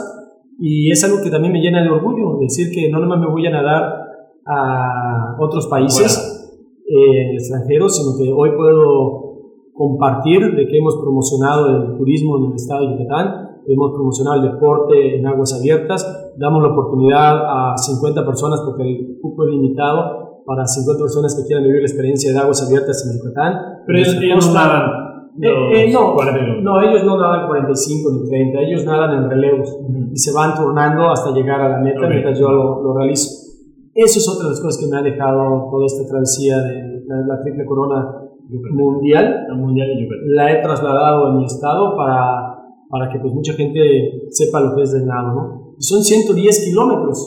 Y 0.59 0.91
es 0.91 1.03
algo 1.03 1.17
que 1.23 1.31
también 1.31 1.53
me 1.53 1.59
llena 1.59 1.81
de 1.81 1.89
orgullo, 1.89 2.37
decir 2.39 2.69
que 2.71 2.89
no 2.89 2.99
nomás 2.99 3.19
me 3.19 3.31
voy 3.31 3.47
a 3.47 3.51
nadar 3.51 4.03
a 4.45 5.35
otros 5.39 5.67
países 5.67 6.43
eh, 6.87 7.33
extranjeros, 7.33 7.97
sino 7.97 8.17
que 8.17 8.31
hoy 8.31 8.51
puedo 8.55 9.23
compartir 9.73 10.53
de 10.55 10.67
que 10.67 10.77
hemos 10.77 10.97
promocionado 10.97 11.69
el 11.69 11.97
turismo 11.97 12.37
en 12.37 12.51
el 12.51 12.55
estado 12.55 12.81
de 12.81 12.91
Yucatán, 12.93 13.42
hemos 13.67 13.91
promocionado 13.93 14.43
el 14.43 14.51
deporte 14.51 15.17
en 15.17 15.27
aguas 15.27 15.53
abiertas, 15.53 16.33
damos 16.37 16.63
la 16.63 16.69
oportunidad 16.69 17.71
a 17.73 17.77
50 17.77 18.25
personas 18.25 18.61
porque 18.65 18.83
el 18.83 19.19
cupo 19.21 19.43
es 19.45 19.51
limitado 19.51 20.43
para 20.45 20.65
50 20.65 21.01
personas 21.01 21.35
que 21.35 21.47
quieran 21.47 21.63
vivir 21.63 21.79
la 21.81 21.87
experiencia 21.87 22.33
de 22.33 22.39
aguas 22.39 22.65
abiertas 22.65 23.05
en 23.05 23.17
Yucatán. 23.17 23.83
Pero 23.85 23.99
ellos 23.99 24.47
no 24.47 24.53
nadan 24.53 25.03
eh, 25.41 25.87
eh, 25.87 25.91
no, 25.91 26.13
no, 26.61 26.81
ellos 26.81 27.03
no 27.05 27.17
nadan 27.17 27.47
45 27.47 28.11
ni 28.11 28.29
30, 28.29 28.59
ellos 28.59 28.85
nadan 28.85 29.23
en 29.23 29.29
relevos 29.31 29.79
y 30.11 30.15
se 30.15 30.31
van 30.31 30.53
turnando 30.55 31.09
hasta 31.09 31.31
llegar 31.31 31.59
a 31.59 31.69
la 31.69 31.77
meta 31.79 32.07
mientras 32.07 32.37
yo 32.37 32.51
lo, 32.51 32.95
realizo. 32.95 33.31
Eso 33.95 34.19
es 34.19 34.29
otra 34.29 34.43
de 34.45 34.49
las 34.51 34.61
cosas 34.61 34.79
que 34.79 34.91
me 34.91 34.99
ha 34.99 35.01
dejado 35.01 35.69
toda 35.71 35.85
esta 35.87 36.07
travesía 36.07 36.57
de 36.57 37.03
la, 37.07 37.41
triple 37.41 37.65
corona 37.65 38.15
mundial. 38.73 39.45
La, 39.49 39.55
mundial 39.55 39.87
la 40.27 40.51
he 40.51 40.61
trasladado 40.61 41.25
a 41.25 41.33
mi 41.33 41.45
estado 41.45 41.95
para, 41.97 42.52
para 42.93 43.11
que 43.11 43.17
pues 43.17 43.33
mucha 43.33 43.53
gente 43.53 44.29
sepa 44.29 44.61
lo 44.61 44.75
que 44.75 44.83
es 44.83 44.91
del 44.91 45.07
nado. 45.07 45.33
¿no? 45.33 45.75
Y 45.79 45.83
son 45.83 46.03
110 46.03 46.65
kilómetros, 46.65 47.17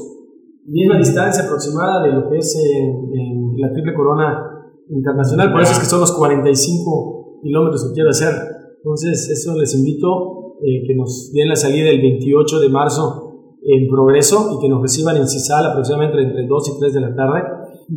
misma 0.65 0.97
distancia 0.97 1.43
aproximada 1.43 2.05
de 2.05 2.13
lo 2.13 2.31
que 2.31 2.39
es 2.39 2.57
en 2.57 3.61
la 3.61 3.73
triple 3.73 3.93
corona 3.93 4.63
internacional, 4.89 5.51
por 5.51 5.63
eso 5.63 5.73
es 5.73 5.81
que 5.81 5.87
son 5.87 5.99
los 5.99 6.13
45 6.13 7.41
kilómetros 7.43 7.89
que 7.89 7.95
quiero 7.95 8.11
hacer. 8.11 8.33
Entonces, 8.77 9.29
eso 9.29 9.59
les 9.59 9.75
invito 9.75 10.55
eh, 10.63 10.87
que 10.87 10.95
nos 10.95 11.33
den 11.33 11.49
la 11.49 11.57
salida 11.57 11.91
el 11.91 12.01
28 12.01 12.61
de 12.61 12.69
marzo 12.69 13.57
en 13.65 13.89
progreso 13.89 14.57
y 14.57 14.63
que 14.63 14.69
nos 14.69 14.81
reciban 14.81 15.17
en 15.17 15.27
CISAL 15.27 15.67
aproximadamente 15.67 16.23
entre 16.23 16.47
2 16.47 16.69
y 16.77 16.79
3 16.79 16.95
de 16.95 17.01
la 17.01 17.17
tarde, 17.17 17.43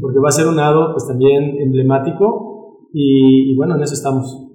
porque 0.01 0.17
va 0.17 0.29
a 0.29 0.31
ser 0.31 0.47
un 0.47 0.55
lado 0.55 0.91
pues 0.91 1.05
también 1.05 1.61
emblemático 1.61 2.87
y, 2.91 3.55
bueno, 3.55 3.75
en 3.75 3.83
eso 3.83 3.93
estamos. 3.93 4.47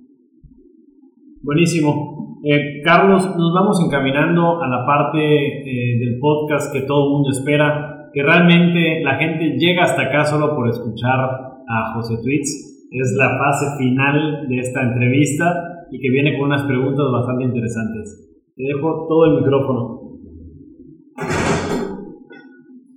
Buenísimo. 1.42 2.23
Eh, 2.46 2.82
Carlos, 2.84 3.24
nos 3.38 3.54
vamos 3.54 3.80
encaminando 3.80 4.62
a 4.62 4.68
la 4.68 4.84
parte 4.84 5.16
eh, 5.18 5.98
del 5.98 6.18
podcast 6.18 6.70
que 6.70 6.82
todo 6.82 7.06
el 7.06 7.12
mundo 7.14 7.30
espera, 7.30 8.10
que 8.12 8.22
realmente 8.22 9.00
la 9.02 9.14
gente 9.14 9.56
llega 9.56 9.84
hasta 9.84 10.02
acá 10.02 10.26
solo 10.26 10.54
por 10.54 10.68
escuchar 10.68 11.20
a 11.66 11.94
José 11.94 12.18
Tweets 12.22 12.74
es 12.90 13.16
la 13.16 13.38
fase 13.38 13.76
final 13.78 14.46
de 14.46 14.58
esta 14.58 14.82
entrevista 14.82 15.88
y 15.90 15.98
que 15.98 16.10
viene 16.10 16.36
con 16.38 16.46
unas 16.46 16.62
preguntas 16.64 17.06
bastante 17.10 17.44
interesantes. 17.44 18.28
Te 18.54 18.62
dejo 18.62 19.06
todo 19.08 19.24
el 19.24 19.40
micrófono. 19.40 20.04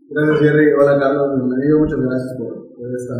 Gracias 0.09 0.39
Jerry, 0.41 0.73
hola 0.73 0.99
Carlos, 0.99 1.39
bienvenido, 1.39 1.79
muchas 1.79 1.99
gracias 2.01 2.35
por, 2.37 2.67
esta, 2.93 3.15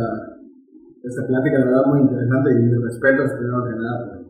esta 1.02 1.26
plática, 1.26 1.58
la 1.58 1.64
verdad 1.64 1.86
muy 1.86 2.00
interesante 2.00 2.50
y 2.52 2.84
respeto 2.84 3.22
primero 3.38 3.64
que 3.64 3.74
nada 3.80 3.96
por, 4.06 4.27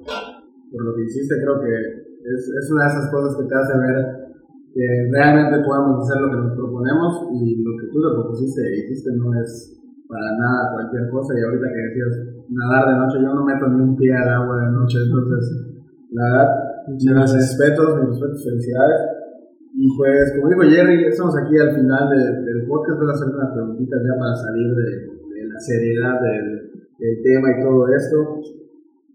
lo 0.73 0.95
que 0.95 1.05
hiciste, 1.05 1.41
creo 1.41 1.61
que 1.61 1.73
es, 1.73 2.43
es 2.49 2.71
una 2.73 2.85
de 2.85 2.91
esas 2.91 3.11
cosas 3.11 3.37
que 3.37 3.49
te 3.49 3.55
hace 3.55 3.79
ver 3.79 3.99
que 4.75 4.87
realmente 5.11 5.65
podemos 5.65 6.05
hacer 6.05 6.21
lo 6.21 6.31
que 6.31 6.41
nos 6.45 6.53
proponemos 6.57 7.29
y 7.33 7.63
lo 7.65 7.73
que 7.81 7.87
tú 7.93 7.99
te 7.99 8.15
propusiste 8.15 8.61
e 8.63 8.79
hiciste 8.85 9.11
no 9.17 9.33
es 9.41 9.79
para 10.09 10.37
nada 10.39 10.73
cualquier 10.73 11.09
cosa 11.11 11.33
y 11.37 11.43
ahorita 11.43 11.67
que 11.69 11.83
decías 11.89 12.39
nadar 12.49 12.89
de 12.89 12.97
noche, 12.97 13.19
yo 13.21 13.35
no 13.35 13.45
meto 13.45 13.69
ni 13.69 13.81
un 13.81 13.97
pie 13.97 14.15
al 14.15 14.29
agua 14.29 14.65
de 14.65 14.73
noche, 14.73 14.99
entonces, 15.05 15.43
la 16.13 16.25
verdad, 16.25 16.49
mis 16.89 17.35
respetos, 17.35 18.01
mis 18.01 18.09
respetos, 18.09 18.45
felicidades. 18.45 19.01
Y 19.75 19.97
pues, 19.97 20.33
como 20.35 20.49
dijo 20.49 20.63
Jerry, 20.63 21.05
estamos 21.05 21.37
aquí 21.37 21.59
al 21.59 21.75
final 21.75 22.09
del 22.09 22.67
podcast. 22.67 22.99
Voy 22.99 23.11
a 23.11 23.13
hacer 23.13 23.29
unas 23.29 23.53
preguntitas 23.53 24.01
ya 24.03 24.19
para 24.19 24.35
salir 24.35 24.75
de, 24.75 25.47
la 25.47 25.61
seriedad 25.61 26.21
del, 26.21 26.65
tema 27.23 27.49
y 27.53 27.63
todo 27.63 27.87
esto. 27.95 28.41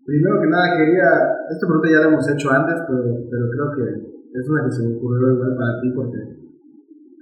Primero 0.06 0.41
que 0.41 0.47
nada, 0.47 0.78
quería. 0.78 1.08
Esta 1.49 1.68
pregunta 1.68 1.89
ya 1.89 2.01
la 2.01 2.08
hemos 2.08 2.30
hecho 2.30 2.51
antes, 2.51 2.76
pero, 2.88 3.04
pero 3.30 3.43
creo 3.49 3.68
que 3.76 3.86
es 4.39 4.49
una 4.49 4.66
que 4.66 4.72
se 4.72 4.88
me 4.88 4.95
ocurrió 4.97 5.34
igual 5.34 5.56
para 5.56 5.80
ti 5.80 5.91
porque 5.95 6.43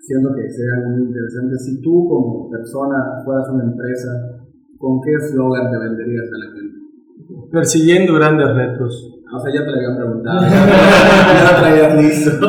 siendo 0.01 0.34
que 0.34 0.49
sea 0.49 0.89
muy 0.89 1.03
interesante. 1.03 1.57
Si 1.57 1.82
tú, 1.82 2.07
como 2.09 2.49
persona, 2.49 3.21
fueras 3.23 3.47
una 3.49 3.63
empresa, 3.65 4.09
¿con 4.77 4.99
qué 5.01 5.13
eslogan 5.13 5.69
te 5.69 5.77
venderías 5.77 6.25
a 6.25 6.38
la 6.38 6.51
gente? 6.57 6.77
Persiguiendo 7.51 8.15
grandes 8.15 8.49
retos. 8.53 9.21
O 9.34 9.39
sea, 9.39 9.53
ya 9.53 9.63
te 9.63 9.71
lo 9.71 9.77
habían 9.77 9.97
preguntado. 9.97 10.41
ya 10.41 11.51
lo 11.51 11.59
traías 11.61 12.03
listo. 12.03 12.47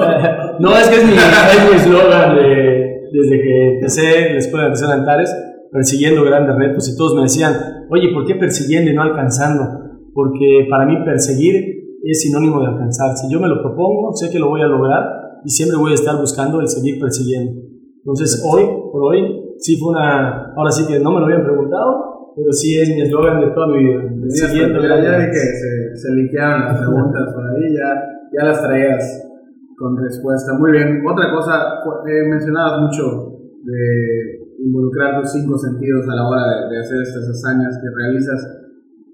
no, 0.59 0.77
es 0.77 0.89
que 0.89 0.97
es 0.97 1.07
mi 1.07 1.77
eslogan 1.77 2.37
de, 2.37 3.09
desde 3.13 3.41
que 3.41 3.75
empecé 3.75 4.31
la 4.33 4.39
escuela 4.39 4.69
de 4.71 4.87
de 4.87 4.93
Antares, 4.93 5.37
persiguiendo 5.71 6.25
grandes 6.25 6.57
retos. 6.57 6.89
Y 6.89 6.97
todos 6.97 7.15
me 7.15 7.23
decían, 7.23 7.87
oye, 7.91 8.09
¿por 8.13 8.27
qué 8.27 8.35
persiguiendo 8.35 8.91
y 8.91 8.95
no 8.95 9.03
alcanzando? 9.03 9.82
Porque 10.15 10.67
para 10.69 10.87
mí 10.87 10.97
perseguir 11.05 11.99
es 12.03 12.21
sinónimo 12.21 12.61
de 12.61 12.67
alcanzar. 12.67 13.17
Si 13.17 13.33
yo 13.33 13.41
me 13.41 13.49
lo 13.49 13.63
propongo, 13.63 14.13
sé 14.15 14.31
que 14.31 14.39
lo 14.39 14.49
voy 14.49 14.63
a 14.63 14.67
lograr 14.67 15.41
y 15.45 15.51
siempre 15.51 15.79
voy 15.79 15.93
a 15.93 15.95
estar 15.95 16.19
buscando 16.19 16.61
el 16.61 16.69
seguir 16.69 17.01
persiguiendo. 17.01 17.61
Entonces, 17.99 18.43
hoy 18.45 18.63
por 18.91 19.03
hoy, 19.03 19.55
sí 19.59 19.79
fue 19.79 19.91
una. 19.91 20.53
Ahora 20.57 20.71
sí 20.71 20.87
que 20.87 20.99
no 20.99 21.13
me 21.13 21.21
lo 21.21 21.27
habían 21.27 21.45
preguntado, 21.45 22.33
pero 22.37 22.53
sí 22.53 22.79
es 22.79 22.89
mi 22.89 23.03
eslogan 23.03 23.41
de 23.41 23.51
toda 23.55 23.69
mi 23.69 23.79
vida. 23.79 24.03
Siguiendo 24.29 24.83
ya, 24.83 25.03
ya 25.03 25.19
vi 25.19 25.27
que 25.27 25.39
se, 25.39 25.97
se 25.97 26.09
las 26.15 26.79
preguntas 26.79 27.35
por 27.35 27.45
ahí, 27.47 27.73
ya, 27.73 27.89
ya 28.33 28.45
las 28.49 28.63
traías 28.63 29.29
con 29.77 29.97
respuesta. 29.97 30.53
Muy 30.59 30.73
bien. 30.73 31.03
Otra 31.07 31.31
cosa, 31.31 31.81
eh, 32.07 32.29
mencionabas 32.29 32.83
mucho 32.83 33.39
de 33.65 34.43
involucrar 34.59 35.19
los 35.19 35.33
cinco 35.33 35.59
sentidos 35.59 36.07
a 36.09 36.15
la 36.15 36.29
hora 36.29 36.43
de, 36.71 36.79
hacer 36.79 37.03
estas 37.03 37.29
hazañas 37.29 37.79
que 37.81 37.89
realizas. 37.91 38.62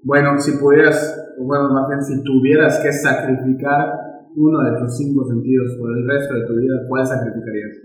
Bueno, 0.03 0.39
si 0.39 0.51
pudieras, 0.57 1.33
o 1.37 1.43
bueno, 1.43 1.69
más 1.73 1.87
bien 1.89 2.01
si 2.01 2.23
tuvieras 2.23 2.79
que 2.81 2.91
sacrificar 2.91 4.09
uno 4.35 4.59
de 4.63 4.79
tus 4.79 4.97
cinco 4.97 5.25
sentidos 5.25 5.75
por 5.77 5.97
el 5.97 6.07
resto 6.07 6.33
de 6.35 6.45
tu 6.45 6.53
vida, 6.55 6.85
¿cuál 6.87 7.05
sacrificarías? 7.05 7.77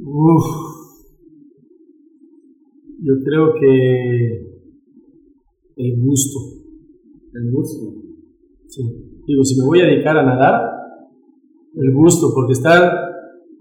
Uf. 0.00 0.44
Yo 3.02 3.14
creo 3.22 3.54
que 3.60 4.54
el 5.76 6.00
gusto. 6.00 6.38
El 7.34 7.52
gusto. 7.52 8.02
Sí. 8.68 8.82
Digo, 9.26 9.44
si 9.44 9.60
me 9.60 9.66
voy 9.66 9.80
a 9.80 9.86
dedicar 9.86 10.16
a 10.16 10.24
nadar, 10.24 10.74
el 11.74 11.92
gusto, 11.92 12.32
porque 12.34 12.52
estar 12.52 13.03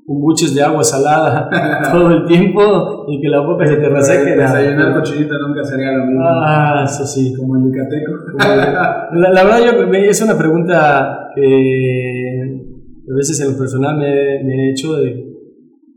buches 0.06 0.54
de 0.54 0.62
agua 0.62 0.84
salada 0.84 1.50
todo 1.92 2.12
el 2.12 2.26
tiempo 2.26 3.06
y 3.08 3.22
que 3.22 3.30
la 3.30 3.42
boca 3.42 3.66
se 3.66 3.78
te 3.78 3.90
reseque. 3.90 4.36
Desayunar 4.36 4.94
cochinita 4.94 5.36
nunca 5.40 5.64
sería 5.64 5.92
lo 5.94 6.06
mismo. 6.06 6.22
Ah, 6.26 6.84
eso 6.86 7.06
sí. 7.06 7.34
Como 7.38 7.58
el 7.58 7.64
yucateco. 7.66 8.12
la, 9.14 9.44
verdad, 9.44 9.60
yo, 9.66 9.94
es 9.94 10.22
una 10.22 10.38
pregunta 10.38 11.30
que 11.36 12.64
a 13.10 13.16
veces 13.16 13.40
en 13.42 13.52
lo 13.54 13.58
personal 13.58 13.98
me, 13.98 14.68
he 14.68 14.72
hecho, 14.72 14.96
de, 14.96 15.12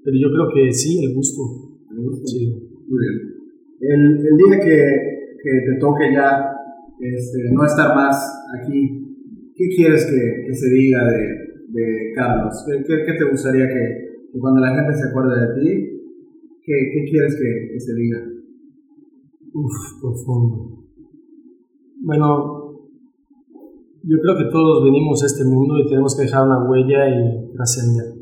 pero 0.04 0.16
yo 0.16 0.28
creo 0.32 0.48
que 0.54 0.72
sí, 0.72 1.04
el 1.04 1.14
gusto. 1.14 1.42
El 1.90 2.02
gusto. 2.04 2.26
Sí. 2.26 2.46
Muy 2.88 2.98
bien. 2.98 3.36
El, 3.80 4.26
el 4.26 4.36
día 4.36 4.61
que 4.64 5.16
que 5.46 5.61
te 5.62 5.78
toque 5.78 6.12
ya 6.12 6.50
este, 6.98 7.38
no 7.52 7.64
estar 7.64 7.94
más 7.94 8.16
aquí, 8.59 9.14
¿qué 9.54 9.68
quieres 9.76 10.07
que, 10.07 10.54
se 10.54 10.70
diga 10.70 11.04
de, 11.04 11.45
de 11.68 12.12
Carlos? 12.14 12.64
¿Qué, 12.66 12.82
¿Qué, 12.84 13.12
te 13.12 13.30
gustaría 13.30 13.66
que, 13.66 14.38
cuando 14.40 14.60
la 14.60 14.74
gente 14.74 14.94
se 14.94 15.08
acuerde 15.08 15.34
de 15.40 15.60
ti, 15.60 15.70
qué, 16.62 16.72
qué 16.92 17.10
quieres 17.10 17.36
que, 17.36 17.80
se 17.80 17.94
diga? 17.94 18.18
Uf, 19.54 20.00
profundo. 20.00 20.84
Bueno, 22.02 22.66
yo 24.02 24.16
creo 24.20 24.36
que 24.38 24.52
todos 24.52 24.84
venimos 24.84 25.22
a 25.22 25.26
este 25.26 25.44
mundo 25.44 25.78
y 25.78 25.88
tenemos 25.88 26.16
que 26.16 26.24
dejar 26.24 26.46
una 26.46 26.68
huella 26.68 27.08
y 27.08 27.52
trascender. 27.54 28.14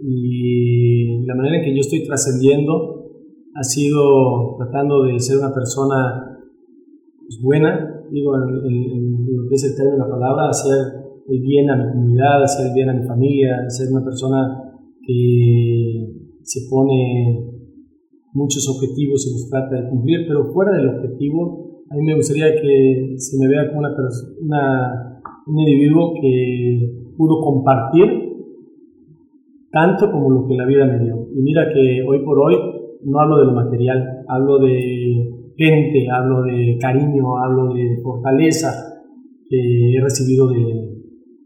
Y 0.00 1.26
la 1.26 1.34
manera 1.34 1.58
en 1.58 1.64
que 1.64 1.74
yo 1.74 1.80
estoy 1.80 2.04
trascendiendo 2.04 3.02
ha 3.54 3.62
sido 3.62 4.56
tratando 4.56 5.04
de 5.04 5.18
ser 5.20 5.38
una 5.38 5.52
persona 5.52 6.38
pues, 7.20 7.40
buena, 7.42 8.02
digo, 8.10 8.34
en, 8.36 9.26
lo 9.36 9.48
que 9.48 9.54
es 9.54 9.64
el 9.64 9.76
término 9.76 9.96
de 9.96 9.98
la 9.98 10.08
palabra, 10.08 10.48
hacer 10.48 11.01
el 11.28 11.40
bien 11.40 11.70
a 11.70 11.76
mi 11.76 11.92
comunidad, 11.92 12.42
hacer 12.42 12.68
el 12.68 12.74
bien 12.74 12.90
a 12.90 12.94
mi 12.94 13.06
familia, 13.06 13.68
ser 13.68 13.88
una 13.92 14.04
persona 14.04 14.72
que 15.06 16.06
se 16.42 16.68
pone 16.68 17.48
muchos 18.32 18.68
objetivos 18.68 19.26
y 19.26 19.32
los 19.32 19.50
trata 19.50 19.82
de 19.82 19.90
cumplir, 19.90 20.26
pero 20.26 20.52
fuera 20.52 20.72
del 20.76 20.88
objetivo, 20.88 21.82
a 21.90 21.94
mí 21.96 22.02
me 22.04 22.14
gustaría 22.14 22.54
que 22.60 23.14
se 23.16 23.38
me 23.38 23.48
vea 23.48 23.68
como 23.68 23.80
una, 23.80 23.94
una 24.40 25.12
un 25.46 25.58
individuo 25.58 26.14
que 26.20 27.12
pudo 27.16 27.40
compartir 27.40 28.32
tanto 29.70 30.10
como 30.10 30.30
lo 30.30 30.46
que 30.46 30.54
la 30.54 30.66
vida 30.66 30.86
me 30.86 30.98
dio. 31.04 31.26
Y 31.34 31.42
mira 31.42 31.66
que 31.72 32.02
hoy 32.06 32.24
por 32.24 32.38
hoy 32.38 32.56
no 33.04 33.20
hablo 33.20 33.38
de 33.38 33.46
lo 33.46 33.52
material, 33.52 34.24
hablo 34.28 34.58
de 34.58 35.52
gente, 35.56 36.06
hablo 36.10 36.42
de 36.42 36.76
cariño, 36.80 37.36
hablo 37.38 37.74
de 37.74 37.96
fortaleza 38.02 38.68
que 39.48 39.94
he 39.94 40.00
recibido 40.00 40.48
de, 40.48 40.91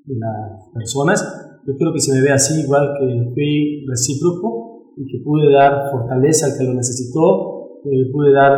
las 0.06 0.68
personas. 0.72 1.60
Yo 1.66 1.74
creo 1.76 1.92
que 1.92 2.00
se 2.00 2.12
me 2.14 2.22
ve 2.22 2.32
así, 2.32 2.62
igual 2.62 2.94
que 2.98 3.30
fui 3.34 3.84
recíproco 3.88 4.92
y 4.96 5.06
que 5.06 5.18
pude 5.24 5.52
dar 5.52 5.90
fortaleza 5.90 6.46
al 6.46 6.58
que 6.58 6.64
lo 6.64 6.74
necesitó, 6.74 7.80
que 7.82 7.90
pude 8.12 8.32
dar 8.32 8.52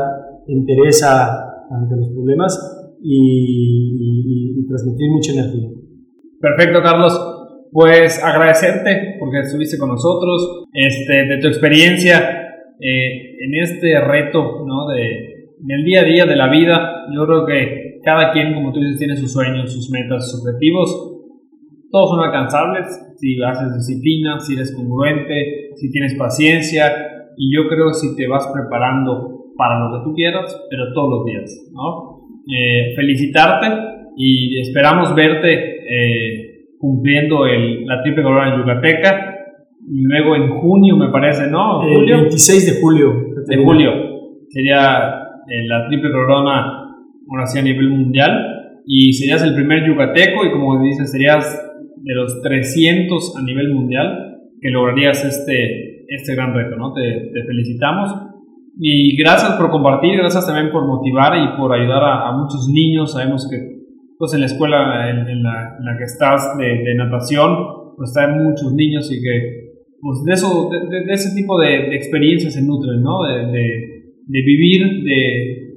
interés 0.46 1.02
ante 1.02 1.96
los 1.96 2.10
problemas 2.10 2.96
y, 3.02 4.66
transmitir 4.68 5.10
mucha 5.10 5.32
energía. 5.32 5.70
Perfecto, 6.40 6.82
Carlos. 6.82 7.34
Pues 7.72 8.22
agradecerte 8.22 9.16
porque 9.18 9.40
estuviste 9.40 9.78
con 9.78 9.90
nosotros, 9.90 10.64
este, 10.72 11.24
de 11.24 11.38
tu 11.40 11.48
experiencia 11.48 12.18
eh, 12.80 13.36
en 13.44 13.54
este 13.62 14.00
reto 14.00 14.64
¿no? 14.66 14.88
de, 14.88 15.38
en 15.62 15.70
el 15.70 15.84
día 15.84 16.00
a 16.00 16.04
día 16.04 16.26
de 16.26 16.36
la 16.36 16.48
vida, 16.48 17.06
yo 17.14 17.26
creo 17.26 17.46
que 17.46 18.00
cada 18.04 18.32
quien, 18.32 18.54
como 18.54 18.72
tú 18.72 18.80
dices, 18.80 18.98
tiene 18.98 19.16
sus 19.16 19.32
sueños, 19.32 19.72
sus 19.72 19.90
metas, 19.90 20.30
sus 20.30 20.40
objetivos. 20.40 21.17
Todos 21.90 22.10
son 22.10 22.20
alcanzables 22.20 22.86
si 23.16 23.42
haces 23.42 23.74
disciplina, 23.74 24.38
si 24.40 24.54
eres 24.54 24.74
congruente, 24.74 25.70
si 25.74 25.90
tienes 25.90 26.14
paciencia. 26.14 26.92
Y 27.36 27.54
yo 27.54 27.68
creo 27.68 27.92
si 27.92 28.14
te 28.16 28.26
vas 28.26 28.48
preparando 28.52 29.52
para 29.56 29.80
lo 29.80 29.98
que 29.98 30.04
tú 30.04 30.14
quieras, 30.14 30.56
pero 30.70 30.92
todos 30.92 31.18
los 31.18 31.24
días, 31.24 31.70
¿no? 31.72 32.18
Eh, 32.50 32.94
felicitarte 32.94 33.66
y 34.16 34.60
esperamos 34.60 35.14
verte 35.14 35.52
eh, 35.52 36.66
cumpliendo 36.78 37.46
el, 37.46 37.84
la 37.86 38.02
triple 38.02 38.22
corona 38.22 38.56
Yucateca. 38.56 39.34
Luego 39.90 40.36
en 40.36 40.50
junio, 40.60 40.96
me 40.96 41.08
parece, 41.08 41.50
¿no? 41.50 41.82
El 41.82 42.06
26 42.06 42.74
de 42.74 42.80
julio. 42.80 43.12
De 43.46 43.56
julio. 43.56 43.90
Sería 44.48 45.28
en 45.48 45.68
la 45.68 45.86
triple 45.88 46.10
corona, 46.10 46.94
ahora 47.30 47.46
sí 47.46 47.58
a 47.58 47.62
nivel 47.62 47.88
mundial, 47.88 48.32
y 48.86 49.12
serías 49.14 49.42
el 49.42 49.54
primer 49.54 49.86
yucateco 49.86 50.44
y 50.44 50.52
como 50.52 50.82
dices, 50.82 51.10
serías 51.10 51.67
de 52.02 52.14
los 52.14 52.40
300 52.42 53.36
a 53.36 53.42
nivel 53.42 53.72
mundial 53.74 54.40
que 54.60 54.70
lograrías 54.70 55.24
este, 55.24 56.04
este 56.08 56.34
gran 56.34 56.54
reto, 56.54 56.76
¿no? 56.76 56.92
Te, 56.92 57.30
felicitamos 57.46 58.10
y 58.80 59.16
gracias 59.16 59.52
por 59.52 59.70
compartir, 59.70 60.16
gracias 60.16 60.46
también 60.46 60.70
por 60.70 60.86
motivar 60.86 61.36
y 61.36 61.56
por 61.56 61.72
ayudar 61.72 62.02
a, 62.02 62.32
muchos 62.32 62.68
niños. 62.68 63.12
Sabemos 63.12 63.48
que 63.50 63.78
pues 64.18 64.34
en 64.34 64.40
la 64.40 64.46
escuela 64.46 65.10
en, 65.10 65.42
la, 65.42 65.96
que 65.96 66.04
estás 66.04 66.56
de, 66.58 66.94
natación, 66.94 67.56
pues 67.96 68.10
están 68.10 68.42
muchos 68.42 68.72
niños 68.74 69.10
y 69.12 69.20
que 69.20 69.68
pues 70.00 70.24
de, 70.24 70.32
eso, 70.32 70.70
de, 70.70 71.12
ese 71.12 71.34
tipo 71.34 71.58
de, 71.60 71.94
experiencias 71.96 72.54
se 72.54 72.62
nutren, 72.62 73.02
¿no? 73.02 73.22
de 73.24 74.42
vivir, 74.42 75.02
de, 75.04 75.68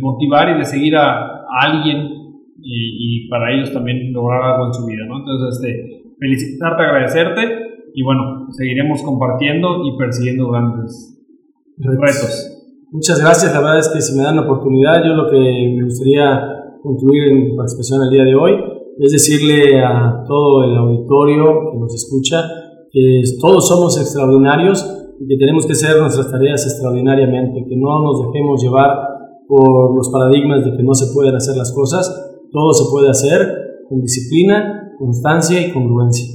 motivar 0.00 0.54
y 0.54 0.58
de 0.58 0.64
seguir 0.64 0.96
a, 0.96 1.44
alguien 1.60 2.23
y, 2.64 3.28
para 3.28 3.52
ellos 3.52 3.72
también 3.72 4.12
lograr 4.12 4.42
algo 4.42 4.66
en 4.66 4.74
su 4.74 4.86
vida, 4.86 5.04
¿no? 5.06 5.18
Entonces, 5.18 5.60
este, 5.60 6.14
felicitarte, 6.18 6.82
agradecerte 6.82 7.40
y 7.94 8.02
bueno, 8.02 8.46
seguiremos 8.50 9.02
compartiendo 9.02 9.84
y 9.84 9.96
persiguiendo 9.98 10.50
grandes 10.50 11.22
retos. 11.76 12.50
Muchas 12.90 13.20
gracias, 13.20 13.52
la 13.52 13.60
verdad 13.60 13.78
es 13.80 13.88
que 13.88 14.00
si 14.00 14.16
me 14.16 14.22
dan 14.22 14.36
la 14.36 14.42
oportunidad, 14.42 15.04
yo 15.04 15.14
lo 15.14 15.30
que 15.30 15.36
me 15.36 15.84
gustaría 15.84 16.40
concluir 16.82 17.28
en 17.28 17.44
mi 17.44 17.56
participación 17.56 18.02
el 18.04 18.10
día 18.10 18.24
de 18.24 18.34
hoy 18.34 18.52
es 18.98 19.12
decirle 19.12 19.82
a 19.82 20.22
todo 20.26 20.62
el 20.62 20.76
auditorio 20.76 21.72
que 21.72 21.78
nos 21.78 21.94
escucha 21.94 22.42
que 22.92 23.22
todos 23.40 23.66
somos 23.66 23.98
extraordinarios 23.98 24.86
y 25.18 25.26
que 25.26 25.36
tenemos 25.36 25.66
que 25.66 25.72
hacer 25.72 26.00
nuestras 26.00 26.30
tareas 26.30 26.64
extraordinariamente, 26.64 27.64
que 27.68 27.76
no 27.76 28.00
nos 28.02 28.26
dejemos 28.26 28.62
llevar 28.62 28.90
por 29.48 29.96
los 29.96 30.08
paradigmas 30.10 30.64
de 30.64 30.76
que 30.76 30.82
no 30.82 30.94
se 30.94 31.12
pueden 31.12 31.34
hacer 31.34 31.56
las 31.56 31.72
cosas, 31.72 32.33
todo 32.50 32.72
se 32.72 32.90
puede 32.90 33.10
hacer 33.10 33.84
con 33.88 34.00
disciplina, 34.00 34.92
constancia 34.98 35.60
y 35.60 35.72
congruencia. 35.72 36.26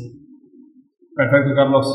Perfecto, 1.15 1.51
Carlos. 1.55 1.85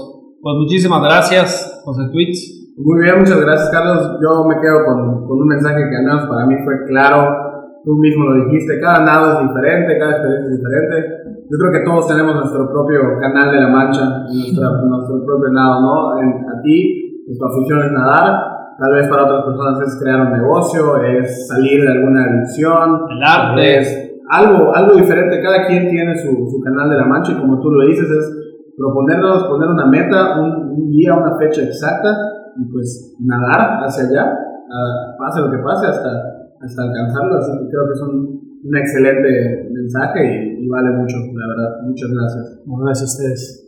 Pues 0.40 0.54
muchísimas 0.58 1.02
gracias, 1.02 1.82
José 1.84 2.02
Tweets. 2.12 2.76
Muy 2.76 3.02
bien, 3.02 3.20
muchas 3.20 3.40
gracias, 3.40 3.70
Carlos. 3.70 4.18
Yo 4.20 4.44
me 4.44 4.60
quedo 4.60 4.84
con, 4.84 5.26
con 5.26 5.40
un 5.40 5.48
mensaje 5.48 5.88
que 5.88 5.96
al 5.96 6.04
menos 6.04 6.26
para 6.28 6.46
mí 6.46 6.56
fue 6.64 6.74
claro. 6.88 7.54
Tú 7.84 7.96
mismo 7.96 8.24
lo 8.24 8.44
dijiste, 8.46 8.80
cada 8.80 9.04
nado 9.04 9.32
es 9.32 9.48
diferente, 9.48 9.98
cada 9.98 10.12
experiencia 10.12 10.50
es 10.50 10.58
diferente. 10.58 10.96
Yo 11.48 11.56
creo 11.60 11.72
que 11.72 11.84
todos 11.84 12.08
tenemos 12.08 12.34
nuestro 12.34 12.68
propio 12.72 13.20
canal 13.20 13.52
de 13.52 13.60
la 13.60 13.68
mancha, 13.68 14.24
nuestra, 14.28 14.68
nuestro 14.84 15.24
propio 15.24 15.52
nado, 15.52 15.80
¿no? 15.80 16.20
En, 16.20 16.28
a 16.48 16.62
ti, 16.62 17.24
tu 17.28 17.44
afición 17.44 17.84
es 17.84 17.92
nadar, 17.92 18.53
Tal 18.78 18.92
vez 18.92 19.08
para 19.08 19.24
otras 19.24 19.44
personas 19.44 19.80
es 19.86 20.00
crear 20.02 20.20
un 20.26 20.32
negocio, 20.32 21.02
es 21.02 21.46
salir 21.46 21.82
de 21.82 21.92
alguna 21.92 22.24
adicción, 22.24 23.06
el 23.10 23.22
arte. 23.22 23.78
es 23.78 24.04
algo, 24.30 24.74
algo 24.74 24.96
diferente. 24.96 25.40
Cada 25.42 25.66
quien 25.66 25.90
tiene 25.90 26.16
su, 26.16 26.30
su, 26.50 26.60
canal 26.60 26.90
de 26.90 26.96
la 26.96 27.06
mancha 27.06 27.32
y 27.32 27.40
como 27.40 27.60
tú 27.60 27.70
lo 27.70 27.86
dices, 27.86 28.10
es 28.10 28.74
proponernos, 28.76 29.44
poner 29.44 29.68
una 29.68 29.86
meta, 29.86 30.40
un, 30.40 30.70
un 30.70 30.90
día, 30.90 31.14
una 31.14 31.36
fecha 31.38 31.62
exacta 31.62 32.16
y 32.56 32.64
pues 32.72 33.16
nadar 33.20 33.84
hacia 33.84 34.04
allá, 34.04 34.32
uh, 34.32 35.18
pase 35.18 35.40
lo 35.40 35.50
que 35.50 35.58
pase, 35.58 35.86
hasta, 35.86 36.10
hasta 36.60 36.82
alcanzarlo. 36.82 37.38
Así 37.38 37.52
que 37.52 37.70
creo 37.70 37.84
que 37.86 37.92
es 37.92 38.02
un, 38.02 38.60
un 38.64 38.76
excelente 38.76 39.68
mensaje 39.72 40.24
y, 40.24 40.64
y, 40.64 40.68
vale 40.68 40.90
mucho, 40.90 41.16
la 41.34 41.46
verdad. 41.46 41.82
Muchas 41.84 42.10
gracias. 42.10 42.62
Muchas 42.66 42.84
gracias 42.84 43.02
a 43.02 43.12
ustedes. 43.12 43.63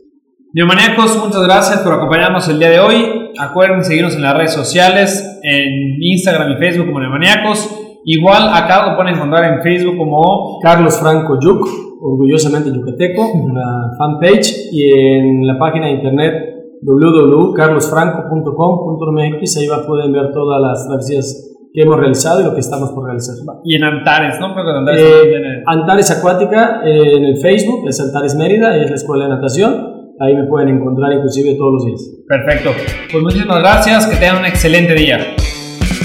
Biomaníacos, 0.57 1.13
muchas 1.23 1.43
gracias 1.43 1.81
por 1.81 1.93
acompañarnos 1.93 2.49
el 2.49 2.57
día 2.57 2.71
de 2.71 2.79
hoy. 2.79 3.29
Acuérdense 3.39 3.89
seguirnos 3.89 4.15
en 4.15 4.23
las 4.23 4.35
redes 4.35 4.53
sociales, 4.53 5.39
en 5.43 6.01
Instagram 6.01 6.53
y 6.53 6.55
Facebook 6.55 6.87
como 6.87 6.99
Biomaníacos. 6.99 7.69
Igual 8.05 8.49
acá 8.51 8.89
lo 8.89 8.95
pueden 8.95 9.13
encontrar 9.13 9.53
en 9.53 9.61
Facebook 9.61 9.97
como 9.97 10.57
Carlos 10.63 10.97
Franco 10.99 11.37
Yuc, 11.39 11.63
orgullosamente 12.01 12.71
yucateco, 12.73 13.21
en 13.35 13.53
la 13.53 13.91
fanpage 13.99 14.69
y 14.71 14.89
en 14.89 15.45
la 15.45 15.59
página 15.59 15.85
de 15.85 15.91
internet 15.91 16.33
www.carlosfranco.com.mx. 16.81 19.57
Ahí 19.57 19.67
va, 19.67 19.85
pueden 19.85 20.11
ver 20.11 20.31
todas 20.33 20.59
las 20.59 20.87
travesías 20.87 21.53
que 21.71 21.83
hemos 21.83 21.99
realizado 21.99 22.41
y 22.41 22.45
lo 22.45 22.55
que 22.55 22.61
estamos 22.61 22.89
por 22.93 23.05
realizar. 23.05 23.35
Y 23.63 23.75
en 23.75 23.83
Antares, 23.83 24.39
¿no? 24.39 24.47
Antares, 24.47 25.03
Eh. 25.03 25.61
Antares 25.67 26.09
Acuática 26.09 26.81
eh, 26.83 27.13
en 27.15 27.25
el 27.25 27.37
Facebook, 27.37 27.87
es 27.87 28.01
Antares 28.01 28.33
Mérida, 28.33 28.75
es 28.75 28.89
la 28.89 28.95
escuela 28.95 29.25
de 29.25 29.29
natación. 29.35 29.96
Ahí 30.19 30.33
me 30.35 30.45
pueden 30.47 30.69
encontrar 30.69 31.13
inclusive 31.13 31.55
todos 31.55 31.73
los 31.73 31.85
días. 31.85 32.01
Perfecto. 32.27 32.71
Pues 33.11 33.23
muchísimas 33.23 33.59
gracias, 33.59 34.07
que 34.07 34.15
tengan 34.17 34.37
un 34.37 34.45
excelente 34.45 34.93
día. 34.95 35.35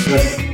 Gracias. 0.09 0.52